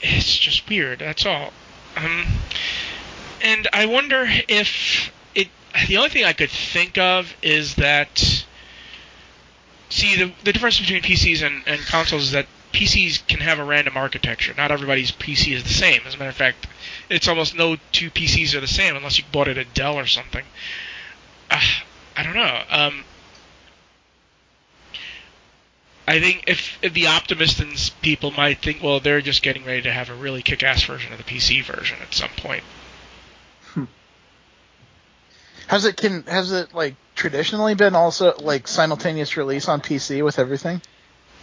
It's 0.02 0.38
just 0.38 0.68
weird. 0.68 1.00
That's 1.00 1.26
all. 1.26 1.52
Um, 1.96 2.26
and 3.42 3.68
I 3.72 3.86
wonder 3.86 4.26
if 4.48 5.12
it. 5.36 5.50
The 5.88 5.98
only 5.98 6.10
thing 6.10 6.26
I 6.26 6.34
could 6.34 6.50
think 6.50 6.98
of 6.98 7.34
is 7.42 7.76
that. 7.76 8.46
See, 9.92 10.16
the, 10.18 10.32
the 10.44 10.54
difference 10.54 10.80
between 10.80 11.02
PCs 11.02 11.46
and, 11.46 11.64
and 11.66 11.82
consoles 11.82 12.24
is 12.26 12.32
that 12.34 12.46
PCs 12.74 13.28
can 13.28 13.40
have 13.40 13.60
a 13.60 13.64
random 13.64 13.98
architecture. 13.98 14.54
Not 14.56 14.72
everybody's 14.72 15.12
PC 15.12 15.54
is 15.54 15.64
the 15.64 15.70
same. 15.70 16.02
As 16.06 16.16
a 16.16 16.18
matter 16.18 16.30
of 16.30 16.36
fact, 16.36 16.68
it's 17.10 17.28
almost 17.28 17.56
no 17.56 17.78
two 17.92 18.12
PCs 18.12 18.54
are 18.56 18.62
the 18.62 18.68
same 18.68 18.96
unless 18.96 19.18
you 19.18 19.24
bought 19.32 19.48
it 19.48 19.58
at 19.58 19.74
Dell 19.74 19.98
or 19.98 20.06
something. 20.06 20.46
Uh, 21.50 21.62
I 22.16 22.24
don't 22.24 22.36
know. 22.36 22.62
Um, 22.70 23.04
I 26.08 26.20
think 26.20 26.46
if, 26.48 26.78
if 26.82 26.94
the 26.94 27.08
optimists 27.08 27.60
and 27.60 27.92
people 28.02 28.32
might 28.32 28.62
think, 28.62 28.82
well, 28.82 29.00
they're 29.00 29.22
just 29.22 29.44
getting 29.44 29.66
ready 29.66 29.84
to 29.84 29.92
have 29.92 30.10
a 30.10 30.16
really 30.16 30.42
kick-ass 30.42 30.84
version 30.84 31.12
of 31.12 31.18
the 31.18 31.24
PC 31.24 31.64
version 31.64 31.98
at 32.02 32.14
some 32.14 32.32
point. 32.38 32.64
Has 35.70 35.86
it 35.86 35.98
can 35.98 36.24
has 36.24 36.52
it 36.52 36.74
like 36.74 36.96
traditionally 37.14 37.76
been 37.76 37.94
also 37.94 38.34
like 38.40 38.68
simultaneous 38.68 39.38
release 39.38 39.68
on 39.68 39.82
PC 39.82 40.26
with 40.26 40.40
everything? 40.40 40.82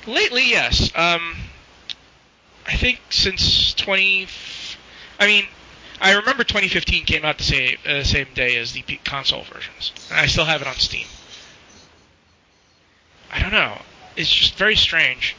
Lately, 0.07 0.49
yes. 0.49 0.91
Um, 0.95 1.37
I 2.67 2.77
think 2.77 3.01
since 3.11 3.75
20. 3.75 4.29
I 5.19 5.27
mean, 5.27 5.47
I 6.01 6.13
remember 6.13 6.45
2015 6.45 7.05
came 7.05 7.25
out 7.25 7.39
the 7.39 7.45
same 7.45 7.79
uh, 7.87 8.03
same 8.05 8.29
day 8.35 8.57
as 8.57 8.73
the 8.73 8.83
console 9.05 9.43
versions. 9.45 9.93
And 10.11 10.21
I 10.21 10.27
still 10.27 10.45
have 10.45 10.61
it 10.61 10.67
on 10.67 10.75
Steam. 10.75 11.07
I 13.33 13.41
don't 13.41 13.53
know. 13.53 13.79
It's 14.17 14.31
just 14.33 14.57
very 14.57 14.77
strange. 14.77 15.37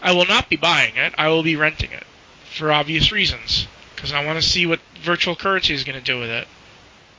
I 0.00 0.12
will 0.12 0.26
not 0.26 0.48
be 0.48 0.56
buying 0.56 0.96
it. 0.96 1.14
I 1.16 1.28
will 1.28 1.42
be 1.42 1.56
renting 1.56 1.92
it 1.92 2.04
for 2.52 2.72
obvious 2.72 3.12
reasons 3.12 3.68
because 3.94 4.12
I 4.12 4.24
want 4.24 4.42
to 4.42 4.46
see 4.46 4.66
what 4.66 4.80
virtual 5.02 5.36
currency 5.36 5.74
is 5.74 5.84
going 5.84 5.98
to 5.98 6.04
do 6.04 6.18
with 6.18 6.30
it. 6.30 6.48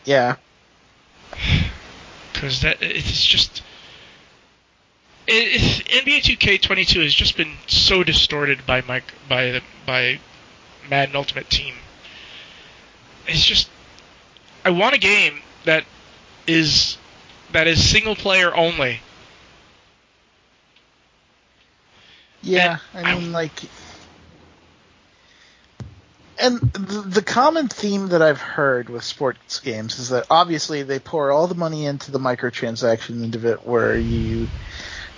Yeah. 0.06 0.36
Because 2.34 2.62
that 2.62 2.82
it's 2.82 3.24
just. 3.24 3.62
It, 5.26 5.86
NBA 5.88 6.38
2K22 6.38 7.04
has 7.04 7.14
just 7.14 7.38
been 7.38 7.54
so 7.68 8.04
distorted 8.04 8.66
by 8.66 8.82
my 8.82 9.02
by 9.30 9.52
the 9.52 9.62
by 9.86 10.20
Madden 10.90 11.16
Ultimate 11.16 11.50
Team. 11.50 11.76
It's 13.28 13.46
just 13.46 13.70
I 14.66 14.72
want 14.72 14.96
a 14.96 15.00
game 15.00 15.40
that 15.66 15.86
is 16.46 16.98
that 17.52 17.68
is 17.68 17.90
single 17.90 18.16
player 18.16 18.54
only. 18.54 19.00
Yeah, 22.42 22.80
and 22.94 23.08
I 23.08 23.16
mean 23.18 23.32
like 23.32 23.54
and 26.40 26.60
the, 26.60 27.22
common 27.22 27.68
theme 27.68 28.08
that 28.10 28.22
I've 28.22 28.42
heard 28.42 28.90
with 28.90 29.04
sports 29.04 29.60
games 29.60 30.00
is 30.00 30.10
that 30.10 30.26
obviously 30.30 30.84
they 30.84 31.00
pour 31.00 31.32
all 31.32 31.48
the 31.48 31.56
money 31.56 31.86
into 31.86 32.12
the 32.12 32.20
microtransaction 32.20 33.24
into 33.24 33.50
it, 33.50 33.66
where 33.66 33.96
you 33.96 34.48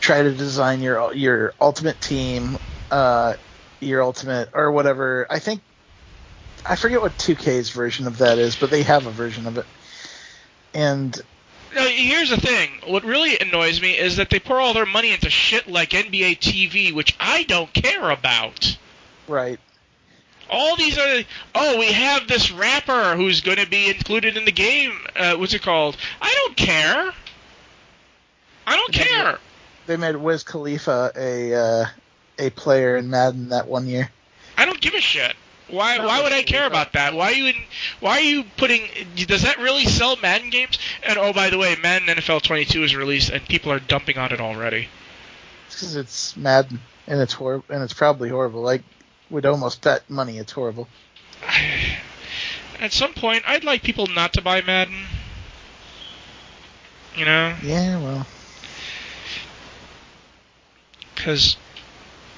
try 0.05 0.21
to 0.21 0.31
design 0.31 0.81
your 0.81 1.13
your 1.13 1.53
ultimate 1.59 1.99
team, 1.99 2.57
uh, 2.91 3.33
your 3.79 4.03
ultimate 4.03 4.49
or 4.53 4.71
whatever. 4.71 5.25
I 5.29 5.39
think 5.39 5.61
I 6.65 6.75
forget 6.75 7.01
what 7.01 7.17
2K's 7.17 7.71
version 7.71 8.05
of 8.05 8.19
that 8.19 8.37
is, 8.37 8.55
but 8.55 8.69
they 8.69 8.83
have 8.83 9.07
a 9.07 9.11
version 9.11 9.47
of 9.47 9.57
it. 9.57 9.65
And 10.73 11.19
now, 11.73 11.87
here's 11.87 12.29
the 12.29 12.37
thing. 12.37 12.69
What 12.85 13.03
really 13.03 13.37
annoys 13.39 13.81
me 13.81 13.97
is 13.97 14.17
that 14.17 14.29
they 14.29 14.39
pour 14.39 14.59
all 14.59 14.73
their 14.73 14.85
money 14.85 15.11
into 15.11 15.29
shit 15.29 15.67
like 15.67 15.89
NBA 15.89 16.39
TV, 16.39 16.93
which 16.93 17.15
I 17.19 17.43
don't 17.43 17.73
care 17.73 18.09
about. 18.11 18.77
Right 19.27 19.59
all 20.47 20.75
these 20.75 20.95
other 20.95 21.23
oh 21.55 21.79
we 21.79 21.91
have 21.91 22.27
this 22.27 22.51
rapper 22.51 23.15
who's 23.15 23.41
going 23.41 23.57
to 23.57 23.67
be 23.67 23.89
included 23.89 24.37
in 24.37 24.45
the 24.45 24.51
game 24.51 24.93
uh, 25.15 25.35
what's 25.35 25.55
it 25.55 25.61
called 25.63 25.97
i 26.21 26.31
don't 26.35 26.55
care 26.55 27.11
i 28.67 28.75
don't 28.75 28.93
care 28.93 29.39
they 29.87 29.97
made 29.97 30.15
wiz 30.15 30.43
khalifa 30.43 31.11
a 31.15 31.53
uh, 31.53 31.85
a 32.39 32.49
player 32.51 32.97
in 32.97 33.09
madden 33.09 33.49
that 33.49 33.67
one 33.67 33.87
year 33.87 34.09
i 34.57 34.65
don't 34.65 34.81
give 34.81 34.93
a 34.93 35.01
shit 35.01 35.35
why 35.67 35.97
why 35.97 36.21
would 36.21 36.31
I 36.31 36.43
care 36.43 36.67
about 36.67 36.93
that? 36.93 37.15
Why 37.15 37.31
are 37.31 37.33
you 37.33 37.47
in, 37.47 37.55
why 37.99 38.17
are 38.17 38.21
you 38.21 38.43
putting 38.57 38.87
does 39.15 39.41
that 39.41 39.57
really 39.57 39.85
sell 39.85 40.15
Madden 40.17 40.51
games? 40.51 40.77
And 41.03 41.17
oh 41.17 41.33
by 41.33 41.49
the 41.49 41.57
way, 41.57 41.75
Madden 41.81 42.07
NFL 42.07 42.43
22 42.43 42.83
is 42.83 42.95
released 42.95 43.31
and 43.31 43.43
people 43.47 43.71
are 43.71 43.79
dumping 43.79 44.17
on 44.17 44.31
it 44.31 44.39
already. 44.39 44.87
It's 45.67 45.79
cuz 45.79 45.95
it's 45.95 46.37
Madden 46.37 46.81
and 47.07 47.19
it's 47.19 47.33
hor- 47.33 47.63
and 47.69 47.81
it's 47.81 47.93
probably 47.93 48.29
horrible. 48.29 48.61
Like 48.61 48.83
would 49.31 49.45
almost 49.45 49.81
bet 49.81 50.07
money 50.09 50.37
it's 50.37 50.51
horrible. 50.51 50.87
At 52.79 52.91
some 52.91 53.13
point, 53.13 53.43
I'd 53.47 53.63
like 53.63 53.81
people 53.81 54.05
not 54.05 54.33
to 54.33 54.41
buy 54.41 54.61
Madden. 54.61 55.05
You 57.15 57.25
know? 57.25 57.55
Yeah, 57.63 57.99
well. 58.01 58.27
Because 61.25 61.57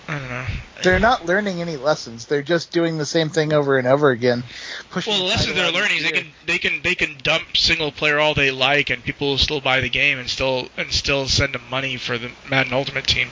I 0.07 0.17
don't 0.17 0.29
know. 0.29 0.45
They're 0.81 0.97
not 0.97 1.25
learning 1.25 1.59
any 1.59 1.75
lessons. 1.75 2.25
They're 2.25 2.41
just 2.41 2.71
doing 2.71 2.97
the 2.97 3.05
same 3.05 3.27
thing 3.27 3.51
over 3.51 3.77
and 3.77 3.85
over 3.85 4.11
again. 4.11 4.43
Pushing 4.91 5.11
Well, 5.11 5.23
the 5.23 5.25
the 5.25 5.29
lessons 5.31 5.55
they're 5.55 5.73
learning 5.73 5.97
is 5.97 6.03
they 6.03 6.11
can 6.11 6.27
they 6.45 6.57
can 6.57 6.81
they 6.83 6.95
can 6.95 7.17
dump 7.21 7.57
single 7.57 7.91
player 7.91 8.17
all 8.17 8.33
they 8.33 8.49
like, 8.49 8.89
and 8.89 9.03
people 9.03 9.31
will 9.31 9.37
still 9.37 9.59
buy 9.59 9.81
the 9.81 9.89
game 9.89 10.19
and 10.19 10.29
still 10.29 10.69
and 10.77 10.89
still 10.93 11.27
send 11.27 11.53
them 11.53 11.63
money 11.69 11.97
for 11.97 12.17
the 12.17 12.31
Madden 12.49 12.71
Ultimate 12.71 13.05
Team. 13.05 13.27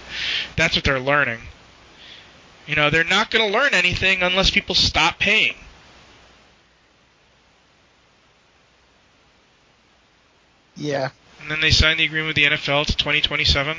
That's 0.58 0.76
what 0.76 0.84
they're 0.84 0.99
learning. 0.99 1.39
You 2.68 2.76
know, 2.76 2.89
they're 2.89 3.06
not 3.06 3.32
going 3.32 3.49
to 3.49 3.58
learn 3.58 3.74
anything 3.74 4.24
unless 4.24 4.49
people 4.49 4.76
stop 4.76 5.20
paying. 5.20 5.56
Yeah. 10.76 11.12
And 11.39 11.49
then 11.49 11.62
they 11.62 11.72
signed 11.72 12.01
the 12.01 12.03
agreement 12.03 12.36
with 12.36 12.36
the 12.36 12.58
NFL 12.58 12.88
to 12.88 12.97
2027. 12.97 13.78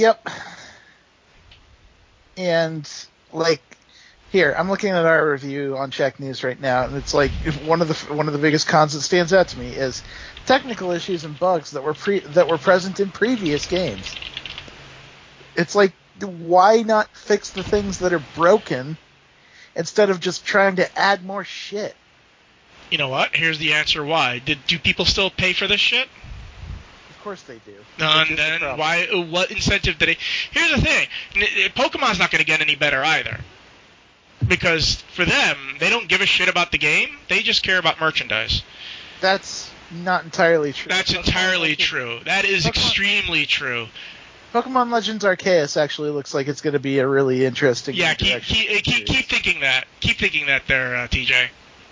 Yep. 0.00 0.30
And 2.38 2.90
like 3.34 3.60
here, 4.32 4.54
I'm 4.56 4.70
looking 4.70 4.92
at 4.92 5.04
our 5.04 5.30
review 5.30 5.76
on 5.76 5.90
Shacknews 5.90 6.42
right 6.42 6.58
now, 6.58 6.84
and 6.84 6.96
it's 6.96 7.12
like 7.12 7.30
one 7.66 7.82
of 7.82 7.88
the 7.88 8.14
one 8.14 8.26
of 8.26 8.32
the 8.32 8.38
biggest 8.38 8.66
cons 8.66 8.94
that 8.94 9.02
stands 9.02 9.34
out 9.34 9.48
to 9.48 9.58
me 9.58 9.68
is 9.68 10.02
technical 10.46 10.90
issues 10.92 11.24
and 11.24 11.38
bugs 11.38 11.72
that 11.72 11.82
were 11.82 11.92
pre 11.92 12.20
that 12.20 12.48
were 12.48 12.56
present 12.56 12.98
in 12.98 13.10
previous 13.10 13.66
games. 13.66 14.16
It's 15.54 15.74
like 15.74 15.92
why 16.18 16.80
not 16.80 17.14
fix 17.14 17.50
the 17.50 17.62
things 17.62 17.98
that 17.98 18.14
are 18.14 18.22
broken 18.36 18.96
instead 19.76 20.08
of 20.08 20.18
just 20.18 20.46
trying 20.46 20.76
to 20.76 20.98
add 20.98 21.26
more 21.26 21.44
shit? 21.44 21.94
You 22.90 22.96
know 22.96 23.08
what? 23.10 23.36
Here's 23.36 23.58
the 23.58 23.74
answer 23.74 24.02
why. 24.02 24.38
Did 24.38 24.56
do 24.66 24.78
people 24.78 25.04
still 25.04 25.28
pay 25.28 25.52
for 25.52 25.66
this 25.66 25.80
shit? 25.80 26.08
Of 27.20 27.24
course 27.24 27.42
they 27.42 27.60
do. 27.66 27.74
No, 27.98 28.08
and 28.26 28.38
then 28.38 28.60
problem. 28.60 28.78
why? 28.78 29.06
What 29.28 29.50
incentive 29.50 29.98
did 29.98 30.08
they? 30.08 30.16
Here's 30.52 30.70
the 30.70 30.80
thing: 30.80 31.06
n- 31.36 31.70
Pokemon's 31.76 32.18
not 32.18 32.30
going 32.30 32.40
to 32.40 32.46
get 32.46 32.62
any 32.62 32.76
better 32.76 33.04
either, 33.04 33.38
because 34.48 34.96
for 35.14 35.26
them, 35.26 35.56
they 35.78 35.90
don't 35.90 36.08
give 36.08 36.22
a 36.22 36.26
shit 36.26 36.48
about 36.48 36.72
the 36.72 36.78
game. 36.78 37.10
They 37.28 37.40
just 37.40 37.62
care 37.62 37.78
about 37.78 38.00
merchandise. 38.00 38.62
That's 39.20 39.70
not 39.90 40.24
entirely 40.24 40.72
true. 40.72 40.88
That's 40.88 41.12
Pokemon 41.12 41.26
entirely 41.26 41.68
Legends- 41.70 41.84
true. 41.84 42.20
That 42.24 42.44
is 42.46 42.64
Pokemon- 42.64 42.68
extremely 42.68 43.44
true. 43.46 43.88
Pokemon 44.54 44.90
Legends 44.90 45.22
Arceus 45.22 45.76
actually 45.76 46.10
looks 46.10 46.32
like 46.32 46.48
it's 46.48 46.62
going 46.62 46.72
to 46.72 46.80
be 46.80 47.00
a 47.00 47.06
really 47.06 47.44
interesting. 47.44 47.94
Yeah, 47.94 48.14
keep 48.14 48.42
keep, 48.42 48.82
keep, 48.82 49.06
keep 49.06 49.26
thinking 49.26 49.60
that. 49.60 49.84
Keep 50.00 50.16
thinking 50.18 50.46
that 50.46 50.62
there, 50.66 50.96
uh, 50.96 51.06
TJ. 51.06 51.48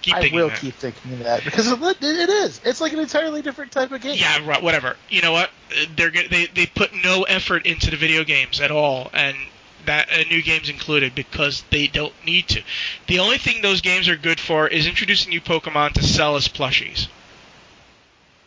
Keep 0.09 0.33
I 0.33 0.35
will 0.35 0.49
that. 0.49 0.59
keep 0.59 0.75
thinking 0.75 1.13
of 1.13 1.19
that 1.21 1.45
because 1.45 1.71
it, 1.71 1.81
it 2.03 2.29
is. 2.31 2.61
It's 2.65 2.81
like 2.81 2.93
an 2.93 2.99
entirely 2.99 3.43
different 3.43 3.73
type 3.73 3.93
of 3.93 4.01
game. 4.01 4.17
Yeah, 4.19 4.47
right, 4.47 4.63
whatever. 4.63 4.97
You 5.11 5.21
know 5.21 5.33
what? 5.33 5.51
They're 5.97 6.11
they 6.11 6.47
they 6.47 6.67
put 6.67 6.93
no 6.95 7.25
effort 7.25 7.67
into 7.67 7.91
the 7.91 7.97
video 7.97 8.25
games 8.25 8.61
at 8.61 8.71
all, 8.71 9.11
and 9.13 9.37
that 9.85 10.09
uh, 10.11 10.23
new 10.31 10.43
games 10.43 10.71
included 10.71 11.15
because 11.15 11.63
they 11.71 11.87
don't 11.87 12.15
need 12.25 12.49
to. 12.49 12.63
The 13.07 13.19
only 13.19 13.37
thing 13.39 13.61
those 13.61 13.81
games 13.83 14.09
are 14.09 14.17
good 14.17 14.41
for 14.41 14.67
is 14.67 14.87
introducing 14.87 15.31
new 15.31 15.41
Pokemon 15.41 15.93
to 15.95 16.03
sell 16.03 16.37
as 16.37 16.49
plushies. 16.49 17.09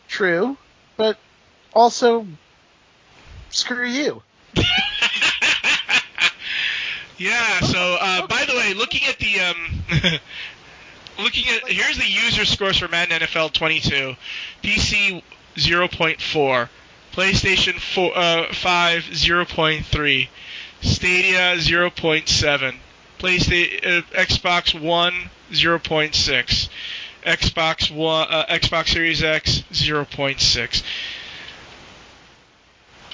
True, 0.08 0.56
but 0.96 1.16
also 1.72 2.26
screw 3.50 3.86
you. 3.86 4.22
yeah. 7.18 7.60
So, 7.60 7.98
uh, 8.00 8.26
by 8.26 8.44
the 8.46 8.54
way, 8.54 8.74
looking 8.74 9.02
at 9.08 9.18
the 9.18 9.40
um, 9.40 10.20
looking 11.18 11.44
at 11.48 11.68
here's 11.68 11.98
the 11.98 12.08
user 12.08 12.44
scores 12.44 12.78
for 12.78 12.88
Madden 12.88 13.20
NFL 13.20 13.52
22, 13.52 14.16
PC 14.62 15.22
0.4, 15.56 16.68
PlayStation 17.12 17.78
4, 17.78 18.12
uh, 18.16 18.52
5 18.52 19.02
0.3, 19.02 20.28
Stadia 20.80 21.56
0.7, 21.56 22.74
PlayStation 23.18 23.98
uh, 23.98 24.02
Xbox 24.12 24.80
One 24.80 25.30
0.6. 25.52 26.68
Xbox 27.24 27.94
One, 27.94 28.26
uh, 28.28 28.46
Xbox 28.46 28.88
Series 28.88 29.22
X 29.22 29.62
0.6. 29.72 30.82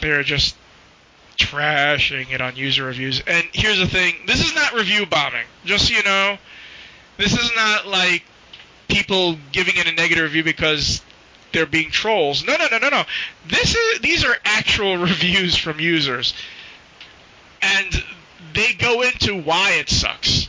They're 0.01 0.23
just 0.23 0.57
trashing 1.37 2.33
it 2.33 2.41
on 2.41 2.57
user 2.57 2.85
reviews. 2.85 3.23
And 3.27 3.47
here's 3.53 3.79
the 3.79 3.87
thing: 3.87 4.15
this 4.27 4.45
is 4.45 4.55
not 4.55 4.73
review 4.73 5.07
bombing. 5.07 5.45
Just 5.65 5.89
so 5.89 5.95
you 5.95 6.03
know, 6.03 6.39
this 7.19 7.33
is 7.33 7.51
not 7.55 7.87
like 7.87 8.25
people 8.89 9.37
giving 9.53 9.77
it 9.77 9.87
a 9.87 9.93
negative 9.93 10.25
review 10.25 10.45
because 10.45 11.03
they're 11.53 11.67
being 11.67 11.91
trolls. 11.91 12.45
No, 12.47 12.57
no, 12.57 12.67
no, 12.71 12.79
no, 12.79 12.89
no. 12.89 13.05
This 13.47 13.75
is 13.75 14.01
these 14.01 14.25
are 14.25 14.35
actual 14.45 14.97
reviews 14.99 15.57
from 15.57 15.81
users, 15.81 16.35
and 17.61 18.05
they 18.55 18.73
go 18.73 19.03
into 19.03 19.41
why 19.41 19.73
it 19.73 19.89
sucks. 19.89 20.49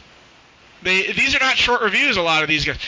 They 0.83 1.11
these 1.11 1.35
are 1.35 1.39
not 1.39 1.57
short 1.57 1.81
reviews. 1.81 2.17
A 2.17 2.21
lot 2.21 2.43
of 2.43 2.49
these 2.49 2.65
guys. 2.65 2.79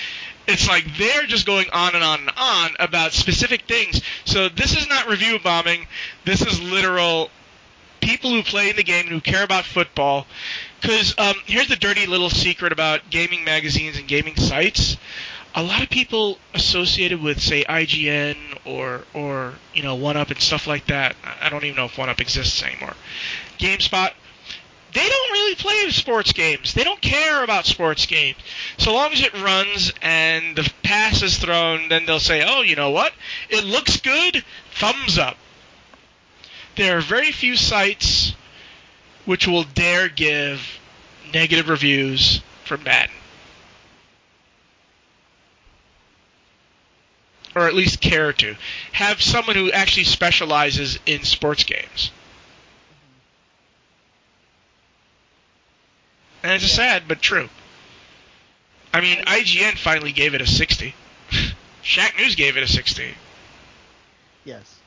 It's 0.47 0.67
like 0.67 0.97
they're 0.97 1.27
just 1.27 1.45
going 1.45 1.67
on 1.71 1.93
and 1.93 2.03
on 2.03 2.19
and 2.21 2.31
on 2.35 2.71
about 2.79 3.13
specific 3.13 3.63
things. 3.67 4.01
So 4.25 4.49
this 4.49 4.75
is 4.75 4.89
not 4.89 5.07
review 5.07 5.37
bombing. 5.39 5.87
This 6.25 6.41
is 6.41 6.59
literal 6.59 7.29
people 8.01 8.31
who 8.31 8.41
play 8.41 8.71
the 8.71 8.83
game 8.83 9.05
and 9.05 9.13
who 9.13 9.21
care 9.21 9.43
about 9.43 9.65
football. 9.65 10.25
Because 10.81 11.13
um, 11.19 11.35
here's 11.45 11.67
the 11.67 11.75
dirty 11.75 12.07
little 12.07 12.31
secret 12.31 12.71
about 12.71 13.09
gaming 13.11 13.43
magazines 13.43 13.97
and 13.97 14.07
gaming 14.07 14.35
sites. 14.35 14.97
A 15.53 15.61
lot 15.61 15.83
of 15.83 15.89
people 15.89 16.39
associated 16.55 17.21
with, 17.21 17.39
say, 17.39 17.63
IGN 17.63 18.37
or 18.65 19.03
or 19.13 19.55
you 19.73 19.83
know 19.83 19.95
One 19.95 20.17
Up 20.17 20.31
and 20.31 20.39
stuff 20.39 20.65
like 20.65 20.87
that. 20.87 21.15
I 21.41 21.49
don't 21.49 21.63
even 21.65 21.75
know 21.75 21.85
if 21.85 21.97
One 21.97 22.09
Up 22.09 22.19
exists 22.19 22.63
anymore. 22.63 22.95
GameSpot. 23.59 24.11
They 24.93 25.07
don't 25.07 25.31
really 25.31 25.55
play 25.55 25.89
sports 25.91 26.33
games. 26.33 26.73
They 26.73 26.83
don't 26.83 27.01
care 27.01 27.43
about 27.43 27.65
sports 27.65 28.05
games. 28.05 28.37
So 28.77 28.93
long 28.93 29.13
as 29.13 29.21
it 29.21 29.33
runs 29.41 29.93
and 30.01 30.57
the 30.57 30.69
pass 30.83 31.21
is 31.21 31.37
thrown, 31.37 31.87
then 31.87 32.05
they'll 32.05 32.19
say, 32.19 32.43
"Oh, 32.45 32.61
you 32.61 32.75
know 32.75 32.89
what? 32.89 33.13
It 33.49 33.63
looks 33.63 33.97
good. 33.97 34.43
Thumbs 34.73 35.17
up." 35.17 35.37
There 36.75 36.97
are 36.97 37.01
very 37.01 37.31
few 37.31 37.55
sites 37.55 38.33
which 39.25 39.47
will 39.47 39.63
dare 39.63 40.07
give 40.09 40.79
negative 41.33 41.69
reviews 41.69 42.41
for 42.65 42.77
Madden. 42.77 43.15
Or 47.55 47.67
at 47.67 47.73
least 47.75 48.01
care 48.01 48.33
to. 48.33 48.55
Have 48.93 49.21
someone 49.21 49.55
who 49.55 49.71
actually 49.71 50.03
specializes 50.05 50.99
in 51.05 51.23
sports 51.23 51.63
games. 51.63 52.11
And 56.43 56.51
it's 56.53 56.65
Yeah. 56.65 56.69
sad, 56.71 57.07
but 57.07 57.21
true. 57.21 57.49
I 58.93 59.01
mean, 59.01 59.19
IGN 59.27 59.77
finally 59.77 60.11
gave 60.11 60.33
it 60.33 60.41
a 60.41 60.47
60. 60.47 60.95
Shacknews 61.83 62.35
gave 62.35 62.57
it 62.57 62.63
a 62.63 62.67
60. 62.67 63.15
Yes. 64.43 64.83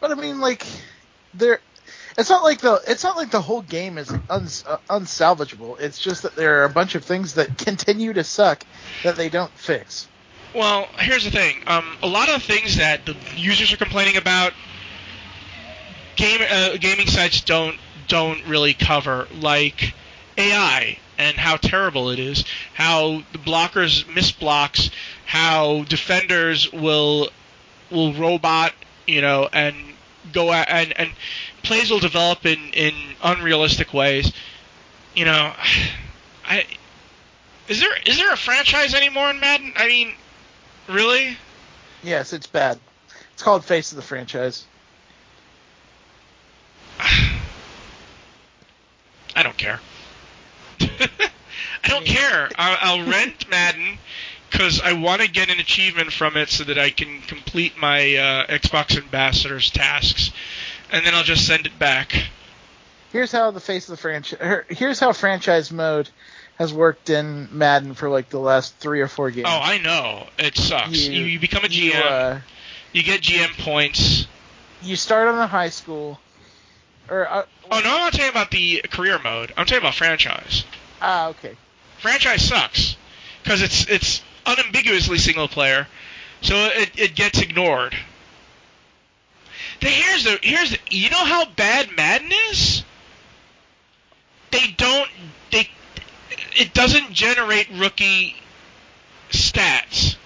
But 0.00 0.10
I 0.10 0.14
mean, 0.14 0.40
like, 0.40 0.66
there. 1.34 1.60
It's 2.18 2.28
not 2.28 2.42
like 2.42 2.60
the 2.60 2.80
it's 2.86 3.04
not 3.04 3.16
like 3.16 3.30
the 3.30 3.40
whole 3.40 3.62
game 3.62 3.98
is 3.98 4.10
uh, 4.10 4.76
unsalvageable. 4.88 5.80
It's 5.80 5.98
just 5.98 6.22
that 6.22 6.36
there 6.36 6.60
are 6.60 6.64
a 6.64 6.70
bunch 6.70 6.94
of 6.94 7.04
things 7.04 7.34
that 7.34 7.56
continue 7.58 8.12
to 8.12 8.24
suck 8.24 8.64
that 9.04 9.16
they 9.16 9.28
don't 9.28 9.50
fix. 9.52 10.08
Well, 10.54 10.86
here's 10.98 11.24
the 11.24 11.30
thing. 11.30 11.62
Um, 11.66 11.96
a 12.02 12.08
lot 12.08 12.28
of 12.28 12.42
things 12.42 12.76
that 12.76 13.06
the 13.06 13.16
users 13.36 13.72
are 13.72 13.76
complaining 13.76 14.16
about, 14.16 14.52
game 16.16 16.40
uh, 16.48 16.76
gaming 16.78 17.06
sites 17.06 17.40
don't 17.42 17.78
don't 18.08 18.44
really 18.46 18.74
cover, 18.74 19.28
like 19.40 19.94
AI 20.36 20.98
and 21.20 21.36
how 21.36 21.56
terrible 21.56 22.08
it 22.10 22.18
is, 22.18 22.44
how 22.74 23.22
the 23.32 23.38
blockers 23.38 24.12
miss 24.14 24.32
blocks, 24.32 24.90
how 25.26 25.84
defenders 25.84 26.72
will 26.72 27.28
will 27.90 28.14
robot, 28.14 28.72
you 29.06 29.20
know, 29.20 29.48
and 29.52 29.76
go 30.32 30.52
at, 30.52 30.68
and 30.68 30.98
and 30.98 31.10
plays 31.62 31.90
will 31.90 32.00
develop 32.00 32.46
in 32.46 32.58
in 32.72 32.94
unrealistic 33.22 33.92
ways. 33.92 34.32
You 35.14 35.24
know, 35.24 35.52
I 36.46 36.66
is 37.68 37.80
there 37.80 37.94
is 38.06 38.18
there 38.18 38.32
a 38.32 38.36
franchise 38.36 38.94
anymore 38.94 39.30
in 39.30 39.40
Madden? 39.40 39.72
I 39.76 39.86
mean, 39.86 40.14
really? 40.88 41.36
Yes, 42.02 42.32
it's 42.32 42.46
bad. 42.46 42.78
It's 43.32 43.42
called 43.42 43.64
Face 43.64 43.92
of 43.92 43.96
the 43.96 44.02
Franchise. 44.02 44.64
I 46.98 47.38
don't 49.42 49.56
care. 49.56 49.80
I 50.80 51.88
don't 51.88 52.04
care. 52.04 52.50
I'll, 52.56 52.76
I'll 52.80 53.08
rent 53.08 53.48
Madden 53.50 53.98
because 54.50 54.80
I 54.80 54.92
want 54.94 55.22
to 55.22 55.30
get 55.30 55.48
an 55.50 55.60
achievement 55.60 56.12
from 56.12 56.36
it 56.36 56.48
so 56.50 56.64
that 56.64 56.78
I 56.78 56.90
can 56.90 57.20
complete 57.22 57.78
my 57.78 58.16
uh, 58.16 58.46
Xbox 58.46 58.96
Ambassador's 58.96 59.70
tasks, 59.70 60.32
and 60.90 61.04
then 61.04 61.14
I'll 61.14 61.22
just 61.24 61.46
send 61.46 61.66
it 61.66 61.78
back. 61.78 62.24
Here's 63.12 63.32
how 63.32 63.50
the 63.50 63.60
Face 63.60 63.88
of 63.88 63.96
the 63.96 64.02
Franchise. 64.02 64.64
Here's 64.68 65.00
how 65.00 65.12
franchise 65.12 65.72
mode 65.72 66.08
has 66.58 66.72
worked 66.72 67.10
in 67.10 67.48
Madden 67.50 67.94
for 67.94 68.08
like 68.08 68.28
the 68.28 68.38
last 68.38 68.76
three 68.76 69.00
or 69.00 69.08
four 69.08 69.30
games. 69.30 69.46
Oh, 69.48 69.60
I 69.60 69.78
know. 69.78 70.26
It 70.38 70.56
sucks. 70.56 71.06
You, 71.06 71.22
you 71.24 71.40
become 71.40 71.64
a 71.64 71.68
GM. 71.68 71.94
You, 71.94 71.94
uh, 71.94 72.40
you 72.92 73.02
get 73.02 73.22
GM 73.22 73.64
points, 73.64 74.26
you 74.82 74.96
start 74.96 75.28
on 75.28 75.36
the 75.36 75.46
high 75.46 75.68
school, 75.70 76.20
or 77.08 77.28
uh, 77.30 77.44
Oh 77.70 77.80
no, 77.80 77.90
I'm 77.94 78.00
not 78.00 78.12
talking 78.12 78.28
about 78.28 78.50
the 78.50 78.82
career 78.90 79.18
mode. 79.22 79.52
I'm 79.56 79.64
talking 79.64 79.78
about 79.78 79.94
franchise. 79.94 80.64
ah, 81.00 81.28
okay. 81.28 81.56
Franchise 81.98 82.48
sucks 82.48 82.96
because 83.42 83.62
it's 83.62 83.86
it's 83.88 84.22
unambiguously 84.50 85.18
single 85.18 85.48
player, 85.48 85.86
so 86.40 86.54
it, 86.54 86.90
it 86.96 87.14
gets 87.14 87.40
ignored. 87.40 87.96
The, 89.80 89.88
here's 89.88 90.24
the 90.24 90.38
here's 90.42 90.70
the, 90.70 90.78
you 90.90 91.10
know 91.10 91.24
how 91.24 91.46
bad 91.46 91.90
Madden 91.96 92.30
is. 92.50 92.84
They 94.50 94.74
don't 94.76 95.08
they 95.50 95.68
it 96.56 96.74
doesn't 96.74 97.12
generate 97.12 97.68
rookie 97.70 98.36
stats. 99.30 100.16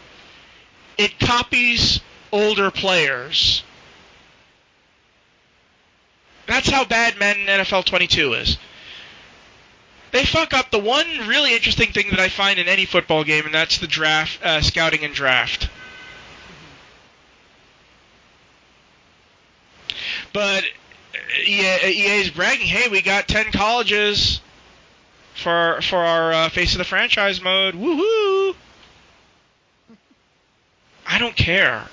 It 0.99 1.18
copies 1.18 2.01
older 2.33 2.70
players. 2.70 3.62
That's 6.47 6.68
how 6.68 6.85
bad 6.85 7.18
Madden 7.18 7.47
NFL 7.47 7.85
22 7.85 8.35
is. 8.35 8.59
They 10.15 10.25
fuck 10.25 10.55
up 10.55 10.71
the 10.71 10.79
one 10.79 11.27
really 11.27 11.57
interesting 11.57 11.91
thing 11.91 12.11
that 12.11 12.21
I 12.21 12.29
find 12.29 12.61
in 12.61 12.69
any 12.69 12.85
football 12.85 13.25
game, 13.25 13.47
and 13.47 13.53
that's 13.53 13.79
the 13.79 13.89
draft, 13.89 14.41
uh, 14.45 14.61
scouting 14.61 15.03
and 15.03 15.12
draft. 15.12 15.69
But 20.33 20.62
EA, 21.45 21.79
EA 21.85 22.21
is 22.21 22.31
bragging, 22.31 22.69
hey, 22.69 22.89
we 22.89 23.03
got 23.03 23.27
10 23.27 23.51
colleges 23.51 24.41
for 25.35 25.83
for 25.83 25.99
our 25.99 26.33
uh, 26.33 26.49
face 26.49 26.75
of 26.75 26.79
the 26.79 26.85
franchise 26.85 27.43
mode. 27.43 27.75
Woohoo! 27.75 28.55
I 31.09 31.19
don't 31.19 31.35
care. 31.35 31.89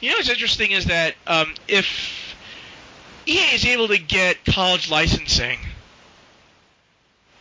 You 0.00 0.10
know 0.10 0.18
what's 0.18 0.28
interesting 0.28 0.70
is 0.70 0.84
that 0.84 1.16
um, 1.26 1.52
if 1.66 2.15
EA 3.26 3.54
is 3.54 3.64
able 3.66 3.88
to 3.88 3.98
get 3.98 4.44
college 4.44 4.90
licensing, 4.90 5.58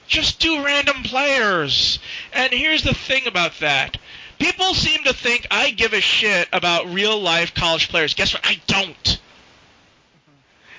just 0.07 0.39
do 0.39 0.63
random 0.63 1.03
players. 1.03 1.99
And 2.33 2.51
here's 2.51 2.83
the 2.83 2.93
thing 2.93 3.27
about 3.27 3.59
that. 3.59 3.97
People 4.39 4.73
seem 4.73 5.03
to 5.03 5.13
think 5.13 5.47
I 5.49 5.71
give 5.71 5.93
a 5.93 6.01
shit 6.01 6.49
about 6.51 6.91
real 6.91 7.19
life 7.19 7.53
college 7.53 7.89
players. 7.89 8.13
Guess 8.13 8.33
what? 8.33 8.45
I 8.45 8.59
don't. 8.67 9.19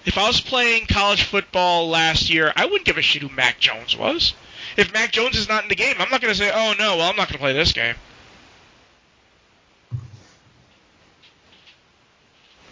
If 0.05 0.19
I 0.19 0.27
was 0.29 0.41
playing 0.41 0.87
college 0.87 1.25
football 1.25 1.89
last 1.89 2.31
year, 2.31 2.53
I 2.55 2.67
wouldn't 2.67 2.85
give 2.85 2.99
a 2.99 3.03
shit 3.03 3.23
who 3.23 3.29
Mac 3.29 3.59
Jones 3.59 3.97
was. 3.97 4.35
If 4.77 4.93
Mac 4.93 5.11
Jones 5.11 5.37
is 5.37 5.49
not 5.49 5.65
in 5.65 5.69
the 5.69 5.75
game, 5.75 5.97
I'm 5.99 6.11
not 6.11 6.21
going 6.21 6.33
to 6.33 6.39
say, 6.39 6.51
oh 6.55 6.75
no, 6.79 6.97
well, 6.97 7.11
I'm 7.11 7.17
not 7.17 7.29
going 7.29 7.39
to 7.39 7.39
play 7.39 7.53
this 7.53 7.73
game. 7.73 7.97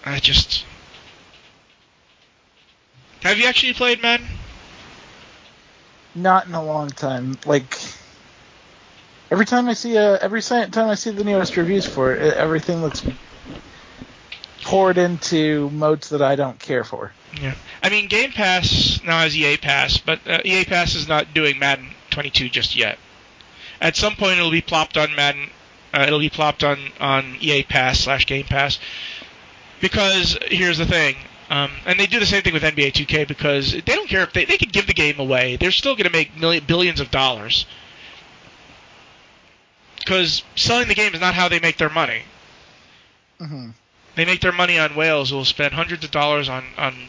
I 0.04 0.20
just. 0.20 0.64
Have 3.24 3.38
you 3.38 3.46
actually 3.46 3.72
played 3.72 4.02
Madden? 4.02 4.26
Not 6.14 6.46
in 6.46 6.54
a 6.54 6.62
long 6.62 6.90
time. 6.90 7.38
Like 7.46 7.78
every 9.30 9.46
time 9.46 9.66
I 9.66 9.72
see 9.72 9.96
a 9.96 10.18
every 10.18 10.42
time 10.42 10.76
I 10.76 10.94
see 10.94 11.10
the 11.10 11.24
newest 11.24 11.56
reviews 11.56 11.86
for 11.86 12.14
it, 12.14 12.34
everything 12.34 12.82
looks 12.82 13.02
poured 14.62 14.98
into 14.98 15.70
modes 15.70 16.10
that 16.10 16.20
I 16.20 16.36
don't 16.36 16.58
care 16.58 16.84
for. 16.84 17.12
Yeah. 17.40 17.54
I 17.82 17.88
mean, 17.88 18.08
Game 18.08 18.32
Pass 18.32 19.00
now 19.04 19.20
has 19.20 19.36
EA 19.36 19.56
Pass, 19.56 19.96
but 19.98 20.20
uh, 20.26 20.40
EA 20.44 20.64
Pass 20.64 20.94
is 20.94 21.08
not 21.08 21.32
doing 21.34 21.58
Madden 21.58 21.90
22 22.10 22.50
just 22.50 22.76
yet. 22.76 22.98
At 23.80 23.96
some 23.96 24.16
point, 24.16 24.38
it'll 24.38 24.50
be 24.50 24.60
plopped 24.60 24.96
on 24.96 25.14
Madden. 25.14 25.48
Uh, 25.92 26.04
it'll 26.06 26.18
be 26.18 26.30
plopped 26.30 26.62
on 26.62 26.78
on 27.00 27.36
EA 27.40 27.62
Pass 27.62 28.00
slash 28.00 28.26
Game 28.26 28.44
Pass. 28.44 28.78
Because 29.80 30.38
here's 30.48 30.78
the 30.78 30.86
thing, 30.86 31.16
um, 31.50 31.72
and 31.86 31.98
they 31.98 32.06
do 32.06 32.18
the 32.20 32.26
same 32.26 32.42
thing 32.42 32.52
with 32.54 32.64
NBA 32.64 32.90
2K 32.90 33.24
because 33.24 33.72
they 33.72 33.80
don't 33.80 34.08
care 34.08 34.22
if 34.22 34.32
they 34.32 34.44
they 34.44 34.58
could 34.58 34.72
give 34.72 34.86
the 34.86 34.94
game 34.94 35.18
away. 35.18 35.56
They're 35.56 35.70
still 35.72 35.94
going 35.94 36.06
to 36.06 36.10
make 36.10 36.36
million, 36.36 36.64
billions 36.64 37.00
of 37.00 37.10
dollars. 37.10 37.66
Because 39.98 40.42
selling 40.54 40.88
the 40.88 40.94
game 40.94 41.14
is 41.14 41.20
not 41.20 41.34
how 41.34 41.48
they 41.48 41.58
make 41.60 41.76
their 41.78 41.88
money. 41.90 42.24
hmm 43.40 43.70
They 44.16 44.24
make 44.24 44.40
their 44.40 44.52
money 44.52 44.78
on 44.78 44.94
whales 44.96 45.30
who 45.30 45.36
will 45.36 45.44
spend 45.44 45.74
hundreds 45.74 46.04
of 46.04 46.10
dollars 46.10 46.48
on 46.48 46.74
on 46.76 47.08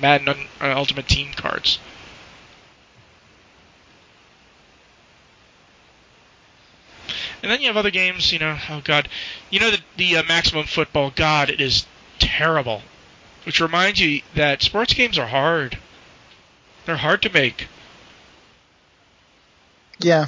Madden 0.00 0.28
uh, 0.60 0.74
Ultimate 0.76 1.08
Team 1.08 1.32
cards. 1.34 1.80
And 7.42 7.50
then 7.50 7.60
you 7.60 7.68
have 7.68 7.76
other 7.76 7.90
games, 7.90 8.32
you 8.32 8.38
know. 8.38 8.58
Oh 8.68 8.80
God, 8.80 9.08
you 9.50 9.60
know 9.60 9.70
the 9.70 9.82
the 9.96 10.16
uh, 10.16 10.22
Maximum 10.24 10.66
Football. 10.66 11.10
God, 11.10 11.50
it 11.50 11.60
is 11.60 11.86
terrible. 12.18 12.82
Which 13.44 13.60
reminds 13.60 14.00
you 14.00 14.22
that 14.34 14.62
sports 14.62 14.94
games 14.94 15.18
are 15.18 15.26
hard. 15.26 15.78
They're 16.86 16.96
hard 16.96 17.22
to 17.22 17.30
make. 17.32 17.68
Yeah. 19.98 20.26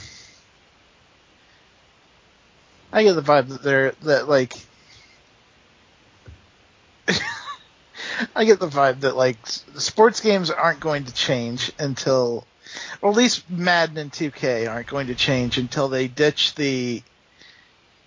I 2.93 3.03
get 3.03 3.15
the 3.15 3.23
vibe 3.23 3.49
that 3.49 3.63
they're 3.63 3.93
that 4.03 4.29
like 4.29 4.55
I 8.35 8.45
get 8.45 8.59
the 8.59 8.69
vibe 8.69 9.01
that 9.01 9.17
like 9.17 9.39
sports 9.47 10.21
games 10.21 10.51
aren't 10.51 10.81
going 10.81 11.05
to 11.05 11.13
change 11.13 11.73
until 11.79 12.47
or 13.03 13.11
at 13.11 13.17
least 13.17 13.49
Madden 13.51 13.99
and 13.99 14.13
2K 14.13 14.71
aren't 14.71 14.89
going 14.89 15.09
to 15.09 15.15
change 15.15 15.59
until 15.59 15.89
they 15.89 16.09
ditch 16.09 16.55
the 16.55 17.03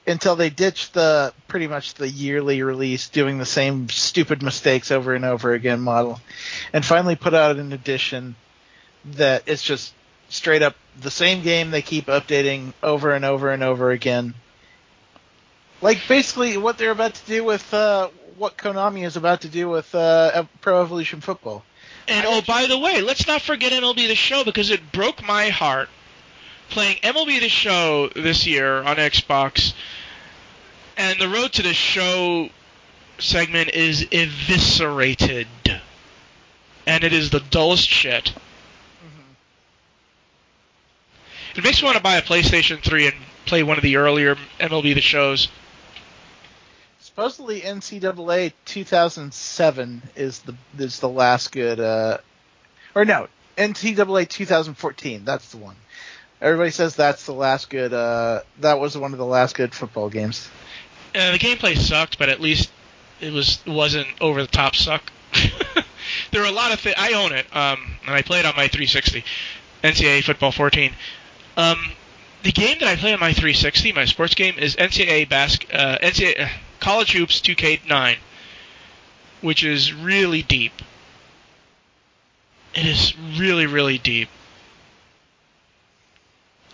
until 0.10 0.36
they 0.36 0.49
ditch 0.49 0.91
the 0.91 1.34
pretty 1.47 1.68
much 1.68 1.93
the 1.93 2.10
yearly 2.10 2.62
release 2.64 3.10
doing 3.10 3.38
the 3.38 3.45
same 3.45 3.88
stupid 3.89 4.41
mistakes 4.41 4.91
over 4.91 5.14
and 5.14 5.24
over 5.24 5.53
again 5.53 5.80
model 5.80 6.20
and 6.74 6.86
finally 6.86 7.16
put 7.16 7.34
out 7.34 7.57
an 7.57 7.72
edition 7.72 8.36
that 9.05 9.43
it's 9.45 9.64
just 9.64 9.93
straight 10.30 10.62
up 10.62 10.76
the 11.01 11.12
same 11.12 11.41
game 11.41 11.72
they 11.72 11.82
keep 11.82 12.07
updating 12.07 12.74
over 12.84 13.14
and 13.14 13.26
over 13.26 13.51
and 13.51 13.64
over 13.64 13.91
again. 13.91 14.34
Like 15.82 15.99
basically 16.07 16.57
what 16.57 16.78
they're 16.78 16.91
about 16.91 17.16
to 17.16 17.26
do 17.26 17.43
with 17.43 17.74
uh, 17.74 18.10
what 18.38 18.57
Konami 18.57 19.05
is 19.05 19.16
about 19.16 19.41
to 19.41 19.47
do 19.47 19.70
with 19.70 19.93
uh, 19.95 20.43
Pro 20.62 20.82
Evolution 20.82 21.22
Football. 21.22 21.64
And 22.07 22.26
oh, 22.28 22.41
by 22.41 22.66
the 22.66 22.78
way, 22.78 23.01
let's 23.01 23.28
not 23.28 23.41
forget 23.41 23.72
MLB 23.72 24.07
The 24.07 24.16
Show 24.16 24.43
because 24.43 24.72
it 24.72 24.91
broke 24.91 25.26
my 25.26 25.49
heart 25.49 25.89
playing 26.70 26.97
MLB 26.97 27.39
The 27.39 27.49
Show 27.49 28.10
this 28.16 28.45
year 28.47 28.82
on 28.82 28.97
Xbox. 28.97 29.74
And 31.00 31.18
the 31.18 31.30
road 31.30 31.54
to 31.54 31.64
the 31.64 31.74
show 31.74 32.50
segment 33.20 33.70
is 33.70 34.06
eviscerated. 34.12 35.47
And 36.86 37.06
it 37.06 37.14
is 37.14 37.30
the 37.30 37.39
dullest 37.39 37.88
shit. 37.88 38.34
It 41.56 41.64
makes 41.64 41.82
me 41.82 41.86
want 41.86 41.95
to 41.95 42.04
buy 42.04 42.18
a 42.18 42.22
PlayStation 42.22 42.84
3 42.84 43.08
and 43.08 43.16
play 43.45 43.64
one 43.64 43.78
of 43.78 43.84
the 43.84 43.95
earlier 43.95 44.36
MLB 44.60 44.93
The 44.93 45.00
Shows. 45.00 45.47
Supposedly 47.00 47.62
NCAA 47.62 48.52
2007 48.66 50.02
is 50.18 50.39
the 50.39 50.56
is 50.78 51.00
the 51.00 51.10
last 51.10 51.54
good 51.54 51.80
uh 51.80 52.18
or 52.93 53.06
no, 53.06 53.30
NCAA 53.58 54.28
2014, 54.28 55.24
that's 55.24 55.50
the 55.52 55.58
one. 55.58 55.76
Everybody 56.41 56.72
says 56.72 56.95
that's 56.97 57.26
the 57.26 57.34
last 57.34 57.70
good 57.70 57.93
uh 57.93 58.41
that 58.60 58.82
was 58.82 58.97
one 58.97 59.14
of 59.14 59.18
the 59.18 59.26
last 59.26 59.56
good 59.56 59.74
football 59.74 60.10
games. 60.10 60.50
Uh, 61.16 61.32
the 61.32 61.39
gameplay 61.39 61.78
sucked, 61.78 62.20
but 62.20 62.30
at 62.30 62.39
least 62.39 62.72
it 63.20 63.34
was 63.34 63.60
wasn't 63.66 64.07
over 64.22 64.41
the 64.41 64.47
top 64.47 64.76
suck. 64.76 65.12
there 66.32 66.41
were 66.41 66.47
a 66.47 66.51
lot 66.51 66.72
of 66.72 66.80
thi- 66.80 66.95
I 66.97 67.14
own 67.14 67.32
it, 67.32 67.45
um, 67.55 67.97
and 68.05 68.16
I 68.16 68.22
play 68.22 68.39
it 68.39 68.45
on 68.45 68.55
my 68.55 68.68
360, 68.68 69.24
NCAA 69.84 70.24
Football 70.24 70.51
14. 70.51 70.93
Um, 71.57 71.91
the 72.43 72.51
game 72.51 72.78
that 72.80 72.88
I 72.88 72.95
play 72.95 73.14
on 73.14 73.20
my 73.20 73.34
360, 73.34 73.91
my 73.93 74.05
sports 74.05 74.36
game, 74.36 74.57
is 74.57 74.76
NCAA 74.76 75.28
bas- 75.28 75.60
uh, 75.74 75.97
NCAA 76.01 76.45
uh, 76.45 76.49
College 76.80 77.12
Hoops 77.14 77.41
2K9, 77.41 78.18
which 79.41 79.64
is 79.64 79.93
really 79.93 80.41
deep. 80.41 80.74
It 82.76 82.86
is 82.86 83.18
really 83.36 83.66
really 83.66 83.97
deep, 83.97 84.30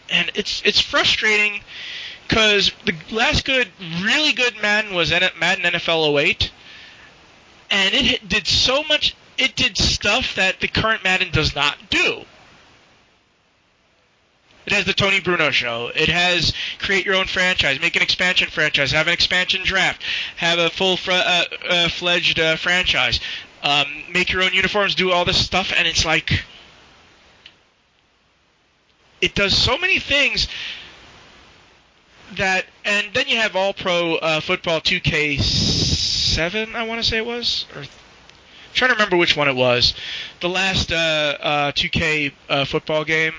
and 0.09 0.29
it's 0.35 0.61
it's 0.65 0.79
frustrating 0.81 1.61
because 2.27 2.71
the 2.85 2.95
last 3.11 3.45
good, 3.45 3.67
really 4.01 4.33
good 4.33 4.55
Madden 4.61 4.93
was 4.93 5.11
Madden 5.11 5.63
NFL 5.63 6.19
08, 6.19 6.51
and 7.69 7.93
it 7.93 8.27
did 8.27 8.47
so 8.47 8.83
much. 8.83 9.15
It 9.37 9.55
did 9.55 9.77
stuff 9.77 10.35
that 10.35 10.59
the 10.59 10.67
current 10.67 11.03
Madden 11.03 11.29
does 11.31 11.55
not 11.55 11.77
do. 11.89 12.23
It 14.65 14.73
has 14.73 14.85
the 14.85 14.93
Tony 14.93 15.19
Bruno 15.19 15.51
show. 15.51 15.91
It 15.93 16.09
has 16.09 16.53
create 16.79 17.05
your 17.05 17.15
own 17.15 17.27
franchise, 17.27 17.79
make 17.79 17.95
an 17.95 18.01
expansion 18.01 18.49
franchise, 18.49 18.91
have 18.91 19.07
an 19.07 19.13
expansion 19.13 19.61
draft, 19.63 20.01
have 20.37 20.57
a 20.57 20.71
full 20.71 20.97
fr- 20.97 21.11
uh, 21.11 21.43
uh, 21.69 21.89
fledged 21.89 22.39
uh, 22.39 22.55
franchise, 22.55 23.19
um, 23.61 23.85
make 24.11 24.31
your 24.31 24.41
own 24.41 24.53
uniforms, 24.53 24.95
do 24.95 25.11
all 25.11 25.25
this 25.25 25.43
stuff, 25.43 25.71
and 25.75 25.87
it's 25.87 26.03
like 26.03 26.43
it 29.21 29.35
does 29.35 29.55
so 29.55 29.77
many 29.77 29.99
things 29.99 30.47
that 32.35 32.65
and 32.83 33.07
then 33.13 33.27
you 33.27 33.37
have 33.37 33.55
all 33.55 33.73
pro 33.73 34.15
uh, 34.15 34.39
football 34.39 34.81
2k 34.81 35.39
seven, 36.35 36.75
I 36.75 36.83
want 36.83 37.01
to 37.01 37.07
say 37.07 37.17
it 37.17 37.25
was, 37.25 37.65
or 37.75 37.83
trying 38.73 38.89
to 38.89 38.95
remember 38.95 39.15
which 39.15 39.37
one 39.37 39.47
it 39.47 39.55
was. 39.55 39.95
The 40.41 40.49
last 40.49 40.91
uh, 40.91 40.95
uh, 41.39 41.71
2K 41.71 42.33
uh, 42.49 42.65
football 42.65 43.05
game, 43.05 43.33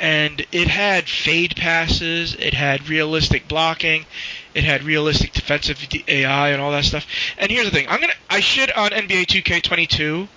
and 0.00 0.44
it 0.50 0.68
had 0.68 1.08
fade 1.08 1.54
passes, 1.54 2.34
it 2.34 2.54
had 2.54 2.88
realistic 2.88 3.46
blocking, 3.46 4.06
it 4.54 4.64
had 4.64 4.82
realistic 4.82 5.32
defensive 5.32 5.86
AI 6.08 6.48
and 6.48 6.62
all 6.62 6.72
that 6.72 6.84
stuff. 6.84 7.06
And 7.36 7.52
here's 7.52 7.66
the 7.66 7.72
thing: 7.72 7.88
I'm 7.88 8.00
gonna 8.00 8.14
I 8.30 8.40
shit 8.40 8.74
on 8.76 8.90
NBA 8.90 9.26
2K22, 9.26 10.28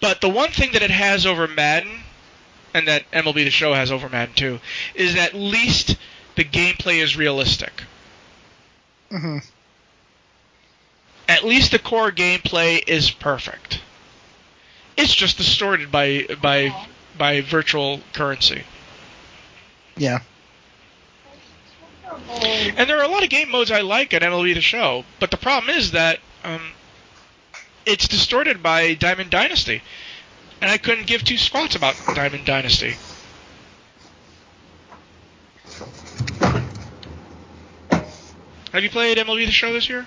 but 0.00 0.20
the 0.20 0.28
one 0.28 0.50
thing 0.50 0.72
that 0.72 0.82
it 0.82 0.90
has 0.90 1.26
over 1.26 1.46
Madden, 1.46 2.00
and 2.74 2.88
that 2.88 3.10
MLB 3.10 3.44
The 3.44 3.50
Show 3.50 3.74
has 3.74 3.90
over 3.90 4.08
Madden 4.08 4.34
too, 4.34 4.60
is 4.94 5.16
at 5.16 5.34
least 5.34 5.96
the 6.36 6.44
gameplay 6.44 7.02
is 7.02 7.16
realistic. 7.16 7.82
Mm-hmm. 9.10 9.38
At 11.28 11.44
least 11.44 11.72
the 11.72 11.78
core 11.78 12.10
gameplay 12.10 12.82
is 12.86 13.10
perfect. 13.10 13.80
It's 14.96 15.14
just 15.14 15.36
distorted 15.36 15.92
by 15.92 16.26
by 16.40 16.86
by 17.16 17.40
virtual 17.40 18.00
currency. 18.12 18.64
Yeah. 19.96 20.20
And 22.30 22.88
there 22.88 22.98
are 22.98 23.04
a 23.04 23.08
lot 23.08 23.22
of 23.22 23.30
game 23.30 23.50
modes 23.50 23.70
I 23.70 23.80
like 23.82 24.12
in 24.12 24.22
MLB 24.22 24.54
The 24.54 24.60
Show, 24.60 25.04
but 25.20 25.30
the 25.30 25.36
problem 25.36 25.76
is 25.76 25.92
that 25.92 26.20
um, 26.44 26.60
it's 27.84 28.08
distorted 28.08 28.62
by 28.62 28.94
Diamond 28.94 29.30
Dynasty, 29.30 29.82
and 30.60 30.70
I 30.70 30.78
couldn't 30.78 31.06
give 31.06 31.24
two 31.24 31.36
squats 31.36 31.76
about 31.76 31.96
Diamond 32.14 32.44
Dynasty. 32.44 32.94
Have 38.72 38.82
you 38.82 38.90
played 38.90 39.18
MLB 39.18 39.46
The 39.46 39.52
Show 39.52 39.72
this 39.72 39.88
year? 39.88 40.06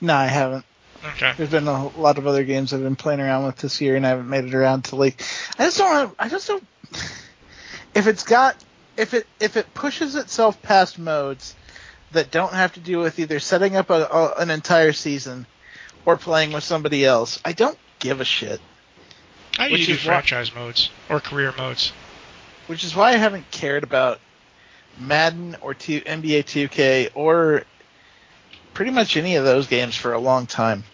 No, 0.00 0.14
I 0.14 0.26
haven't. 0.26 0.64
Okay. 1.04 1.32
There's 1.36 1.50
been 1.50 1.68
a 1.68 1.88
lot 1.98 2.18
of 2.18 2.26
other 2.26 2.44
games 2.44 2.72
I've 2.72 2.82
been 2.82 2.96
playing 2.96 3.20
around 3.20 3.46
with 3.46 3.56
this 3.56 3.80
year, 3.80 3.96
and 3.96 4.04
I 4.06 4.10
haven't 4.10 4.28
made 4.28 4.44
it 4.44 4.54
around 4.54 4.84
to 4.86 4.96
like. 4.96 5.22
I 5.58 5.64
just 5.64 5.78
don't. 5.78 6.14
I 6.18 6.28
just 6.28 6.48
don't. 6.48 6.64
If 7.94 8.06
it's 8.06 8.24
got, 8.24 8.56
if 8.96 9.14
it 9.14 9.26
if 9.40 9.56
it 9.56 9.72
pushes 9.74 10.14
itself 10.16 10.60
past 10.62 10.98
modes 10.98 11.54
that 12.12 12.30
don't 12.30 12.52
have 12.52 12.72
to 12.74 12.80
do 12.80 12.98
with 12.98 13.18
either 13.18 13.38
setting 13.38 13.76
up 13.76 13.90
a, 13.90 14.04
a, 14.04 14.34
an 14.38 14.50
entire 14.50 14.92
season 14.92 15.46
or 16.04 16.16
playing 16.16 16.52
with 16.52 16.64
somebody 16.64 17.04
else, 17.04 17.40
I 17.44 17.52
don't 17.52 17.78
give 17.98 18.20
a 18.20 18.24
shit. 18.24 18.60
I 19.58 19.68
Which 19.70 19.80
usually 19.80 19.96
do 19.96 20.00
is 20.00 20.06
why- 20.06 20.12
franchise 20.14 20.54
modes 20.54 20.90
or 21.08 21.20
career 21.20 21.52
modes. 21.56 21.92
Which 22.68 22.84
is 22.84 22.94
why 22.94 23.10
I 23.10 23.16
haven't 23.16 23.50
cared 23.50 23.82
about 23.82 24.20
Madden 25.00 25.56
or 25.60 25.74
two, 25.74 26.00
NBA 26.02 26.42
2K 26.44 27.10
or 27.14 27.64
pretty 28.74 28.90
much 28.90 29.16
any 29.16 29.36
of 29.36 29.44
those 29.44 29.66
games 29.66 29.96
for 29.96 30.12
a 30.12 30.18
long 30.18 30.46
time. 30.46 30.84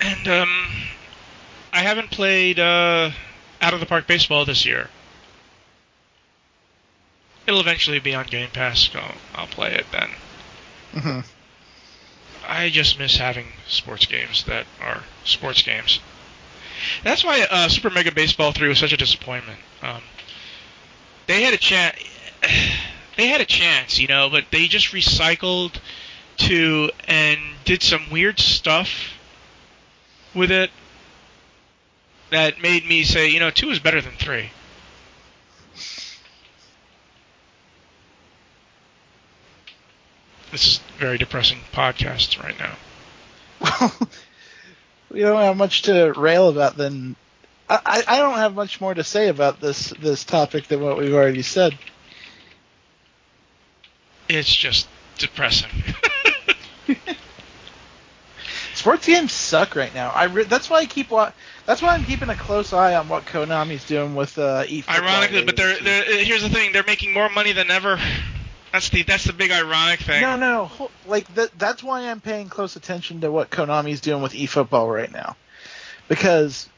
And 0.00 0.28
um, 0.28 0.66
I 1.72 1.80
haven't 1.80 2.10
played 2.10 2.58
uh, 2.60 3.10
Out 3.60 3.74
of 3.74 3.80
the 3.80 3.86
Park 3.86 4.06
Baseball 4.06 4.44
this 4.44 4.64
year. 4.66 4.88
It'll 7.46 7.60
eventually 7.60 7.98
be 7.98 8.14
on 8.14 8.26
Game 8.26 8.50
Pass. 8.50 8.88
So 8.90 9.00
I'll 9.34 9.46
play 9.46 9.74
it 9.74 9.86
then. 9.92 10.10
hmm 10.92 11.20
I 12.46 12.70
just 12.70 12.98
miss 12.98 13.16
having 13.16 13.46
sports 13.66 14.06
games 14.06 14.44
that 14.44 14.66
are 14.80 15.04
sports 15.24 15.62
games. 15.62 16.00
That's 17.02 17.24
why 17.24 17.46
uh, 17.50 17.68
Super 17.68 17.90
Mega 17.90 18.12
Baseball 18.12 18.52
3 18.52 18.68
was 18.68 18.78
such 18.78 18.92
a 18.92 18.96
disappointment. 18.96 19.58
Um, 19.82 20.02
they 21.26 21.42
had 21.42 21.54
a 21.54 21.58
chance. 21.58 21.96
They 23.16 23.28
had 23.28 23.40
a 23.40 23.44
chance, 23.44 24.00
you 24.00 24.08
know, 24.08 24.28
but 24.28 24.46
they 24.50 24.66
just 24.66 24.88
recycled 24.88 25.78
to 26.38 26.90
and 27.06 27.38
did 27.64 27.80
some 27.80 28.10
weird 28.10 28.40
stuff 28.40 29.14
with 30.34 30.50
it 30.50 30.72
that 32.30 32.60
made 32.60 32.84
me 32.84 33.04
say, 33.04 33.28
you 33.28 33.38
know, 33.38 33.50
two 33.50 33.70
is 33.70 33.78
better 33.78 34.00
than 34.00 34.14
three. 34.18 34.50
This 40.54 40.66
is 40.68 40.78
very 40.98 41.18
depressing 41.18 41.58
podcast 41.72 42.40
right 42.40 42.56
now. 42.56 42.76
Well, 43.60 43.92
we 45.10 45.18
don't 45.18 45.40
have 45.42 45.56
much 45.56 45.82
to 45.82 46.12
rail 46.12 46.48
about. 46.48 46.76
Then 46.76 47.16
I, 47.68 48.04
I 48.06 48.18
don't 48.18 48.36
have 48.36 48.54
much 48.54 48.80
more 48.80 48.94
to 48.94 49.02
say 49.02 49.26
about 49.26 49.60
this 49.60 49.90
this 49.98 50.22
topic 50.22 50.68
than 50.68 50.80
what 50.80 50.96
we've 50.96 51.12
already 51.12 51.42
said. 51.42 51.76
It's 54.28 54.54
just 54.54 54.86
depressing. 55.18 55.70
Sports 58.74 59.06
games 59.08 59.32
suck 59.32 59.74
right 59.74 59.92
now. 59.92 60.12
I 60.14 60.26
re- 60.26 60.44
that's 60.44 60.70
why 60.70 60.76
I 60.82 60.86
keep 60.86 61.10
wa- 61.10 61.32
That's 61.66 61.82
why 61.82 61.94
I'm 61.94 62.04
keeping 62.04 62.28
a 62.28 62.36
close 62.36 62.72
eye 62.72 62.94
on 62.94 63.08
what 63.08 63.24
Konami's 63.24 63.84
doing 63.86 64.14
with 64.14 64.38
uh, 64.38 64.64
Ironically, 64.88 65.42
but 65.42 65.56
they're, 65.56 65.80
they're 65.80 66.24
here's 66.24 66.42
the 66.42 66.48
thing: 66.48 66.70
they're 66.70 66.84
making 66.84 67.12
more 67.12 67.28
money 67.28 67.50
than 67.50 67.72
ever. 67.72 67.98
That's 68.74 68.88
the 68.88 69.04
that's 69.04 69.22
the 69.22 69.32
big 69.32 69.52
ironic 69.52 70.00
thing. 70.00 70.20
No, 70.20 70.34
no, 70.36 70.90
like 71.06 71.32
that. 71.36 71.56
That's 71.56 71.80
why 71.80 72.10
I'm 72.10 72.20
paying 72.20 72.48
close 72.48 72.74
attention 72.74 73.20
to 73.20 73.30
what 73.30 73.48
Konami's 73.48 74.00
doing 74.00 74.20
with 74.20 74.32
eFootball 74.32 74.92
right 74.92 75.12
now, 75.12 75.36
because 76.08 76.68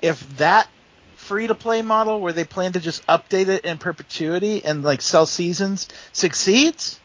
if 0.00 0.36
that 0.36 0.68
free 1.16 1.48
to 1.48 1.56
play 1.56 1.82
model 1.82 2.20
where 2.20 2.32
they 2.32 2.44
plan 2.44 2.74
to 2.74 2.78
just 2.80 3.04
update 3.08 3.48
it 3.48 3.64
in 3.64 3.78
perpetuity 3.78 4.64
and 4.64 4.84
like 4.84 5.02
sell 5.02 5.26
seasons 5.26 5.88
succeeds, 6.12 7.00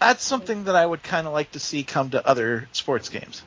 that's 0.00 0.24
something 0.24 0.64
that 0.64 0.74
I 0.74 0.84
would 0.84 1.04
kind 1.04 1.28
of 1.28 1.32
like 1.32 1.52
to 1.52 1.60
see 1.60 1.84
come 1.84 2.10
to 2.10 2.26
other 2.26 2.68
sports 2.72 3.08
games. 3.08 3.40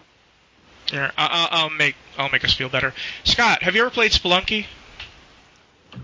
Here, 0.89 1.11
I, 1.17 1.25
I- 1.25 1.47
I'll 1.63 1.69
make 1.69 1.97
I'll 2.17 2.29
make 2.29 2.45
us 2.45 2.53
feel 2.53 2.69
better. 2.69 2.93
Scott, 3.25 3.61
have 3.63 3.75
you 3.75 3.81
ever 3.81 3.89
played 3.91 4.11
Spelunky? 4.11 4.67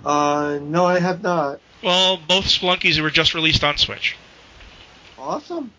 Uh, 0.04 0.60
no, 0.62 0.86
I 0.86 1.00
have 1.00 1.24
not. 1.24 1.62
Well, 1.84 2.18
both 2.18 2.46
Spelunkies 2.46 3.02
were 3.02 3.12
just 3.12 3.34
released 3.34 3.64
on 3.64 3.78
Switch. 3.78 4.16
Awesome. 5.18 5.72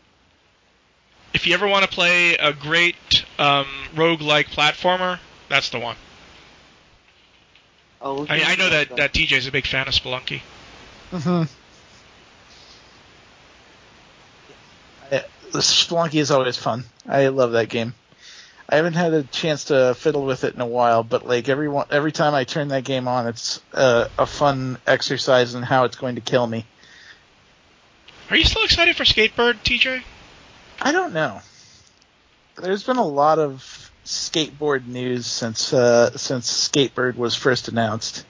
If 1.35 1.47
you 1.47 1.55
ever 1.55 1.67
want 1.67 1.85
to 1.85 1.91
play 1.91 2.37
a 2.37 2.53
great 2.53 3.25
um, 3.39 3.67
rogue-like 3.95 4.49
platformer, 4.49 5.19
that's 5.49 5.71
the 5.71 5.79
one. 5.79 5.97
I'll 8.01 8.27
I, 8.29 8.43
I 8.43 8.57
know 8.57 8.71
that, 8.71 8.89
then. 8.89 8.97
that 8.99 9.13
TJ's 9.13 9.47
a 9.47 9.53
big 9.53 9.67
fan 9.67 9.89
of 9.89 9.95
Spelunky. 9.95 10.43
Mm-hmm. 11.13 11.45
The 15.57 15.63
Spelunky 15.63 16.21
is 16.21 16.31
always 16.31 16.57
fun. 16.57 16.85
I 17.09 17.29
love 17.29 17.53
that 17.53 17.69
game. 17.69 17.95
I 18.69 18.77
haven't 18.77 18.95
had 18.95 19.15
a 19.15 19.23
chance 19.23 19.65
to 19.67 19.95
fiddle 19.95 20.25
with 20.25 20.43
it 20.43 20.55
in 20.55 20.61
a 20.61 20.67
while, 20.67 21.05
but 21.05 21.27
like 21.27 21.49
every 21.49 21.69
one, 21.69 21.87
every 21.91 22.11
time 22.11 22.35
I 22.35 22.45
turn 22.45 22.69
that 22.69 22.85
game 22.85 23.07
on, 23.07 23.29
it's 23.29 23.61
uh, 23.73 24.09
a 24.19 24.27
fun 24.27 24.79
exercise 24.87 25.55
in 25.55 25.63
how 25.63 25.85
it's 25.85 25.97
going 25.97 26.17
to 26.17 26.21
kill 26.21 26.47
me. 26.47 26.65
Are 28.29 28.37
you 28.37 28.45
still 28.45 28.65
excited 28.65 28.97
for 28.97 29.05
Skatebird, 29.05 29.63
TJ? 29.63 30.03
I 30.81 30.91
don't 30.91 31.15
know. 31.15 31.41
There's 32.57 32.83
been 32.83 32.97
a 32.97 33.07
lot 33.07 33.39
of 33.39 33.93
skateboard 34.05 34.87
news 34.87 35.27
since 35.27 35.73
uh, 35.73 36.17
since 36.17 36.69
Skatebird 36.69 37.17
was 37.17 37.37
first 37.37 37.69
announced, 37.69 38.25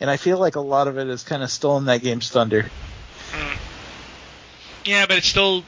and 0.00 0.08
I 0.08 0.16
feel 0.16 0.38
like 0.38 0.54
a 0.54 0.60
lot 0.60 0.86
of 0.86 0.96
it 0.96 1.08
has 1.08 1.24
kind 1.24 1.42
of 1.42 1.50
stolen 1.50 1.86
that 1.86 2.02
game's 2.02 2.30
thunder. 2.30 2.70
Mm. 3.32 3.56
Yeah, 4.84 5.06
but 5.06 5.16
it's 5.16 5.28
still 5.28 5.64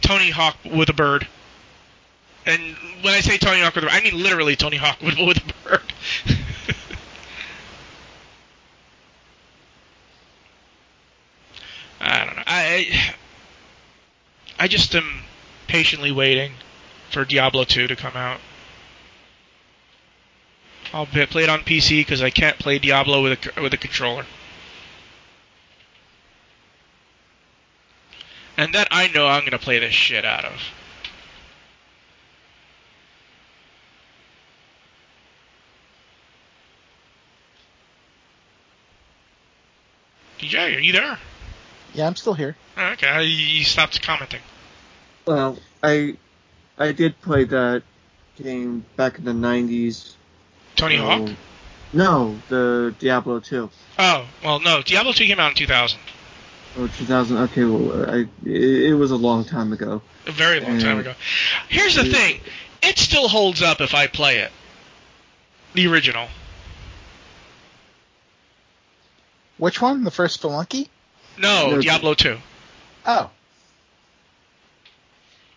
Tony 0.00 0.30
Hawk 0.30 0.56
with 0.64 0.88
a 0.88 0.94
bird. 0.94 1.28
And 2.44 2.76
when 3.02 3.14
I 3.14 3.20
say 3.20 3.38
Tony 3.38 3.60
Hawk 3.60 3.76
with 3.76 3.84
a 3.84 3.86
bird, 3.86 3.94
I 3.94 4.00
mean 4.02 4.20
literally 4.20 4.56
Tony 4.56 4.76
Hawk 4.76 5.00
with, 5.00 5.16
with 5.18 5.38
a 5.38 5.68
bird. 5.68 5.92
I 12.00 12.24
don't 12.24 12.36
know. 12.36 12.42
I 12.46 13.14
I 14.58 14.66
just 14.66 14.94
am 14.94 15.22
patiently 15.68 16.10
waiting 16.10 16.54
for 17.10 17.24
Diablo 17.24 17.64
2 17.64 17.86
to 17.86 17.96
come 17.96 18.16
out. 18.16 18.40
I'll 20.92 21.06
play 21.06 21.44
it 21.44 21.48
on 21.48 21.60
PC 21.60 22.00
because 22.00 22.22
I 22.22 22.30
can't 22.30 22.58
play 22.58 22.78
Diablo 22.78 23.22
with 23.22 23.46
a 23.56 23.62
with 23.62 23.72
a 23.72 23.76
controller. 23.76 24.26
And 28.56 28.74
that 28.74 28.88
I 28.90 29.08
know 29.08 29.26
I'm 29.26 29.44
gonna 29.44 29.58
play 29.58 29.78
the 29.78 29.90
shit 29.90 30.24
out 30.24 30.44
of. 30.44 30.60
TJ, 40.72 40.76
are 40.76 40.80
you 40.80 40.92
there? 40.92 41.18
Yeah, 41.94 42.06
I'm 42.06 42.16
still 42.16 42.34
here. 42.34 42.56
Oh, 42.76 42.92
Okay, 42.92 43.08
I- 43.08 43.20
you 43.20 43.64
stopped 43.64 44.00
commenting. 44.02 44.40
Well, 45.26 45.58
I 45.82 46.16
I 46.78 46.92
did 46.92 47.20
play 47.20 47.44
that 47.44 47.82
game 48.42 48.84
back 48.96 49.18
in 49.18 49.24
the 49.24 49.32
90s. 49.34 50.14
Tony 50.76 50.96
so- 50.96 51.04
Hawk? 51.04 51.30
No, 51.92 52.38
the 52.48 52.94
Diablo 52.98 53.38
2. 53.40 53.70
Oh, 53.98 54.26
well, 54.42 54.60
no. 54.60 54.80
Diablo 54.80 55.12
2 55.12 55.26
came 55.26 55.38
out 55.38 55.50
in 55.50 55.56
2000. 55.56 55.98
Oh, 56.78 56.86
2000. 56.86 57.36
Okay, 57.36 57.64
well, 57.64 58.10
I, 58.10 58.26
it, 58.46 58.82
it 58.90 58.94
was 58.94 59.10
a 59.10 59.16
long 59.16 59.44
time 59.44 59.74
ago. 59.74 60.00
A 60.26 60.32
very 60.32 60.58
long 60.60 60.78
time 60.78 60.98
ago. 60.98 61.14
Here's 61.68 61.96
the 61.96 62.06
Yeah. 62.06 62.12
thing: 62.16 62.40
it 62.82 62.98
still 62.98 63.28
holds 63.28 63.60
up 63.60 63.82
if 63.82 63.94
I 63.94 64.06
play 64.06 64.38
it. 64.38 64.50
The 65.74 65.86
original. 65.86 66.28
Which 69.62 69.80
one? 69.80 70.02
The 70.02 70.10
first 70.10 70.42
Spelunky? 70.42 70.88
No, 71.38 71.70
No, 71.70 71.80
Diablo 71.80 72.14
2. 72.14 72.36
Oh, 73.06 73.30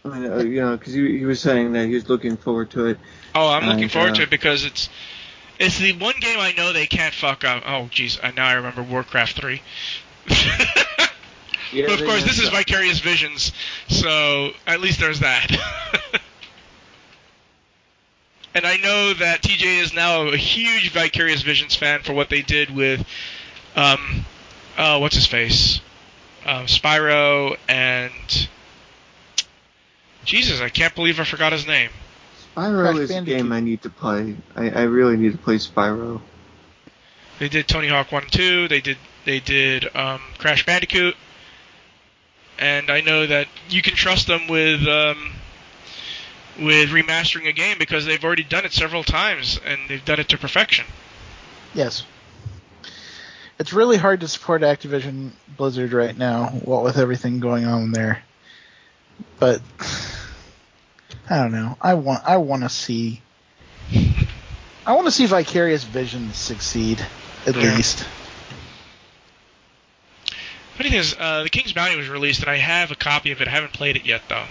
I 0.04 0.08
mean, 0.08 0.32
uh, 0.32 0.38
you 0.44 0.62
know, 0.62 0.78
because 0.78 0.94
he, 0.94 1.18
he 1.18 1.26
was 1.26 1.42
saying 1.42 1.74
that 1.74 1.88
he 1.88 1.96
was 1.96 2.08
looking 2.08 2.38
forward 2.38 2.70
to 2.72 2.86
it. 2.86 3.00
Oh, 3.34 3.50
I'm 3.50 3.66
looking 3.66 3.86
And, 3.86 3.92
forward 3.92 4.12
uh, 4.12 4.16
to 4.18 4.22
it 4.22 4.30
because 4.30 4.64
it's 4.64 4.90
it's 5.58 5.80
the 5.80 5.94
one 5.94 6.14
game 6.20 6.38
I 6.40 6.52
know 6.52 6.72
they 6.72 6.86
can't 6.86 7.16
fuck 7.16 7.44
up. 7.44 7.64
Oh, 7.66 7.90
jeez, 7.92 8.24
uh, 8.24 8.30
now 8.30 8.46
I 8.46 8.54
remember 8.54 8.84
Warcraft 8.84 9.42
3. 9.42 9.62
Yeah, 11.74 11.88
but 11.88 12.00
of 12.00 12.06
course, 12.06 12.24
this 12.24 12.38
is 12.40 12.50
up. 12.50 12.54
Vicarious 12.54 13.00
Visions, 13.00 13.52
so 13.90 14.52
at 14.68 14.80
least 14.82 15.00
there's 15.00 15.22
that. 15.22 15.50
and 18.54 18.66
I 18.66 18.78
know 18.78 19.14
that 19.16 19.42
TJ 19.42 19.82
is 19.82 19.94
now 19.94 20.28
a 20.28 20.38
huge 20.38 20.92
Vicarious 20.92 21.42
Visions 21.42 21.76
fan 21.76 22.02
for 22.02 22.14
what 22.14 22.30
they 22.30 22.44
did 22.44 22.70
with, 22.74 23.06
um, 23.76 24.26
uh, 24.78 25.00
what's 25.00 25.16
his 25.16 25.28
face, 25.28 25.80
um, 26.46 26.66
Spyro 26.66 27.58
and. 27.68 28.50
Jesus, 30.26 30.60
I 30.60 30.70
can't 30.70 30.96
believe 30.96 31.20
I 31.20 31.24
forgot 31.24 31.52
his 31.52 31.68
name. 31.68 31.92
Spyro 32.56 32.82
Crash 32.82 32.98
is 32.98 33.12
a 33.12 33.22
game 33.22 33.52
I 33.52 33.60
need 33.60 33.84
to 33.84 33.92
play. 33.92 34.36
I, 34.56 34.72
I 34.72 34.82
really 34.84 35.18
need 35.18 35.34
to 35.34 35.38
play 35.38 35.58
Spyro. 35.58 36.20
They 37.38 37.50
did 37.50 37.68
Tony 37.68 37.88
Hawk 37.90 38.12
1 38.12 38.24
and 38.24 38.32
2. 38.32 38.68
They 38.68 38.82
did 38.82 38.98
they 39.26 39.40
did 39.40 39.94
um, 39.96 40.22
Crash 40.38 40.66
Bandicoot. 40.66 41.16
And 42.58 42.90
I 42.90 43.02
know 43.02 43.26
that 43.28 43.48
you 43.68 43.82
can 43.82 43.96
trust 43.96 44.28
them 44.28 44.48
with 44.48 44.88
um, 44.88 45.34
with 46.60 46.90
remastering 46.90 47.48
a 47.50 47.52
game 47.52 47.78
because 47.78 48.06
they've 48.06 48.24
already 48.24 48.44
done 48.44 48.64
it 48.64 48.72
several 48.72 49.04
times 49.04 49.60
and 49.66 49.80
they've 49.90 50.06
done 50.06 50.20
it 50.20 50.30
to 50.30 50.38
perfection. 50.38 50.86
yes. 51.74 52.06
It's 53.58 53.72
really 53.74 53.98
hard 53.98 54.22
to 54.22 54.28
support 54.28 54.62
Activision 54.62 55.32
Blizzard 55.58 55.94
right 55.94 56.18
now, 56.18 56.48
what 56.48 56.84
with 56.84 56.98
everything 56.98 57.40
going 57.40 57.66
on 57.66 57.92
there. 57.92 58.22
But 59.40 59.62
I 61.30 61.38
don't 61.38 61.52
know. 61.52 61.78
I 61.82 61.94
want 61.94 62.24
I 62.26 62.38
want 62.38 62.64
to 62.64 62.70
see 62.70 63.22
I 64.86 64.94
want 64.94 65.06
to 65.08 65.12
see 65.12 65.26
Vicarious 65.26 65.84
Visions 65.84 66.36
succeed 66.38 67.06
at 67.48 67.56
Yeah. 67.56 67.76
least. 67.76 68.06
Funny 70.76 70.90
thing 70.90 71.00
is, 71.00 71.16
uh, 71.18 71.44
the 71.44 71.50
King's 71.50 71.72
Bounty 71.72 71.96
was 71.96 72.10
released 72.10 72.42
and 72.42 72.50
I 72.50 72.58
have 72.58 72.92
a 72.92 72.96
copy 72.96 73.32
of 73.32 73.42
it. 73.42 73.48
I 73.48 73.52
haven't 73.52 73.72
played 73.72 73.96
it 73.96 74.06
yet 74.06 74.22
though. 74.28 74.44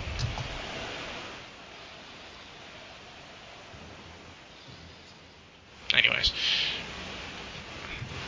Anyways, 5.92 6.32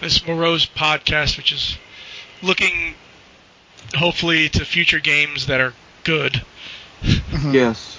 this 0.07 0.25
morose 0.25 0.67
podcast, 0.67 1.37
which 1.37 1.51
is 1.51 1.79
looking 2.41 2.95
hopefully 3.97 4.49
to 4.49 4.65
future 4.65 5.01
games 5.01 5.49
that 5.49 5.61
are 5.61 5.75
good. 6.05 6.43
Mhm. 7.03 7.53
Yes. 7.53 7.99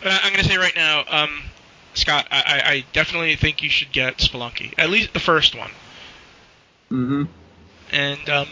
But 0.00 0.12
I, 0.12 0.20
I'm 0.22 0.32
going 0.32 0.44
to 0.44 0.48
say 0.48 0.58
right 0.58 0.76
now, 0.76 1.04
um, 1.08 1.42
Scott, 1.94 2.28
I, 2.30 2.36
I, 2.36 2.70
I 2.70 2.84
definitely 2.92 3.34
think 3.34 3.64
you 3.64 3.68
should 3.68 3.90
get 3.90 4.18
Spelunky, 4.18 4.74
at 4.78 4.90
least 4.90 5.12
the 5.12 5.18
first 5.18 5.56
one. 5.56 5.70
Mm-hmm. 6.92 7.24
and 7.90 8.28
um, 8.30 8.48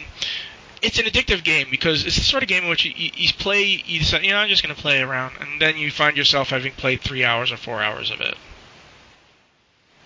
it's 0.83 0.99
an 0.99 1.05
addictive 1.05 1.45
game 1.45 1.69
because 1.71 2.05
it's 2.05 2.17
the 2.17 2.23
sort 2.23 2.43
of 2.43 2.49
game 2.49 2.65
in 2.65 2.69
which 2.69 2.85
you, 2.85 2.93
you, 2.97 3.11
you 3.15 3.33
play, 3.33 3.63
you 3.63 4.01
decide, 4.01 4.25
you 4.25 4.31
know, 4.33 4.39
I'm 4.39 4.49
just 4.49 4.65
going 4.65 4.75
to 4.75 4.81
play 4.81 5.01
around, 5.03 5.35
and 5.39 5.63
then 5.63 5.77
you 5.77 5.93
find 5.93 6.17
yourself 6.17 6.49
having 6.49 6.73
played 6.73 7.01
three 7.01 7.23
hours 7.23 7.53
or 7.53 7.57
four 7.57 7.81
hours 7.81 8.11
of 8.11 8.21
it 8.21 8.37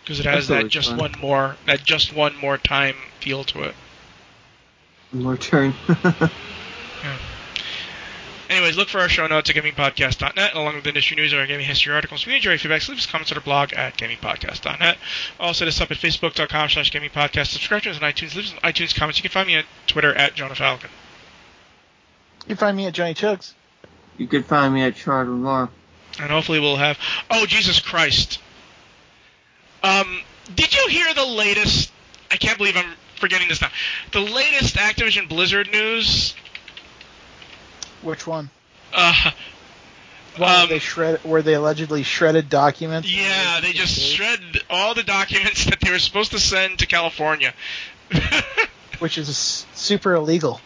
because 0.08 0.20
it 0.20 0.26
has 0.26 0.48
That's 0.48 0.62
that 0.62 0.68
just 0.70 0.88
fun. 0.88 0.98
one 0.98 1.12
more, 1.20 1.56
that 1.66 1.84
just 1.84 2.14
one 2.16 2.34
more 2.36 2.56
time 2.56 2.94
feel 3.20 3.44
to 3.44 3.64
it. 3.64 3.74
More 5.12 5.36
turn. 5.36 5.74
Anyways, 8.48 8.78
look 8.78 8.88
for 8.88 9.00
our 9.00 9.10
show 9.10 9.26
notes 9.26 9.50
at 9.50 9.56
gamingpodcast.net, 9.56 10.54
along 10.54 10.76
with 10.76 10.86
industry 10.86 11.14
news 11.16 11.34
or 11.34 11.40
our 11.40 11.46
gaming 11.46 11.66
history 11.66 11.92
articles. 11.94 12.22
If 12.22 12.28
you 12.28 12.36
enjoy 12.36 12.56
feedback, 12.56 12.80
so 12.80 12.92
leave 12.92 12.98
us 13.00 13.04
comments 13.04 13.30
on 13.30 13.36
our 13.36 13.44
blog 13.44 13.74
at 13.74 13.98
gamingpodcast.net. 13.98 14.96
Also, 15.38 15.66
hit 15.66 15.68
us 15.74 15.80
up 15.82 15.90
at 15.90 15.98
facebook.com 15.98 16.70
slash 16.70 16.90
gamingpodcast. 16.90 17.48
Subscribe 17.48 17.82
to 17.82 17.90
us 17.90 17.96
on 18.00 18.10
iTunes. 18.10 18.34
Leave 18.34 18.46
us 18.46 18.54
on 18.54 18.60
iTunes 18.60 18.94
comments. 18.94 19.18
You 19.18 19.22
can 19.22 19.30
find 19.32 19.46
me 19.46 19.56
on 19.58 19.64
Twitter 19.86 20.14
at 20.14 20.34
Jonah 20.34 20.54
Falcon. 20.54 20.88
You 22.44 22.46
can 22.48 22.56
find 22.56 22.74
me 22.78 22.86
at 22.86 22.94
Johnny 22.94 23.12
Chugs. 23.12 23.52
you 24.16 24.26
can 24.26 24.42
find 24.42 24.72
me 24.72 24.82
at 24.84 24.96
Charter 24.96 25.30
Lamar. 25.30 25.68
And 26.18 26.30
hopefully 26.30 26.60
we'll 26.60 26.76
have. 26.76 26.98
Oh, 27.30 27.44
Jesus 27.44 27.80
Christ. 27.80 28.40
Um, 29.82 30.20
did 30.54 30.74
you 30.74 30.86
hear 30.88 31.12
the 31.14 31.24
latest? 31.26 31.92
I 32.30 32.36
can't 32.36 32.58
believe 32.58 32.76
I'm 32.76 32.94
forgetting 33.16 33.48
this 33.48 33.60
now. 33.60 33.70
The 34.12 34.20
latest 34.20 34.76
Activision 34.76 35.28
Blizzard 35.28 35.70
news. 35.72 36.34
Which 38.02 38.26
one? 38.26 38.50
Uh, 38.92 39.30
Well, 40.38 40.62
Um, 40.64 40.68
they 40.68 40.78
shred 40.78 41.20
where 41.24 41.42
they 41.42 41.54
allegedly 41.54 42.04
shredded 42.04 42.48
documents. 42.48 43.12
yeah, 43.12 43.60
they 43.60 43.72
just 43.72 43.98
shredded 44.00 44.62
all 44.70 44.94
the 44.94 45.02
documents 45.02 45.64
that 45.66 45.80
they 45.80 45.90
were 45.90 45.98
supposed 45.98 46.30
to 46.30 46.38
send 46.38 46.78
to 46.78 46.86
California. 46.86 47.52
which 49.00 49.18
is 49.18 49.66
super 49.74 50.14
illegal. 50.14 50.60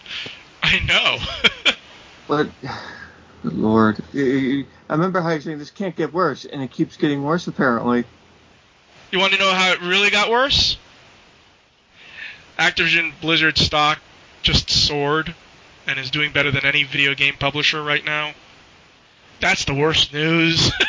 I 0.62 0.78
know. 0.80 1.18
But, 2.28 2.48
good 3.42 3.54
lord. 3.54 3.98
I 4.14 4.64
remember 4.88 5.20
how 5.20 5.30
you're 5.30 5.40
saying 5.40 5.58
this 5.58 5.70
can't 5.70 5.94
get 5.96 6.14
worse, 6.14 6.44
and 6.44 6.62
it 6.62 6.70
keeps 6.70 6.96
getting 6.96 7.22
worse 7.24 7.46
apparently. 7.46 8.04
You 9.12 9.18
want 9.18 9.32
to 9.34 9.38
know 9.38 9.52
how 9.52 9.72
it 9.72 9.80
really 9.82 10.10
got 10.10 10.30
worse? 10.30 10.76
Activision 12.58 13.12
Blizzard 13.20 13.58
stock 13.58 13.98
just 14.42 14.70
soared 14.70 15.34
and 15.86 15.98
is 15.98 16.10
doing 16.10 16.32
better 16.32 16.50
than 16.50 16.64
any 16.64 16.82
video 16.84 17.14
game 17.14 17.34
publisher 17.38 17.82
right 17.82 18.04
now. 18.04 18.32
That's 19.40 19.64
the 19.64 19.74
worst 19.74 20.12
news. 20.12 20.72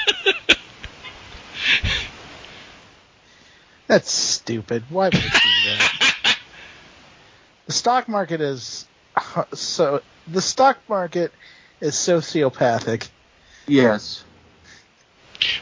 That's 3.87 4.11
stupid. 4.11 4.83
Why 4.89 5.05
would 5.05 5.13
they 5.13 5.19
do 5.19 5.29
that? 5.29 6.37
the 7.67 7.73
stock 7.73 8.07
market 8.07 8.41
is 8.41 8.87
uh, 9.15 9.43
so. 9.53 10.01
The 10.27 10.41
stock 10.41 10.77
market 10.87 11.33
is 11.81 11.95
sociopathic. 11.95 13.09
Yes. 13.67 14.23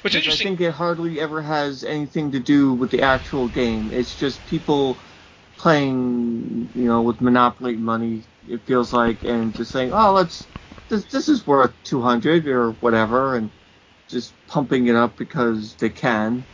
What's 0.02 0.16
I 0.16 0.22
think 0.22 0.62
it 0.62 0.72
hardly 0.72 1.20
ever 1.20 1.42
has 1.42 1.84
anything 1.84 2.32
to 2.32 2.40
do 2.40 2.74
with 2.74 2.92
the 2.92 3.02
actual 3.02 3.48
game. 3.50 3.92
It's 3.92 4.16
just 4.16 4.46
people 4.46 5.00
playing, 5.58 6.70
you 6.76 6.86
know, 6.86 7.02
with 7.02 7.22
Monopoly 7.22 7.78
money. 7.78 8.24
It 8.48 8.66
feels 8.66 8.94
like, 8.94 9.24
and 9.24 9.54
just 9.54 9.72
saying, 9.72 9.92
"Oh, 9.94 10.14
let's 10.14 10.48
this 10.90 11.06
this 11.06 11.30
is 11.30 11.46
worth 11.48 11.74
200 11.84 12.48
or 12.48 12.72
whatever," 12.74 13.36
and 13.36 13.52
just 14.08 14.34
pumping 14.48 14.88
it 14.88 14.96
up 14.96 15.18
because 15.18 15.76
they 15.76 15.90
can. 15.90 16.46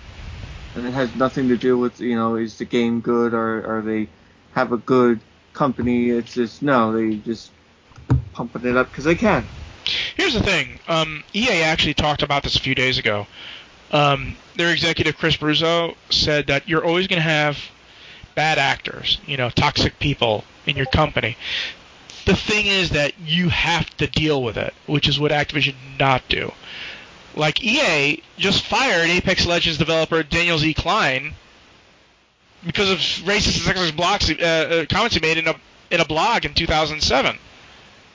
And 0.75 0.85
it 0.85 0.93
has 0.93 1.15
nothing 1.15 1.47
to 1.49 1.57
do 1.57 1.77
with, 1.77 1.99
you 1.99 2.15
know, 2.15 2.35
is 2.35 2.57
the 2.57 2.65
game 2.65 3.01
good 3.01 3.33
or 3.33 3.65
or 3.65 3.81
they 3.81 4.09
have 4.51 4.71
a 4.73 4.77
good 4.77 5.21
company. 5.53 6.09
It's 6.09 6.33
just 6.33 6.61
no, 6.61 6.91
they 6.91 7.15
just 7.15 7.51
pumping 8.33 8.65
it 8.65 8.77
up 8.77 8.91
because 8.91 9.05
they 9.05 9.15
can. 9.15 9.47
Here's 10.15 10.33
the 10.33 10.43
thing. 10.43 10.79
Um, 10.87 11.23
EA 11.33 11.63
actually 11.63 11.93
talked 11.93 12.23
about 12.23 12.43
this 12.43 12.55
a 12.55 12.59
few 12.59 12.75
days 12.75 12.97
ago. 12.97 13.27
Um, 13.91 14.35
their 14.55 14.71
executive 14.71 15.17
Chris 15.17 15.37
Bruzzo 15.37 15.95
said 16.09 16.47
that 16.47 16.67
you're 16.67 16.83
always 16.83 17.07
going 17.07 17.21
to 17.21 17.29
have 17.29 17.57
bad 18.35 18.57
actors, 18.57 19.19
you 19.25 19.37
know, 19.37 19.49
toxic 19.49 19.97
people 19.99 20.43
in 20.65 20.75
your 20.75 20.85
company. 20.87 21.37
The 22.25 22.35
thing 22.35 22.65
is 22.67 22.89
that 22.91 23.13
you 23.19 23.49
have 23.49 23.89
to 23.97 24.07
deal 24.07 24.43
with 24.43 24.57
it, 24.57 24.73
which 24.85 25.07
is 25.07 25.19
what 25.19 25.31
Activision 25.31 25.75
not 25.97 26.27
do. 26.27 26.51
Like 27.35 27.63
EA 27.63 28.21
just 28.37 28.65
fired 28.65 29.09
Apex 29.09 29.45
Legends 29.45 29.77
developer 29.77 30.23
Daniel 30.23 30.57
Z. 30.57 30.73
Klein 30.73 31.35
because 32.65 32.89
of 32.89 32.97
racist 33.25 33.65
and 33.67 33.77
sexist 33.77 33.95
blocks, 33.95 34.29
uh, 34.29 34.33
uh, 34.33 34.85
comments 34.87 35.15
he 35.15 35.21
made 35.21 35.37
in 35.37 35.47
a 35.47 35.55
in 35.89 36.01
a 36.01 36.05
blog 36.05 36.45
in 36.45 36.53
2007. 36.53 37.37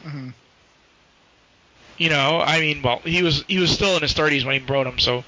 hmm 0.02 0.28
You 1.98 2.08
know, 2.08 2.40
I 2.40 2.60
mean, 2.60 2.82
well, 2.82 2.98
he 3.04 3.22
was 3.22 3.44
he 3.46 3.58
was 3.58 3.70
still 3.70 3.94
in 3.96 4.02
his 4.02 4.14
30s 4.14 4.44
when 4.44 4.60
he 4.60 4.66
wrote 4.66 4.84
them, 4.84 4.98
so 4.98 5.24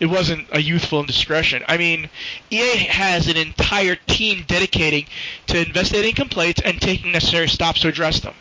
it 0.00 0.06
wasn't 0.06 0.46
a 0.52 0.62
youthful 0.62 1.00
indiscretion. 1.00 1.62
I 1.68 1.76
mean, 1.76 2.08
EA 2.50 2.76
has 2.76 3.28
an 3.28 3.36
entire 3.36 3.96
team 3.96 4.44
dedicating 4.46 5.06
to 5.48 5.66
investigating 5.66 6.14
complaints 6.14 6.62
and 6.64 6.80
taking 6.80 7.12
necessary 7.12 7.48
steps 7.48 7.80
to 7.80 7.88
address 7.88 8.20
them. 8.20 8.34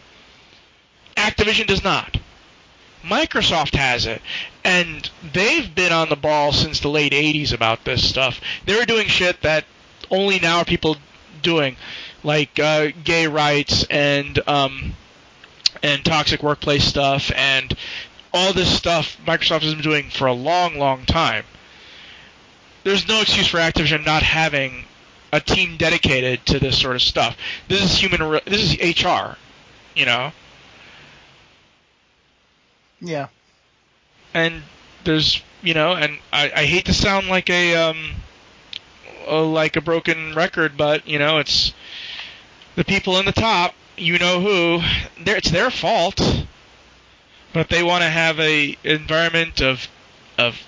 Activision 1.18 1.68
does 1.68 1.84
not. 1.84 2.18
Microsoft 3.04 3.76
has 3.76 4.06
it, 4.06 4.22
and 4.64 5.10
they've 5.34 5.74
been 5.76 5.92
on 5.92 6.08
the 6.10 6.16
ball 6.16 6.54
since 6.54 6.80
the 6.80 6.88
late 6.88 7.12
80s 7.12 7.54
about 7.54 7.84
this 7.84 8.08
stuff. 8.08 8.40
They 8.66 8.76
were 8.76 8.86
doing 8.86 9.08
shit 9.08 9.42
that 9.42 9.66
only 10.10 10.40
now 10.40 10.60
are 10.60 10.66
people 10.66 10.98
doing. 11.42 11.76
like 12.24 12.58
uh, 12.60 12.88
gay 13.04 13.28
rights 13.28 13.84
and 13.90 14.40
um, 14.48 14.96
and 15.84 16.04
toxic 16.04 16.42
workplace 16.42 16.86
stuff 16.86 17.32
and 17.36 17.76
all 18.34 18.54
this 18.54 18.76
stuff 18.76 19.18
Microsoft 19.26 19.62
has 19.62 19.76
been 19.76 19.84
doing 19.84 20.10
for 20.10 20.26
a 20.26 20.34
long, 20.34 20.80
long 20.80 21.06
time. 21.06 21.46
There's 22.84 23.08
no 23.08 23.22
excuse 23.22 23.48
for 23.48 23.58
Activision 23.58 24.06
not 24.06 24.24
having 24.24 24.86
a 25.32 25.40
team 25.40 25.78
dedicated 25.78 26.46
to 26.48 26.60
this 26.60 26.80
sort 26.80 26.96
of 26.96 27.02
stuff. 27.02 27.38
This 27.68 27.84
is 27.84 27.98
human. 27.98 28.24
Re- 28.24 28.42
this 28.46 28.74
is 28.74 29.04
HR, 29.04 29.38
you 29.96 30.06
know. 30.06 30.32
Yeah. 33.00 33.28
And 34.34 34.64
there's, 35.04 35.42
you 35.62 35.74
know, 35.74 35.94
and 35.94 36.18
I, 36.32 36.52
I 36.56 36.66
hate 36.66 36.86
to 36.86 36.94
sound 36.94 37.28
like 37.28 37.50
a 37.50 37.76
um, 37.76 38.16
like 39.28 39.76
a 39.76 39.82
broken 39.82 40.34
record, 40.36 40.78
but 40.78 41.08
you 41.08 41.20
know, 41.20 41.38
it's 41.40 41.74
the 42.76 42.84
people 42.84 43.18
in 43.18 43.26
the 43.26 43.32
top. 43.32 43.74
You 43.96 44.18
know 44.18 44.42
who? 44.42 44.82
It's 45.26 45.52
their 45.52 45.70
fault 45.70 46.20
but 47.54 47.70
they 47.70 47.84
want 47.84 48.02
to 48.04 48.10
have 48.10 48.40
a 48.40 48.76
environment 48.84 49.62
of 49.62 49.88
of 50.38 50.60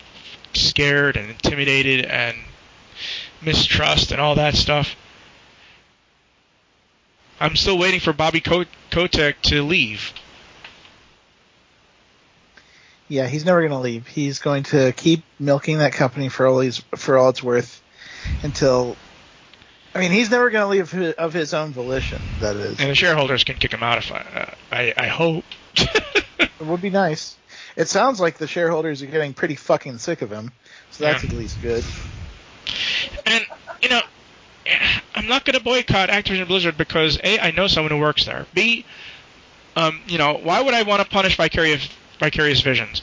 scared 0.53 1.17
and 1.17 1.31
intimidated 1.31 2.05
and 2.05 2.37
mistrust 3.41 4.11
and 4.11 4.21
all 4.21 4.35
that 4.35 4.55
stuff. 4.55 4.95
I'm 7.39 7.55
still 7.55 7.77
waiting 7.77 7.99
for 7.99 8.13
Bobby 8.13 8.39
Kotick 8.39 9.41
to 9.41 9.63
leave. 9.63 10.13
Yeah, 13.09 13.27
he's 13.27 13.45
never 13.45 13.59
going 13.59 13.71
to 13.71 13.79
leave. 13.79 14.07
He's 14.07 14.39
going 14.39 14.63
to 14.63 14.93
keep 14.93 15.23
milking 15.39 15.79
that 15.79 15.93
company 15.93 16.29
for 16.29 16.47
all 16.47 16.59
he's 16.59 16.81
for 16.95 17.17
all 17.17 17.29
it's 17.29 17.43
worth 17.43 17.81
until. 18.43 18.95
I 19.95 19.99
mean, 19.99 20.11
he's 20.11 20.29
never 20.29 20.49
going 20.49 20.61
to 20.61 20.67
leave 20.67 21.15
of 21.17 21.31
his 21.31 21.53
own 21.53 21.71
volition. 21.71 22.21
That 22.41 22.57
is, 22.57 22.79
and 22.81 22.89
the 22.89 22.95
shareholders 22.95 23.45
can 23.45 23.55
kick 23.55 23.71
him 23.71 23.81
out 23.81 23.97
if 23.97 24.11
I. 24.11 24.17
Uh, 24.17 24.53
I, 24.71 24.93
I 24.97 25.07
hope. 25.07 25.45
it 25.77 26.49
would 26.59 26.81
be 26.81 26.89
nice. 26.89 27.37
It 27.77 27.87
sounds 27.87 28.19
like 28.19 28.37
the 28.37 28.47
shareholders 28.47 29.01
are 29.01 29.05
getting 29.05 29.33
pretty 29.33 29.55
fucking 29.55 29.99
sick 29.99 30.21
of 30.21 30.29
him, 30.29 30.51
so 30.91 31.05
that's 31.05 31.23
yeah. 31.23 31.29
at 31.29 31.35
least 31.37 31.61
good. 31.61 31.83
And 33.25 33.45
you 33.81 33.87
know, 33.87 34.01
I'm 35.15 35.27
not 35.27 35.45
going 35.45 35.57
to 35.57 35.63
boycott 35.63 36.09
Activision 36.09 36.47
Blizzard 36.47 36.77
because 36.77 37.17
a 37.23 37.39
I 37.39 37.51
know 37.51 37.67
someone 37.67 37.91
who 37.91 37.99
works 37.99 38.25
there. 38.25 38.45
B, 38.53 38.85
um, 39.77 40.01
you 40.07 40.17
know, 40.17 40.39
why 40.43 40.61
would 40.61 40.73
I 40.73 40.83
want 40.83 41.01
to 41.03 41.07
punish 41.07 41.37
vicarious 41.37 41.87
vicarious 42.19 42.59
visions? 42.59 43.01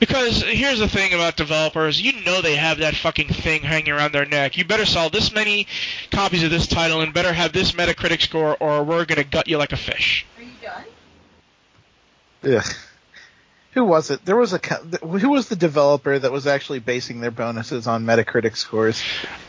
Because 0.00 0.42
here's 0.42 0.78
the 0.78 0.88
thing 0.88 1.12
about 1.12 1.36
developers, 1.36 2.00
you 2.00 2.24
know 2.24 2.40
they 2.40 2.56
have 2.56 2.78
that 2.78 2.96
fucking 2.96 3.28
thing 3.28 3.62
hanging 3.62 3.92
around 3.92 4.12
their 4.12 4.24
neck. 4.24 4.56
You 4.56 4.64
better 4.64 4.86
sell 4.86 5.10
this 5.10 5.32
many 5.32 5.66
copies 6.10 6.42
of 6.42 6.50
this 6.50 6.66
title 6.66 7.02
and 7.02 7.12
better 7.12 7.32
have 7.32 7.52
this 7.52 7.72
Metacritic 7.72 8.22
score 8.22 8.56
or 8.58 8.82
we're 8.82 9.04
gonna 9.04 9.24
gut 9.24 9.46
you 9.46 9.58
like 9.58 9.72
a 9.72 9.76
fish. 9.76 10.26
Are 10.38 10.42
you 10.42 10.50
done? 10.62 10.84
Ugh. 12.56 12.74
Who 13.72 13.84
was 13.84 14.10
it? 14.10 14.24
There 14.24 14.36
was 14.36 14.52
a 14.52 14.58
who 14.58 15.28
was 15.28 15.48
the 15.48 15.54
developer 15.54 16.18
that 16.18 16.32
was 16.32 16.46
actually 16.46 16.80
basing 16.80 17.20
their 17.20 17.30
bonuses 17.30 17.86
on 17.86 18.04
Metacritic 18.04 18.56
scores? 18.56 19.00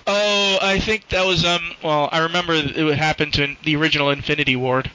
Oh, 0.06 0.60
I 0.62 0.80
think 0.80 1.08
that 1.10 1.26
was 1.26 1.44
um. 1.44 1.72
Well, 1.84 2.08
I 2.12 2.20
remember 2.20 2.54
it 2.54 2.84
would 2.84 3.00
happen 3.00 3.32
to 3.32 3.56
the 3.64 3.78
original 3.78 4.12
Infinity 4.12 4.56
Ward. 4.56 4.92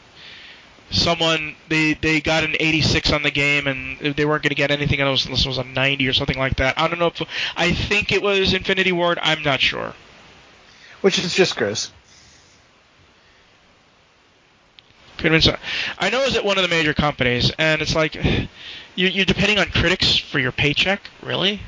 Someone 0.91 1.57
they 1.68 1.95
they 1.95 2.20
got 2.20 2.45
an 2.45 2.55
86 2.61 3.12
on 3.12 3.22
the 3.22 3.30
game 3.30 3.66
and 3.66 3.99
they 3.99 4.24
weren't 4.24 4.43
going 4.43 4.51
to 4.51 4.55
get 4.55 4.70
anything 4.70 5.01
else 5.01 5.24
unless 5.24 5.45
it 5.45 5.49
was 5.49 5.59
a 5.59 5.64
90 5.64 6.07
or 6.07 6.12
something 6.12 6.39
like 6.39 6.57
that. 6.57 6.78
I 6.78 6.87
don't 6.89 6.99
know 6.99 7.09
if 7.09 7.22
I 7.57 7.72
think 7.72 8.12
it 8.12 8.22
was 8.22 8.53
Infinity 8.53 8.93
Ward. 8.93 9.18
I'm 9.20 9.43
not 9.43 9.61
sure. 9.61 9.95
Which 11.01 11.18
is 11.18 11.34
just 11.34 11.57
gross. 11.57 11.91
Could 15.18 15.32
have 15.32 15.43
been. 15.45 15.57
I 15.99 16.11
know 16.11 16.22
it's 16.22 16.37
at 16.37 16.45
one 16.45 16.59
of 16.59 16.62
the 16.62 16.68
major 16.68 16.93
companies, 16.93 17.51
and 17.59 17.80
it's 17.80 17.95
like 17.95 18.14
you, 18.14 19.09
you're 19.09 19.24
depending 19.24 19.59
on 19.59 19.66
critics 19.66 20.16
for 20.16 20.39
your 20.39 20.53
paycheck, 20.53 21.01
really. 21.22 21.61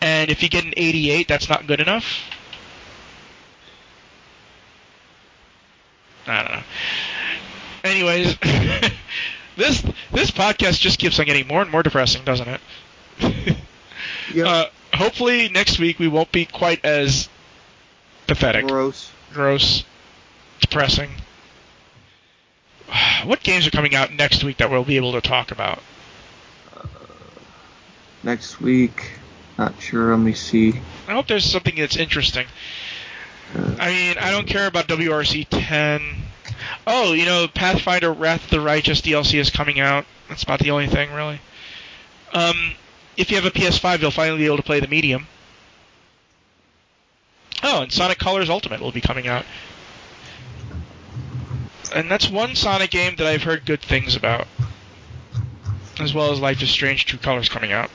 And 0.00 0.30
if 0.30 0.42
you 0.42 0.48
get 0.48 0.64
an 0.64 0.72
88, 0.76 1.28
that's 1.28 1.48
not 1.48 1.66
good 1.66 1.80
enough. 1.80 2.22
I 6.26 6.42
don't 6.42 6.52
know. 6.52 6.62
Anyways, 7.84 8.36
this 9.56 9.82
this 10.12 10.30
podcast 10.30 10.80
just 10.80 10.98
keeps 10.98 11.18
on 11.18 11.26
getting 11.26 11.46
more 11.46 11.62
and 11.62 11.70
more 11.70 11.82
depressing, 11.82 12.24
doesn't 12.24 12.48
it? 12.48 12.60
yep. 14.34 14.46
Uh, 14.46 14.66
hopefully 14.94 15.48
next 15.48 15.78
week 15.78 15.98
we 15.98 16.08
won't 16.08 16.32
be 16.32 16.44
quite 16.44 16.84
as 16.84 17.28
pathetic. 18.26 18.66
Gross. 18.66 19.10
Gross. 19.32 19.84
Depressing. 20.60 21.10
what 23.24 23.42
games 23.42 23.66
are 23.66 23.70
coming 23.70 23.94
out 23.94 24.12
next 24.12 24.44
week 24.44 24.58
that 24.58 24.70
we'll 24.70 24.84
be 24.84 24.96
able 24.96 25.12
to 25.12 25.20
talk 25.20 25.50
about? 25.50 25.80
Uh, 26.76 26.86
next 28.22 28.60
week, 28.60 29.12
not 29.58 29.80
sure. 29.80 30.10
Let 30.10 30.20
me 30.20 30.34
see. 30.34 30.80
I 31.08 31.12
hope 31.12 31.26
there's 31.26 31.44
something 31.44 31.74
that's 31.76 31.96
interesting. 31.96 32.46
Uh, 33.56 33.74
I 33.78 33.90
mean, 33.90 34.18
I 34.18 34.30
don't 34.30 34.46
care 34.46 34.66
about 34.66 34.86
WRC 34.86 35.46
10. 35.50 36.00
Oh, 36.86 37.12
you 37.12 37.24
know, 37.24 37.48
Pathfinder 37.48 38.12
Wrath 38.12 38.44
of 38.44 38.50
the 38.50 38.60
Righteous 38.60 39.00
DLC 39.00 39.38
is 39.38 39.50
coming 39.50 39.80
out. 39.80 40.06
That's 40.28 40.42
about 40.42 40.60
the 40.60 40.70
only 40.70 40.86
thing, 40.86 41.12
really. 41.12 41.40
Um, 42.32 42.74
if 43.16 43.30
you 43.30 43.36
have 43.36 43.44
a 43.46 43.50
PS5, 43.50 44.00
you'll 44.00 44.10
finally 44.10 44.38
be 44.38 44.46
able 44.46 44.56
to 44.58 44.62
play 44.62 44.80
the 44.80 44.88
medium. 44.88 45.26
Oh, 47.62 47.82
and 47.82 47.92
Sonic 47.92 48.18
Colors 48.18 48.48
Ultimate 48.48 48.80
will 48.80 48.92
be 48.92 49.00
coming 49.00 49.26
out 49.26 49.44
and 51.94 52.10
that's 52.10 52.28
one 52.30 52.54
Sonic 52.54 52.90
game 52.90 53.16
that 53.16 53.26
I've 53.26 53.42
heard 53.42 53.64
good 53.66 53.82
things 53.82 54.16
about, 54.16 54.46
as 55.98 56.14
well 56.14 56.32
as 56.32 56.40
Life 56.40 56.62
is 56.62 56.70
Strange: 56.70 57.06
True 57.06 57.18
Colors 57.18 57.48
coming 57.48 57.72
out. 57.72 57.90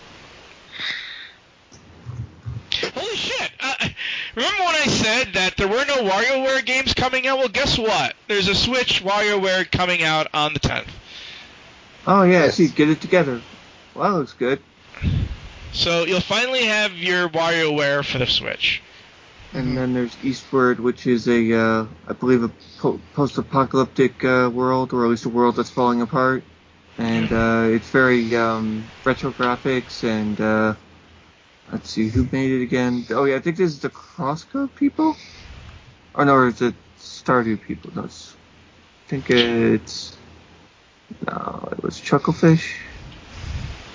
Holy 2.93 3.15
shit! 3.15 3.51
Uh, 3.59 3.89
remember 4.35 4.63
when 4.63 4.75
I 4.75 4.85
said 4.87 5.33
that 5.33 5.57
there 5.57 5.67
were 5.67 5.85
no 5.85 6.09
WarioWare 6.09 6.65
games 6.65 6.93
coming 6.93 7.27
out? 7.27 7.39
Well, 7.39 7.47
guess 7.47 7.77
what? 7.77 8.15
There's 8.27 8.47
a 8.47 8.55
Switch 8.55 9.03
WarioWare 9.03 9.69
coming 9.71 10.03
out 10.03 10.27
on 10.33 10.53
the 10.53 10.59
10th. 10.59 10.87
Oh 12.07 12.23
yeah, 12.23 12.45
yes. 12.45 12.55
see, 12.55 12.67
get 12.67 12.89
it 12.89 13.01
together. 13.01 13.41
Well, 13.93 14.11
that 14.11 14.19
looks 14.19 14.33
good. 14.33 14.59
So 15.73 16.05
you'll 16.05 16.21
finally 16.21 16.65
have 16.65 16.93
your 16.93 17.29
WarioWare 17.29 18.05
for 18.05 18.19
the 18.19 18.27
Switch. 18.27 18.81
And 19.53 19.77
then 19.77 19.93
there's 19.93 20.15
Eastward, 20.21 20.79
which 20.81 21.07
is 21.07 21.27
a, 21.29 21.53
uh, 21.53 21.85
I 22.07 22.13
believe, 22.13 22.43
a 22.43 22.51
po- 22.79 22.99
post-apocalyptic 23.13 24.23
uh, 24.25 24.49
world, 24.53 24.91
or 24.91 25.05
at 25.05 25.09
least 25.09 25.23
a 25.25 25.29
world 25.29 25.55
that's 25.55 25.69
falling 25.69 26.01
apart. 26.01 26.43
And 26.97 27.31
uh, 27.31 27.67
it's 27.73 27.89
very 27.89 28.35
um, 28.35 28.85
retro 29.05 29.31
graphics, 29.31 30.03
and 30.03 30.39
uh, 30.39 30.75
let's 31.71 31.89
see 31.89 32.09
who 32.09 32.27
made 32.31 32.51
it 32.51 32.63
again. 32.63 33.05
Oh 33.09 33.25
yeah, 33.25 33.35
I 33.35 33.39
think 33.39 33.57
this 33.57 33.71
is 33.71 33.79
the 33.79 33.89
Crosscode 33.89 34.73
people. 34.75 35.15
Oh 36.15 36.23
no, 36.23 36.33
or 36.33 36.47
is 36.47 36.61
it 36.61 36.75
Stardew 36.99 37.61
people? 37.61 37.91
No, 37.95 38.03
it's, 38.03 38.35
I 39.05 39.09
think 39.09 39.29
it's 39.29 40.17
no, 41.27 41.69
it 41.71 41.83
was 41.83 41.99
Chucklefish. 41.99 42.75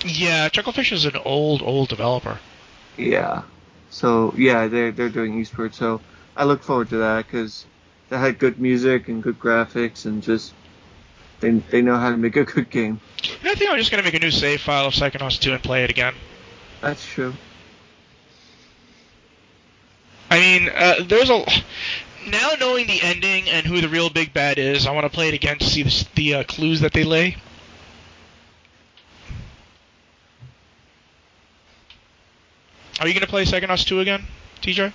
Yeah, 0.05 0.49
Chucklefish 0.49 0.93
is 0.93 1.05
an 1.05 1.17
old, 1.25 1.63
old 1.63 1.89
developer. 1.89 2.39
Yeah. 2.97 3.43
So 3.91 4.35
yeah, 4.37 4.67
they're 4.69 4.93
they're 4.93 5.09
doing 5.09 5.39
Eastward. 5.39 5.75
So 5.75 6.01
I 6.37 6.45
look 6.45 6.63
forward 6.63 6.89
to 6.91 6.99
that 6.99 7.27
because 7.27 7.67
they 8.09 8.19
had 8.19 8.39
good 8.39 8.61
music 8.61 9.09
and 9.09 9.23
good 9.23 9.39
graphics 9.39 10.05
and 10.07 10.23
just 10.23 10.53
they 11.41 11.51
they 11.51 11.83
know 11.83 11.97
how 11.97 12.11
to 12.11 12.17
make 12.17 12.37
a 12.37 12.45
good 12.45 12.71
game. 12.71 13.01
I 13.45 13.55
think 13.55 13.71
I'm 13.71 13.79
just 13.79 13.91
gonna 13.91 14.03
make 14.03 14.15
a 14.15 14.19
new 14.19 14.31
save 14.31 14.61
file 14.61 14.87
of 14.87 14.95
Psychonauts 14.95 15.41
2 15.41 15.53
and 15.53 15.63
play 15.63 15.85
it 15.85 15.91
again. 15.91 16.15
That's 16.81 17.05
true. 17.05 17.35
I 20.31 20.39
mean, 20.39 20.69
uh, 20.69 20.95
there's 21.05 21.29
a 21.29 21.45
now 22.29 22.51
knowing 22.61 22.87
the 22.87 23.01
ending 23.03 23.49
and 23.49 23.67
who 23.67 23.81
the 23.81 23.89
real 23.89 24.11
big 24.11 24.33
bad 24.33 24.59
is. 24.59 24.87
I 24.87 24.93
want 24.93 25.05
to 25.05 25.11
play 25.11 25.29
it 25.29 25.35
again 25.35 25.59
to 25.59 25.65
see 25.65 25.83
the, 25.83 26.09
the 26.15 26.35
uh, 26.35 26.45
clues 26.45 26.81
that 26.81 26.93
they 26.93 27.05
lay. 27.05 27.37
Are 33.01 33.09
you 33.09 33.15
going 33.15 33.23
to 33.23 33.29
play 33.29 33.47
Second 33.47 33.71
Psychonauts 33.71 33.87
2 33.87 34.01
again, 34.01 34.25
TJ? 34.61 34.93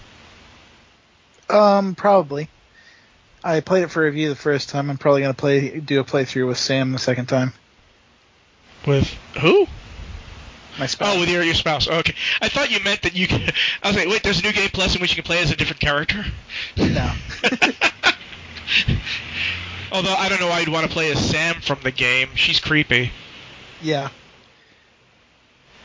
Um, 1.49 1.95
probably. 1.95 2.49
I 3.44 3.60
played 3.62 3.84
it 3.84 3.91
for 3.91 4.03
review 4.03 4.30
the 4.30 4.36
first 4.36 4.70
time. 4.70 4.90
I'm 4.90 4.98
probably 4.98 5.22
going 5.22 5.34
to 5.34 5.40
play 5.40 5.80
do 5.80 5.99
a 5.99 6.03
playthrough 6.03 6.48
with 6.48 6.57
Sam 6.57 6.91
the 6.91 6.99
second 6.99 7.26
time. 7.26 7.53
With 8.86 9.12
who? 9.40 9.68
My 10.77 10.88
spouse. 10.88 11.15
Oh, 11.15 11.19
with 11.19 11.30
your 11.30 11.43
your 11.43 11.53
spouse. 11.56 11.88
okay. 11.88 12.14
I 12.41 12.49
thought 12.49 12.69
you 12.72 12.80
meant 12.84 13.03
that 13.03 13.15
you. 13.15 13.27
Could, 13.27 13.53
I 13.84 13.88
was 13.88 13.95
like, 13.95 14.07
wait, 14.07 14.23
there's 14.23 14.39
a 14.39 14.43
new 14.43 14.52
game 14.52 14.69
plus 14.73 14.95
in 14.95 15.02
which 15.02 15.11
you 15.11 15.15
can 15.15 15.23
play 15.23 15.41
as 15.41 15.52
a 15.52 15.56
different 15.56 15.80
character. 15.80 16.26
No. 16.77 17.11
Although 19.91 20.15
I 20.15 20.27
don't 20.27 20.41
know 20.41 20.47
why 20.47 20.60
you'd 20.60 20.69
want 20.69 20.85
to 20.85 20.91
play 20.91 21.11
as 21.11 21.30
Sam 21.30 21.61
from 21.61 21.80
the 21.84 21.91
game. 21.91 22.30
She's 22.35 22.60
creepy. 22.60 23.11
Yeah. 23.81 24.10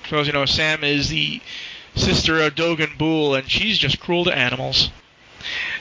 So 0.08 0.18
as 0.18 0.26
you 0.26 0.32
know, 0.32 0.46
Sam 0.46 0.82
is 0.82 1.08
the 1.08 1.40
sister 1.94 2.40
of 2.40 2.54
Dogen 2.54 2.98
Boole, 2.98 3.36
and 3.36 3.48
she's 3.48 3.78
just 3.78 4.00
cruel 4.00 4.24
to 4.24 4.36
animals. 4.36 4.90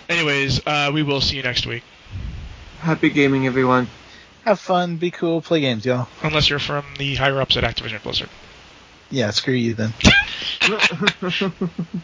Anyways, 0.08 0.62
uh, 0.68 0.92
we 0.94 1.02
will 1.02 1.22
see 1.22 1.38
you 1.38 1.44
next 1.44 1.66
week. 1.66 1.84
Happy 2.80 3.10
gaming, 3.10 3.48
everyone. 3.48 3.88
Have 4.46 4.60
fun, 4.60 4.98
be 4.98 5.12
cool, 5.12 5.42
play 5.42 5.62
games, 5.62 5.86
y'all. 5.86 6.08
Unless 6.24 6.50
you're 6.50 6.60
from 6.60 6.86
the 6.98 7.16
higher 7.16 7.42
ups 7.42 7.58
at 7.58 7.64
Activision 7.64 8.02
Blizzard. 8.04 8.30
Yeah, 9.10 9.32
screw 9.32 9.54
you 9.56 9.74
then. 9.74 9.94